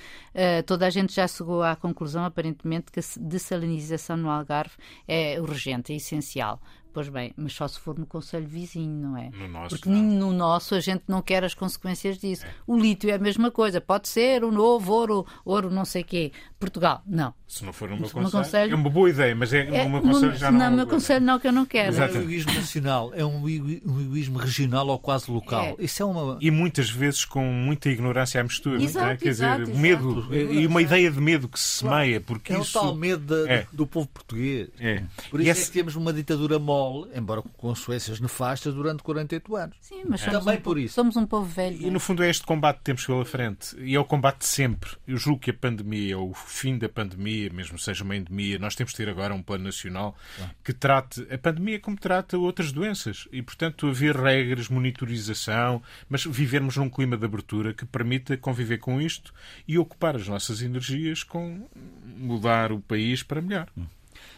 toda 0.66 0.86
a 0.88 0.90
gente 0.90 1.14
já 1.14 1.28
chegou 1.28 1.64
à 1.64 1.76
conclusão, 1.76 2.26
aparentemente, 2.26 2.92
que 2.92 3.00
a 3.00 3.04
dessalinização 3.20 4.18
no 4.18 4.30
Algarve 4.30 4.74
é 5.08 5.40
urgente, 5.40 5.94
é 5.94 5.96
essencial 5.96 6.60
Pois 6.94 7.10
bem, 7.10 7.34
mas 7.36 7.54
só 7.54 7.68
se 7.68 7.80
for 7.80 7.98
no 7.98 8.06
Conselho 8.06 8.46
vizinho, 8.48 8.94
não 9.10 9.18
é? 9.18 9.32
No 9.36 9.48
nosso, 9.48 9.70
Porque 9.76 9.90
não. 9.90 10.00
no 10.04 10.32
nosso 10.32 10.76
a 10.76 10.80
gente 10.80 11.02
não 11.08 11.24
quer 11.24 11.44
as 11.44 11.56
consequências 11.56 12.20
disso. 12.20 12.46
O 12.68 12.78
lítio 12.78 13.10
é 13.10 13.14
a 13.14 13.18
mesma 13.18 13.50
coisa. 13.50 13.82
Pode 13.82 14.08
ser 14.08 14.44
o 14.44 14.52
novo 14.52 14.94
ouro, 14.94 15.26
ouro 15.44 15.72
não 15.72 15.86
sei 15.86 16.04
quê. 16.04 16.32
Portugal, 16.60 17.02
não. 17.08 17.34
Se 17.48 17.66
não 17.66 17.74
for 17.74 17.90
no 17.90 17.96
meu 17.96 18.06
no 18.06 18.12
conselho, 18.12 18.32
conselho- 18.32 18.72
é 18.74 18.76
uma 18.76 18.90
boa 18.92 19.10
ideia, 19.10 19.36
mas 19.36 19.52
é, 19.52 19.62
É, 19.76 19.84
no 19.86 19.90
meu 19.90 20.02
conselho 20.04 20.36
já 20.36 20.52
não, 20.52 20.60
não. 20.60 20.66
é 20.66 20.70
no 20.70 20.76
uma 20.76 20.84
meu 20.86 20.88
conselho 20.88 21.26
não, 21.26 21.40
que 21.40 21.48
eu 21.48 21.52
não 21.52 21.66
quero. 21.66 21.98
Não 21.98 22.04
é 22.04 22.12
egoísmo 22.12 22.52
nacional, 22.82 23.12
é 23.14 23.24
um 23.26 23.48
ego- 23.48 23.82
um 23.86 24.02
egoísmo 24.02 24.38
regional 24.38 24.88
ou 24.88 24.98
quase 25.00 25.30
local. 25.30 25.76
É. 25.80 25.84
Isso 25.84 26.02
é 26.02 26.06
uma. 26.06 26.38
E 26.42 26.50
muitas 26.52 26.90
vezes 26.90 27.26
com 27.26 27.44
muita 27.46 27.90
ignorância 27.90 28.40
à 28.40 28.44
mistura. 28.44 28.82
Exato, 28.82 29.06
não 29.06 29.12
é? 29.12 29.18
Quer 29.18 29.28
exato, 29.30 29.60
dizer, 29.60 29.72
exato. 29.72 29.80
medo 29.82 30.36
e 30.54 30.66
uma 30.68 30.82
ideia 30.82 31.12
de 31.12 31.20
medo 31.20 31.48
que 31.48 31.60
se 31.60 31.80
semeia, 31.80 32.20
porque 32.22 32.54
É 32.54 32.58
o 32.58 32.62
isso. 32.62 32.74
tal 32.74 32.96
medo 32.96 33.24
da- 33.46 33.52
É. 33.52 33.68
do 33.72 33.86
povo 33.86 34.08
português. 34.08 34.70
É. 34.80 35.04
Por 35.30 35.40
E 35.40 35.44
isso 35.44 35.50
é 35.50 35.52
esse- 35.52 35.66
que 35.72 35.78
temos 35.78 35.96
uma 35.96 36.14
ditadura 36.14 36.58
mole, 36.60 37.10
embora 37.16 37.42
com 37.42 37.50
consequências 37.50 38.20
nefastas, 38.20 38.74
durante 38.74 39.04
48 39.04 39.56
anos. 39.56 39.76
Sim, 39.82 40.04
mas 40.08 40.22
somos, 40.22 40.40
Também 40.40 40.58
um, 40.58 40.62
por 40.62 40.74
po- 40.76 40.80
isso. 40.80 40.96
somos 40.96 41.16
um 41.16 41.26
povo 41.26 41.46
velho. 41.46 41.82
E 41.82 41.90
no 41.92 42.00
fundo 42.00 42.24
é 42.24 42.30
este 42.30 42.46
combate 42.46 42.78
que 42.78 42.84
temos 42.84 43.06
pela 43.06 43.26
frente. 43.26 43.76
E 43.80 43.96
é 43.96 44.00
o 44.00 44.06
combate 44.06 44.40
de 44.40 44.46
sempre. 44.46 44.92
Eu 45.08 45.18
julgo 45.18 45.40
que 45.42 45.52
a 45.52 45.54
pandemia, 45.54 46.18
ou 46.18 46.30
o 46.32 46.34
fim 46.34 46.78
da 46.78 46.90
pandemia, 46.90 47.50
mesmo 47.52 47.78
seja 47.78 48.04
uma 48.04 48.16
endemia, 48.16 48.58
nós 48.60 48.76
temos 48.76 48.92
de 48.94 48.98
ter 48.98 49.10
agora 49.10 49.34
um 49.34 49.42
plano 49.42 49.64
nacional 49.66 50.16
que 50.64 50.74
trate 50.74 51.26
a 51.32 51.38
pandemia 51.38 51.80
como 51.80 51.98
trata 51.98 52.38
outras 52.38 52.63
doenças. 52.72 53.28
E, 53.32 53.42
portanto, 53.42 53.88
haver 53.88 54.16
regras, 54.16 54.70
monitorização, 54.70 55.82
mas 56.10 56.24
vivermos 56.26 56.78
num 56.78 56.90
clima 56.90 57.18
de 57.18 57.26
abertura 57.26 57.74
que 57.74 57.86
permita 57.86 58.38
conviver 58.38 58.78
com 58.78 59.02
isto 59.02 59.34
e 59.68 59.78
ocupar 59.78 60.16
as 60.16 60.28
nossas 60.28 60.62
energias 60.62 61.24
com 61.24 61.68
mudar 62.06 62.72
o 62.72 62.80
país 62.80 63.24
para 63.24 63.42
melhor. 63.42 63.68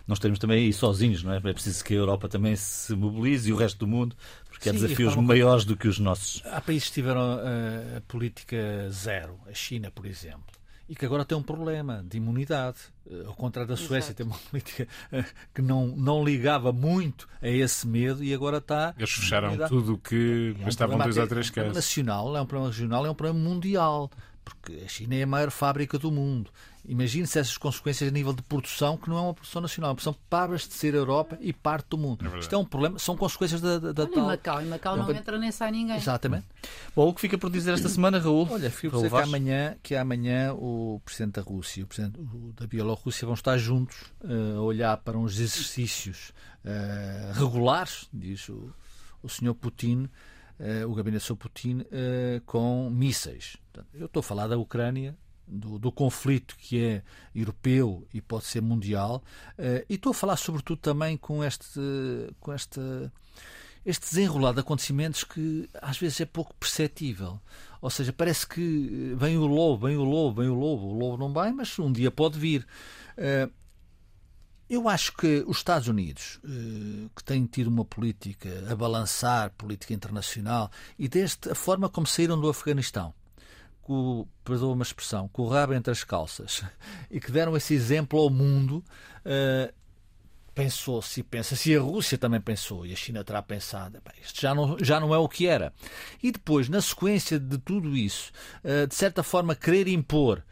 Nós 0.08 0.20
temos 0.20 0.40
também 0.40 0.66
aí 0.66 0.74
sozinhos, 0.74 1.24
não 1.24 1.34
é? 1.34 1.38
É 1.38 1.54
preciso 1.54 1.84
que 1.84 1.94
a 1.94 1.98
Europa 1.98 2.30
também 2.30 2.56
se 2.56 2.96
mobilize 2.96 3.50
e 3.50 3.54
o 3.54 3.56
resto 3.56 3.80
do 3.80 3.88
mundo, 3.88 4.16
porque 4.50 4.70
há 4.70 4.74
Sim, 4.74 4.80
desafios 4.80 5.16
maiores 5.16 5.66
do 5.66 5.76
que 5.76 5.88
os 5.88 6.00
nossos. 6.00 6.42
Há 6.46 6.62
países 6.62 6.90
que 6.90 6.96
tiveram 6.96 7.40
eh, 7.40 7.98
a 7.98 8.02
política 8.02 8.90
zero, 8.92 9.40
a 9.48 9.54
China, 9.54 9.92
por 9.92 10.06
exemplo, 10.06 10.56
e 10.88 10.96
que 10.96 11.06
agora 11.06 11.26
tem 11.26 11.38
um 11.38 11.42
problema 11.44 12.04
de 12.08 12.18
imunidade. 12.18 12.78
Eh, 13.10 13.24
Ao 13.26 13.34
contrário 13.34 13.68
da 13.70 13.76
Suécia, 13.78 14.14
tem 14.14 14.26
uma 14.26 14.38
política 14.52 14.88
eh, 15.12 15.26
que 15.54 15.62
não, 15.62 15.88
não 15.88 16.24
ligava 16.24 16.72
muito 16.72 17.28
a 17.42 17.48
esse 17.48 17.88
medo 17.88 18.24
e 18.24 18.34
agora 18.34 18.58
está. 18.58 18.94
Eles 18.98 19.12
fecharam 19.12 19.58
tudo 19.68 19.94
o 19.94 19.98
que 19.98 20.56
É 20.58 20.62
um 20.62 20.66
bastavam 20.66 20.98
dois 21.00 21.18
ou 21.18 21.28
três 21.28 21.48
é 21.48 21.50
um 21.50 21.54
problema 21.54 21.74
casos. 21.74 21.86
nacional, 21.88 22.38
é 22.38 22.42
um 22.42 22.46
problema 22.46 22.72
regional, 22.72 23.06
é 23.06 23.10
um 23.10 23.16
problema 23.16 23.40
mundial. 23.40 24.12
Porque 24.46 24.84
a 24.86 24.88
China 24.88 25.16
é 25.16 25.24
a 25.24 25.28
maior 25.28 25.50
fábrica 25.50 25.98
do 25.98 26.12
mundo. 26.12 26.52
Imagine-se 26.88 27.40
essas 27.40 27.58
consequências 27.58 28.08
a 28.08 28.12
nível 28.14 28.32
de 28.32 28.44
produção, 28.44 28.96
que 28.96 29.10
não 29.10 29.18
é 29.18 29.22
uma 29.22 29.34
produção 29.34 29.60
nacional, 29.60 29.90
é 29.90 29.92
uma 29.92 29.96
produção 29.96 30.16
para 30.30 30.46
abastecer 30.46 30.94
a 30.94 30.98
Europa 30.98 31.36
e 31.42 31.52
parte 31.52 31.88
do 31.90 31.98
mundo. 31.98 32.20
verdade. 32.22 32.44
Isto 32.44 32.54
é 32.54 32.58
um 32.60 32.64
problema, 32.64 33.00
são 33.00 33.18
consequências 33.18 33.60
da, 33.60 33.80
da, 33.80 33.92
da 33.92 34.04
Olha, 34.04 34.12
em 34.12 34.14
tal. 34.14 34.26
Macau, 34.28 34.62
em 34.62 34.66
Macau 34.68 34.96
não 34.96 35.08
Não, 35.08 35.16
entra 35.16 35.40
nem 35.40 35.52
sai 35.52 35.72
ninguém. 35.72 35.96
Exatamente. 35.96 36.46
Bom, 36.96 37.10
o 37.10 37.14
que 37.14 37.22
fica 37.22 37.40
por 37.40 37.50
dizer 37.50 37.74
esta 37.74 37.90
semana, 37.90 38.20
Raul? 38.20 38.48
Olha, 38.52 38.70
fui 38.70 38.88
Raul 38.88 39.04
dizer 39.04 39.16
que 39.16 39.24
amanhã, 39.24 39.78
que 39.82 39.96
amanhã 39.96 40.54
o 40.54 41.02
Presidente 41.04 41.34
da 41.34 41.42
Rússia 41.42 41.80
e 41.80 41.84
o 41.84 41.88
Presidente 41.88 42.20
da 42.56 42.68
Bielorrússia 42.68 43.26
vão 43.26 43.34
estar 43.34 43.58
juntos 43.58 43.98
eh, 44.24 44.56
a 44.56 44.62
olhar 44.62 44.96
para 44.98 45.18
uns 45.18 45.40
exercícios 45.40 46.34
eh, 46.64 47.32
regulares, 47.34 48.08
diz 48.14 48.48
o, 48.50 48.72
o 49.24 49.28
Sr. 49.28 49.56
Putin, 49.56 50.08
eh, 50.60 50.86
o 50.86 50.94
gabinete 50.94 51.24
do 51.24 51.28
Sr. 51.28 51.36
Putin, 51.36 51.86
eh, 51.92 52.42
com 52.46 52.90
mísseis. 52.90 53.58
Portanto, 53.72 53.96
eu 53.96 54.06
estou 54.06 54.20
a 54.22 54.24
falar 54.24 54.48
da 54.48 54.58
Ucrânia, 54.58 55.18
do, 55.48 55.78
do 55.78 55.92
conflito 55.92 56.56
que 56.58 56.84
é 56.84 57.04
europeu 57.34 58.08
e 58.14 58.22
pode 58.22 58.46
ser 58.46 58.62
mundial, 58.62 59.24
eh, 59.58 59.86
e 59.90 59.96
estou 59.96 60.12
a 60.12 60.14
falar 60.14 60.38
sobretudo 60.38 60.80
também 60.80 61.18
com 61.18 61.44
este, 61.44 61.80
com 62.40 62.54
este, 62.54 62.80
este 63.86 64.10
desenrolar 64.10 64.54
de 64.54 64.62
acontecimentos 64.62 65.24
que 65.24 65.70
às 65.82 65.98
vezes 65.98 66.22
é 66.22 66.26
pouco 66.26 66.54
perceptível. 66.56 67.40
Ou 67.82 67.90
seja, 67.90 68.12
parece 68.12 68.48
que 68.48 69.14
vem 69.16 69.38
o 69.38 69.46
lobo, 69.46 69.88
vem 69.88 69.98
o 69.98 70.04
lobo, 70.04 70.42
vem 70.42 70.50
o 70.50 70.56
lobo, 70.56 70.88
o 70.88 70.94
lobo 70.94 71.18
não 71.18 71.32
vem, 71.32 71.54
mas 71.54 71.78
um 71.78 71.92
dia 71.92 72.10
pode 72.10 72.40
vir. 72.40 72.66
Eu 74.70 74.90
acho 74.90 75.14
que 75.16 75.44
os 75.48 75.58
Estados 75.58 75.88
Unidos, 75.88 76.40
eh, 76.44 77.10
que 77.16 77.24
têm 77.24 77.46
tido 77.46 77.68
uma 77.68 77.86
política 77.86 78.50
a 78.70 78.76
balançar, 78.76 79.52
política 79.52 79.94
internacional, 79.94 80.72
e 80.98 81.08
desde 81.08 81.52
a 81.52 81.56
forma 81.56 81.88
como 81.88 82.08
saíram 82.08 82.40
do 82.40 82.50
Afeganistão, 82.50 83.14
com, 83.82 84.28
perdoa 84.44 84.74
uma 84.74 84.84
expressão, 84.84 85.28
com 85.28 85.44
o 85.44 85.48
rabo 85.48 85.74
entre 85.74 85.92
as 85.92 86.04
calças, 86.04 86.64
e 87.12 87.20
que 87.20 87.32
deram 87.32 87.56
esse 87.56 87.74
exemplo 87.76 88.20
ao 88.20 88.30
mundo, 88.30 88.84
eh, 89.24 89.72
pensou-se 90.56 91.20
e 91.20 91.24
pensa-se, 91.24 91.72
e 91.72 91.76
a 91.76 91.82
Rússia 91.82 92.18
também 92.18 92.42
pensou, 92.42 92.86
e 92.86 92.94
a 92.94 92.96
China 92.96 93.24
terá 93.24 93.42
pensado, 93.44 94.02
"Bem, 94.04 94.16
isto 94.24 94.42
já 94.42 94.56
não, 94.56 94.78
já 94.82 95.00
não 95.00 95.14
é 95.14 95.18
o 95.18 95.30
que 95.30 95.46
era. 95.46 95.74
E 96.24 96.32
depois, 96.32 96.70
na 96.70 96.82
sequência 96.82 97.38
de 97.38 97.58
tudo 97.60 97.96
isso, 97.96 98.32
eh, 98.64 98.88
de 98.88 98.96
certa 98.96 99.22
forma, 99.22 99.54
querer 99.54 99.88
impor 99.88 100.44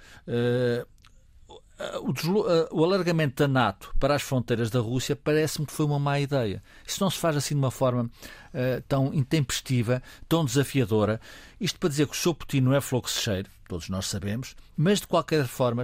o, 2.01 2.13
deslo- 2.13 2.45
eh, 2.49 2.67
o 2.71 2.83
alargamento 2.83 3.41
da 3.43 3.47
NATO 3.47 3.93
para 3.99 4.15
as 4.15 4.21
fronteiras 4.21 4.69
da 4.69 4.79
Rússia 4.79 5.15
parece-me 5.15 5.65
que 5.65 5.73
foi 5.73 5.85
uma 5.85 5.99
má 5.99 6.19
ideia. 6.19 6.61
Isso 6.85 7.03
não 7.03 7.09
se 7.09 7.17
faz 7.17 7.35
assim 7.35 7.55
de 7.55 7.59
uma 7.59 7.71
forma 7.71 8.09
eh, 8.53 8.81
tão 8.87 9.13
intempestiva, 9.13 10.01
tão 10.29 10.45
desafiadora. 10.45 11.19
Isto 11.59 11.79
para 11.79 11.89
dizer 11.89 12.05
que 12.07 12.13
o 12.13 12.15
Sr. 12.15 12.35
Putin 12.35 12.61
não 12.61 12.73
é 12.75 12.79
fluxo-cheiro, 12.81 13.49
todos 13.67 13.89
nós 13.89 14.05
sabemos, 14.07 14.55
mas 14.77 15.01
de 15.01 15.07
qualquer 15.07 15.45
forma, 15.47 15.83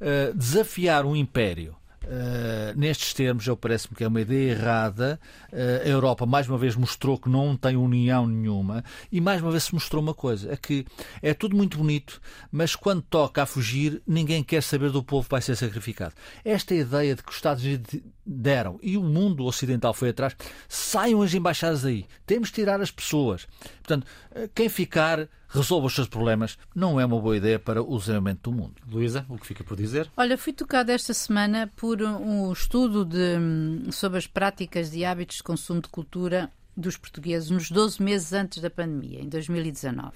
eh, 0.00 0.32
desafiar 0.34 1.06
um 1.06 1.14
império 1.14 1.76
Uh, 2.04 2.78
nestes 2.78 3.12
termos, 3.12 3.46
eu 3.46 3.56
parece-me 3.56 3.94
que 3.94 4.04
é 4.04 4.08
uma 4.08 4.20
ideia 4.20 4.52
errada. 4.52 5.20
Uh, 5.52 5.84
a 5.84 5.88
Europa, 5.88 6.24
mais 6.24 6.48
uma 6.48 6.56
vez, 6.56 6.74
mostrou 6.76 7.18
que 7.18 7.28
não 7.28 7.56
tem 7.56 7.76
união 7.76 8.26
nenhuma 8.26 8.84
e, 9.10 9.20
mais 9.20 9.42
uma 9.42 9.50
vez, 9.50 9.64
se 9.64 9.74
mostrou 9.74 10.02
uma 10.02 10.14
coisa: 10.14 10.52
é 10.52 10.56
que 10.56 10.86
é 11.20 11.34
tudo 11.34 11.56
muito 11.56 11.76
bonito, 11.78 12.20
mas 12.50 12.74
quando 12.74 13.02
toca 13.02 13.42
a 13.42 13.46
fugir, 13.46 14.00
ninguém 14.06 14.42
quer 14.42 14.62
saber 14.62 14.90
do 14.90 15.02
povo 15.02 15.24
que 15.24 15.32
vai 15.32 15.42
ser 15.42 15.56
sacrificado. 15.56 16.14
Esta 16.44 16.74
ideia 16.74 17.14
de 17.14 17.22
que 17.22 17.30
os 17.30 17.36
Estados 17.36 17.62
Unidos 17.62 18.00
deram 18.24 18.78
e 18.82 18.96
o 18.96 19.02
mundo 19.02 19.44
ocidental 19.44 19.92
foi 19.92 20.10
atrás, 20.10 20.36
saiam 20.68 21.22
as 21.22 21.34
embaixadas 21.34 21.84
aí. 21.84 22.06
Temos 22.26 22.48
de 22.48 22.54
tirar 22.54 22.80
as 22.80 22.90
pessoas. 22.90 23.46
Portanto, 23.82 24.06
uh, 24.32 24.48
quem 24.54 24.68
ficar 24.68 25.28
resolva 25.48 25.86
os 25.86 25.94
seus 25.94 26.08
problemas, 26.08 26.58
não 26.74 27.00
é 27.00 27.06
uma 27.06 27.20
boa 27.20 27.36
ideia 27.36 27.58
para 27.58 27.82
o 27.82 27.98
desenvolvimento 27.98 28.50
do 28.50 28.52
mundo. 28.52 28.74
Luísa, 28.90 29.24
o 29.28 29.38
que 29.38 29.46
fica 29.46 29.64
por 29.64 29.76
dizer? 29.76 30.10
Olha, 30.16 30.36
fui 30.36 30.52
tocada 30.52 30.92
esta 30.92 31.14
semana 31.14 31.72
por 31.74 32.02
um 32.02 32.52
estudo 32.52 33.04
de, 33.04 33.90
sobre 33.92 34.18
as 34.18 34.26
práticas 34.26 34.94
e 34.94 35.04
hábitos 35.04 35.38
de 35.38 35.42
consumo 35.42 35.80
de 35.80 35.88
cultura 35.88 36.52
dos 36.76 36.96
portugueses 36.96 37.50
nos 37.50 37.70
12 37.70 38.02
meses 38.02 38.32
antes 38.32 38.60
da 38.60 38.70
pandemia, 38.70 39.20
em 39.20 39.28
2019. 39.28 40.12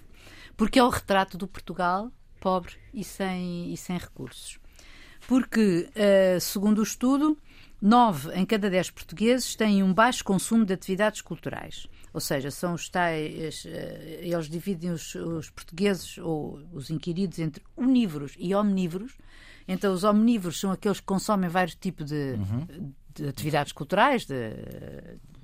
Porque 0.57 0.79
é 0.79 0.85
o 0.85 0.89
retrato 0.89 1.37
do 1.37 1.49
Portugal 1.49 2.13
pobre 2.41 2.75
e 2.93 3.05
sem, 3.05 3.73
e 3.73 3.77
sem 3.77 3.97
recursos. 3.97 4.59
Porque, 5.29 5.89
eh, 5.95 6.39
segundo 6.41 6.79
o 6.79 6.83
estudo, 6.83 7.39
9 7.81 8.33
em 8.35 8.45
cada 8.45 8.69
10 8.69 8.91
portugueses 8.91 9.55
têm 9.55 9.83
um 9.83 9.95
baixo 9.95 10.25
consumo 10.25 10.65
de 10.65 10.73
atividades 10.73 11.21
culturais. 11.21 11.87
Ou 12.15 12.21
seja, 12.21 12.51
são 12.51 12.75
os 12.75 12.89
tais, 12.89 13.65
eh, 13.67 14.21
eles 14.23 14.49
dividem 14.49 14.91
os, 14.91 15.15
os 15.15 15.49
portugueses 15.51 16.19
ou 16.19 16.61
os 16.73 16.91
inquiridos 16.91 17.39
entre 17.39 17.63
onívoros 17.77 18.35
e 18.39 18.55
omnívoros. 18.55 19.17
Então, 19.67 19.93
os 19.95 20.05
omnívoros 20.05 20.61
são 20.61 20.71
aqueles 20.73 21.01
que 21.01 21.07
consomem 21.07 21.49
vários 21.49 21.75
tipos 21.75 22.07
de, 22.07 22.37
de 23.15 23.29
atividades 23.29 23.73
culturais, 23.73 24.27
de- 24.27 24.53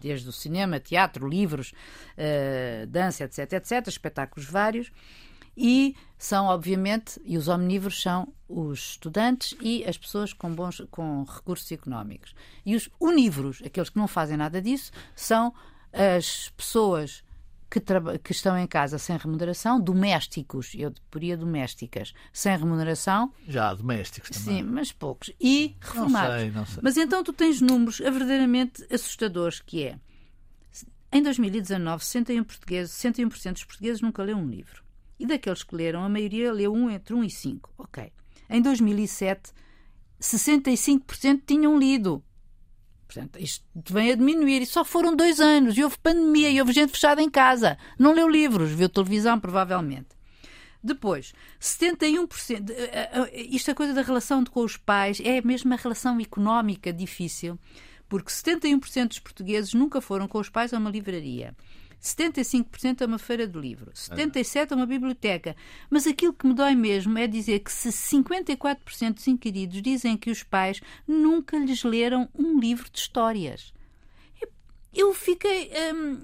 desde 0.01 0.29
o 0.29 0.33
cinema, 0.33 0.79
teatro, 0.79 1.27
livros, 1.29 1.73
eh, 2.17 2.87
dança, 2.89 3.25
etc, 3.25 3.53
etc, 3.55 3.87
espetáculos 3.89 4.49
vários. 4.49 4.91
E 5.57 5.97
são, 6.17 6.47
obviamente, 6.47 7.21
e 7.25 7.37
os 7.37 7.49
omnívoros 7.49 8.01
são 8.01 8.33
os 8.49 8.91
estudantes 8.91 9.57
e 9.61 9.85
as 9.85 9.99
pessoas 9.99 10.33
com 10.33 10.55
bons 10.55 10.83
com 10.91 11.25
recursos 11.25 11.71
económicos. 11.73 12.33
E 12.65 12.77
os 12.77 12.89
unívoros, 13.01 13.61
aqueles 13.67 13.91
que 13.91 13.99
não 13.99 14.07
fazem 14.07 14.37
nada 14.37 14.63
disso, 14.63 14.93
são 15.17 15.53
as 15.93 16.51
pessoas 16.51 17.23
que, 17.71 17.81
que 18.23 18.33
estão 18.33 18.57
em 18.59 18.67
casa 18.67 18.99
sem 18.99 19.17
remuneração, 19.17 19.81
domésticos, 19.81 20.73
eu 20.75 20.93
poria 21.11 21.37
domésticas, 21.37 22.15
sem 22.33 22.57
remuneração, 22.57 23.33
Já 23.47 23.75
domésticos 23.75 24.31
também. 24.31 24.59
sim, 24.59 24.63
mas 24.63 24.91
poucos, 24.93 25.31
e 25.41 25.77
reformados. 25.81 26.37
sei, 26.37 26.51
não 26.51 26.67
sei. 26.67 26.81
Mas 26.83 26.97
então 26.97 27.23
tu 27.23 27.33
tens 27.33 27.61
números 27.61 27.99
verdadeiramente 27.99 28.87
assustadores, 28.93 29.61
que 29.61 29.85
é, 29.85 29.99
em 31.13 31.23
2019, 31.23 32.03
61%, 32.03 32.45
portugueses, 32.45 32.93
61 32.95 33.53
dos 33.53 33.65
portugueses 33.65 34.01
nunca 34.01 34.23
leu 34.23 34.37
um 34.37 34.47
livro. 34.49 34.83
E 35.19 35.27
daqueles 35.27 35.63
que 35.63 35.75
leram, 35.75 36.05
a 36.05 36.09
maioria 36.09 36.53
leu 36.53 36.73
um 36.73 36.89
entre 36.89 37.15
1 37.15 37.25
e 37.25 37.31
5. 37.31 37.75
Ok. 37.77 38.13
Em 38.49 38.63
2007, 38.63 39.53
65% 40.21 41.43
tinham 41.47 41.79
lido. 41.79 42.23
Portanto, 43.09 43.41
isto 43.41 43.65
vem 43.91 44.13
a 44.13 44.15
diminuir. 44.15 44.61
E 44.63 44.67
só 44.67 44.85
foram 44.85 45.17
dois 45.17 45.41
anos. 45.41 45.77
E 45.77 45.83
houve 45.83 45.99
pandemia. 45.99 46.51
E 46.51 46.61
houve 46.61 46.73
gente 46.73 46.93
fechada 46.93 47.21
em 47.23 47.31
casa. 47.31 47.77
Não 47.99 48.13
leu 48.13 48.29
livros. 48.29 48.71
Viu 48.71 48.89
televisão, 48.89 49.41
provavelmente. 49.41 50.09
Depois, 50.85 51.33
71%. 51.61 52.71
eh, 52.71 53.11
eh, 53.13 53.43
Isto 53.51 53.71
é 53.73 53.75
coisa 53.75 53.93
da 53.95 54.03
relação 54.03 54.45
com 54.45 54.61
os 54.63 54.77
pais. 54.77 55.21
É 55.25 55.41
mesmo 55.43 55.73
a 55.73 55.77
relação 55.77 56.21
económica 56.21 56.93
difícil. 56.93 57.59
porque 58.09 58.31
71% 58.31 59.09
dos 59.09 59.19
portugueses 59.19 59.75
nunca 59.75 60.01
foram 60.01 60.27
com 60.29 60.39
os 60.39 60.49
pais 60.49 60.73
a 60.73 60.79
uma 60.79 60.89
livraria. 60.91 61.55
75% 62.03 63.03
a 63.03 63.07
uma 63.07 63.19
feira 63.19 63.47
do 63.47 63.61
livro, 63.61 63.91
77% 63.93 64.73
a 64.73 64.75
uma 64.77 64.87
biblioteca. 64.87 65.57
Mas 65.91 66.07
aquilo 66.07 66.33
que 66.33 66.47
me 66.47 66.55
dói 66.55 66.75
mesmo 66.75 67.19
é 67.19 67.27
dizer 67.27 67.61
que 67.61 67.73
se 67.73 67.89
54% 67.89 69.15
dos 69.15 69.29
inquiridos 69.29 69.83
dizem 69.83 70.17
que 70.17 70.31
os 70.31 70.43
pais 70.43 70.81
nunca 71.07 71.59
lhes 71.59 71.83
leram 71.83 72.29
um 72.35 72.59
livro 72.59 72.91
de 72.91 72.99
histórias. 72.99 73.73
Eu 74.95 75.13
fiquei. 75.15 75.71
Hum, 75.95 76.21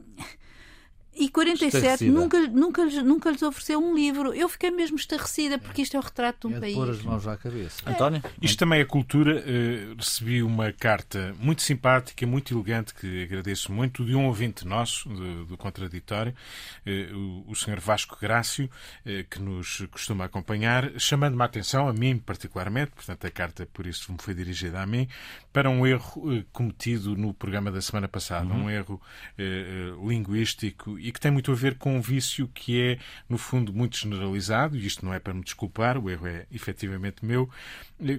e 1.17 1.29
47 1.29 2.07
nunca, 2.07 2.41
nunca, 2.49 2.85
nunca 3.03 3.31
lhes 3.31 3.43
ofereceu 3.43 3.79
um 3.79 3.95
livro. 3.95 4.35
Eu 4.35 4.49
fiquei 4.49 4.71
mesmo 4.71 4.97
estarrecida, 4.97 5.59
porque 5.59 5.83
isto 5.83 5.97
é 5.97 6.01
o 6.01 6.03
retrato 6.03 6.49
de 6.49 6.55
um 6.55 6.57
é 6.57 6.61
país. 6.61 6.75
pôr 6.75 6.91
as 6.91 7.03
mãos 7.03 7.27
à 7.27 7.37
cabeça. 7.37 7.83
É. 7.87 7.91
António? 7.91 8.23
Isto 8.43 8.59
também 8.59 8.81
é 8.81 8.85
cultura. 8.85 9.41
Uh, 9.41 9.95
recebi 9.97 10.43
uma 10.43 10.73
carta 10.73 11.35
muito 11.39 11.63
simpática, 11.63 12.27
muito 12.27 12.55
elegante, 12.55 12.95
que 12.95 13.23
agradeço 13.23 13.73
muito, 13.73 14.05
de 14.05 14.15
um 14.15 14.27
ouvinte 14.27 14.67
nosso, 14.67 15.09
do, 15.09 15.45
do 15.45 15.57
Contraditório, 15.57 16.35
uh, 16.87 17.17
o, 17.17 17.51
o 17.51 17.55
Sr. 17.55 17.81
Vasco 17.81 18.19
Grácio, 18.21 18.69
uh, 19.07 19.25
que 19.31 19.41
nos 19.41 19.87
costuma 19.91 20.25
acompanhar, 20.25 20.99
chamando-me 20.99 21.43
a 21.43 21.47
atenção, 21.47 21.89
a 21.89 21.93
mim 21.93 22.19
particularmente, 22.19 22.91
portanto 22.93 23.25
a 23.27 23.31
carta 23.31 23.69
por 23.73 23.87
isso 23.87 24.13
me 24.13 24.19
foi 24.21 24.35
dirigida 24.35 24.81
a 24.81 24.87
mim, 24.87 25.09
para 25.53 25.71
um 25.71 25.87
erro 25.87 26.45
cometido 26.53 27.17
no 27.17 27.33
programa 27.33 27.71
da 27.71 27.81
semana 27.81 28.09
passada, 28.09 28.47
uhum. 28.47 28.65
um 28.65 28.71
erro 28.71 29.01
linguístico 30.07 30.99
e 31.05 31.13
que 31.13 31.21
tem 31.21 31.31
muito 31.31 31.53
a 31.53 31.55
ver 31.55 31.77
com 31.77 31.97
um 31.97 32.01
vício 32.01 32.49
que 32.49 32.81
é, 32.81 32.99
no 33.29 33.37
fundo, 33.37 33.75
muito 33.75 33.95
generalizado, 33.99 34.75
e 34.75 34.87
isto 34.87 35.05
não 35.05 35.13
é 35.13 35.19
para 35.19 35.35
me 35.35 35.43
desculpar, 35.43 35.99
o 35.99 36.09
erro 36.09 36.27
é 36.27 36.47
efetivamente 36.51 37.23
meu, 37.23 37.49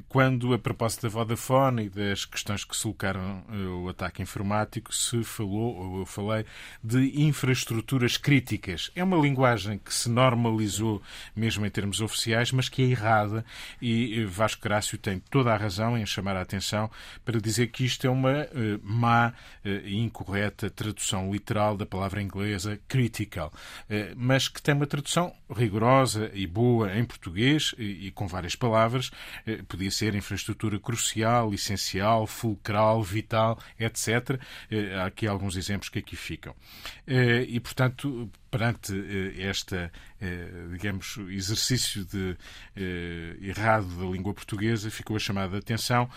quando, 0.07 0.53
a 0.53 0.59
propósito 0.59 1.03
da 1.03 1.09
Vodafone 1.09 1.86
e 1.86 1.89
das 1.89 2.23
questões 2.23 2.63
que 2.63 2.76
se 2.76 2.84
colocaram 2.84 3.43
eh, 3.51 3.55
o 3.67 3.89
ataque 3.89 4.21
informático, 4.21 4.93
se 4.93 5.23
falou, 5.23 5.76
ou 5.76 5.99
eu 5.99 6.05
falei, 6.05 6.45
de 6.84 7.21
infraestruturas 7.21 8.17
críticas. 8.17 8.89
É 8.95 9.03
uma 9.03 9.17
linguagem 9.17 9.78
que 9.78 9.93
se 9.93 10.09
normalizou, 10.09 11.01
mesmo 11.36 11.65
em 11.65 11.69
termos 11.69 11.99
oficiais, 11.99 12.51
mas 12.51 12.69
que 12.69 12.84
é 12.84 12.86
errada, 12.86 13.45
e 13.82 14.21
eh, 14.21 14.26
Vasco 14.26 14.61
Grácio 14.61 14.97
tem 14.97 15.19
toda 15.30 15.53
a 15.53 15.57
razão 15.57 15.97
em 15.97 16.05
chamar 16.05 16.38
a 16.38 16.41
atenção 16.41 16.89
para 17.26 17.39
dizer 17.39 17.67
que 17.67 17.86
isto 17.86 18.07
é 18.07 18.09
uma 18.09 18.43
uh, 18.43 18.80
má 18.82 19.34
e 19.63 19.97
incorreta 19.97 20.69
tradução 20.69 21.32
literal 21.32 21.76
da 21.76 21.86
palavra 21.86 22.21
inglesa 22.21 22.80
critical, 22.88 23.51
eh, 23.89 24.13
mas 24.15 24.47
que 24.47 24.61
tem 24.61 24.73
uma 24.73 24.88
tradução 24.88 25.34
rigorosa 25.53 26.32
e 26.34 26.47
boa 26.47 26.97
em 26.97 27.03
português 27.03 27.73
e 27.78 28.11
com 28.11 28.28
várias 28.28 28.55
palavras. 28.55 29.11
Eh, 29.66 29.68
podia 29.68 29.91
ser 29.91 30.16
infraestrutura 30.16 30.80
crucial, 30.80 31.53
essencial, 31.53 32.28
fulcral, 32.28 33.03
vital, 33.03 33.59
etc. 33.80 34.39
Eh, 34.70 34.93
há 34.95 35.05
aqui 35.05 35.28
alguns 35.28 35.57
exemplos 35.57 35.89
que 35.89 35.99
aqui 35.99 36.16
ficam. 36.16 36.55
E, 37.07 37.59
portanto, 37.59 38.30
perante 38.55 38.93
esta, 39.37 39.91
digamos, 40.71 41.17
exercício 41.29 42.05
de, 42.05 42.37
errado 43.41 43.85
da 43.99 44.05
língua 44.05 44.33
portuguesa, 44.33 44.89
ficou 44.89 45.17
a 45.17 45.19
chamada 45.19 45.57
atenção. 45.57 46.09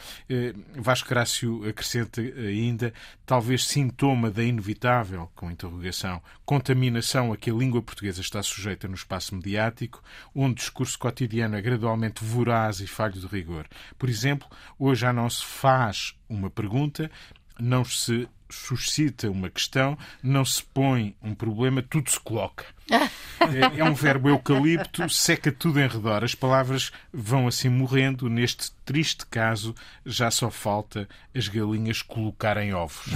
Vasco 0.77 1.09
Grácio 1.09 1.69
acrescenta 1.69 2.21
ainda, 2.21 2.95
talvez 3.27 3.67
sintoma 3.67 4.31
da 4.31 4.45
inevitável, 4.45 5.29
com 5.35 5.51
interrogação, 5.51 6.23
contaminação 6.45 7.33
a 7.33 7.37
que 7.37 7.51
a 7.51 7.55
língua 7.55 7.83
portuguesa 7.83 8.21
está 8.21 8.41
sujeita 8.41 8.87
no 8.87 8.95
espaço 8.95 9.35
mediático, 9.35 10.01
onde 10.33 10.53
o 10.53 10.55
discurso 10.55 10.97
cotidiano 10.97 11.57
é 11.57 11.61
gradualmente 11.61 12.25
voraz 12.25 12.79
e 12.79 12.87
falho 12.87 13.15
de 13.15 13.27
rigor. 13.27 13.67
Por 13.99 14.09
exemplo, 14.09 14.49
hoje 14.79 15.01
já 15.01 15.13
não 15.13 15.29
se 15.29 15.45
faz 15.45 16.15
uma 16.29 16.49
pergunta, 16.49 17.11
não 17.59 17.85
se 17.85 18.29
suscita 18.51 19.31
uma 19.31 19.51
questão, 19.51 19.97
não 20.23 20.45
se 20.45 20.63
põe 20.63 21.15
um 21.23 21.35
problema, 21.35 21.83
tudo 21.83 22.11
se 22.11 22.19
coloca. 22.19 22.65
É, 22.91 23.81
é 23.81 23.85
um 23.85 23.93
verbo 23.93 24.31
eucalipto, 24.31 25.09
seca 25.11 25.53
tudo 25.53 25.79
em 25.79 25.87
redor. 25.87 26.25
As 26.25 26.35
palavras 26.35 26.91
vão 27.13 27.47
assim 27.47 27.69
morrendo. 27.69 28.29
Neste 28.29 28.73
triste 28.85 29.27
caso, 29.27 29.75
já 30.05 30.31
só 30.31 30.51
falta 30.51 31.07
as 31.35 31.49
galinhas 31.49 32.01
colocarem 32.01 32.73
ovos. 32.73 33.07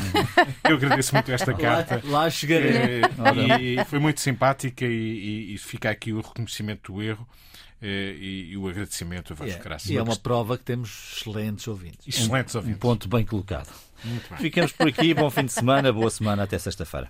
Eu 0.68 0.76
agradeço 0.76 1.14
muito 1.14 1.32
esta 1.32 1.54
carta. 1.54 2.02
Lá, 2.04 2.24
lá 2.24 2.30
chegarei. 2.30 2.72
É, 2.72 3.60
e 3.60 3.84
foi 3.86 3.98
muito 3.98 4.20
simpática 4.20 4.84
e, 4.84 4.90
e, 4.90 5.54
e 5.54 5.58
fica 5.58 5.90
aqui 5.90 6.12
o 6.12 6.20
reconhecimento 6.20 6.92
do 6.92 7.02
erro. 7.02 7.26
Eh, 7.84 8.16
e, 8.16 8.52
e, 8.52 8.56
o 8.56 8.68
agradecimento 8.68 9.32
a 9.32 9.34
Vasco 9.34 9.46
yeah. 9.46 9.64
Graça. 9.64 9.92
E 9.92 9.96
é 9.96 10.02
uma 10.02 10.14
prova 10.14 10.56
que 10.56 10.62
temos 10.62 11.16
excelentes 11.16 11.66
ouvintes. 11.66 12.06
Excelentes 12.06 12.54
ouvintes. 12.54 12.76
Um 12.76 12.78
ponto 12.78 13.08
bem 13.08 13.24
colocado. 13.24 13.68
Ficamos 14.38 14.72
por 14.72 14.88
aqui. 14.88 15.14
Bom 15.14 15.30
fim 15.30 15.44
de 15.44 15.52
semana, 15.52 15.92
boa 15.92 16.10
semana, 16.10 16.42
até 16.44 16.58
sexta-feira. 16.58 17.08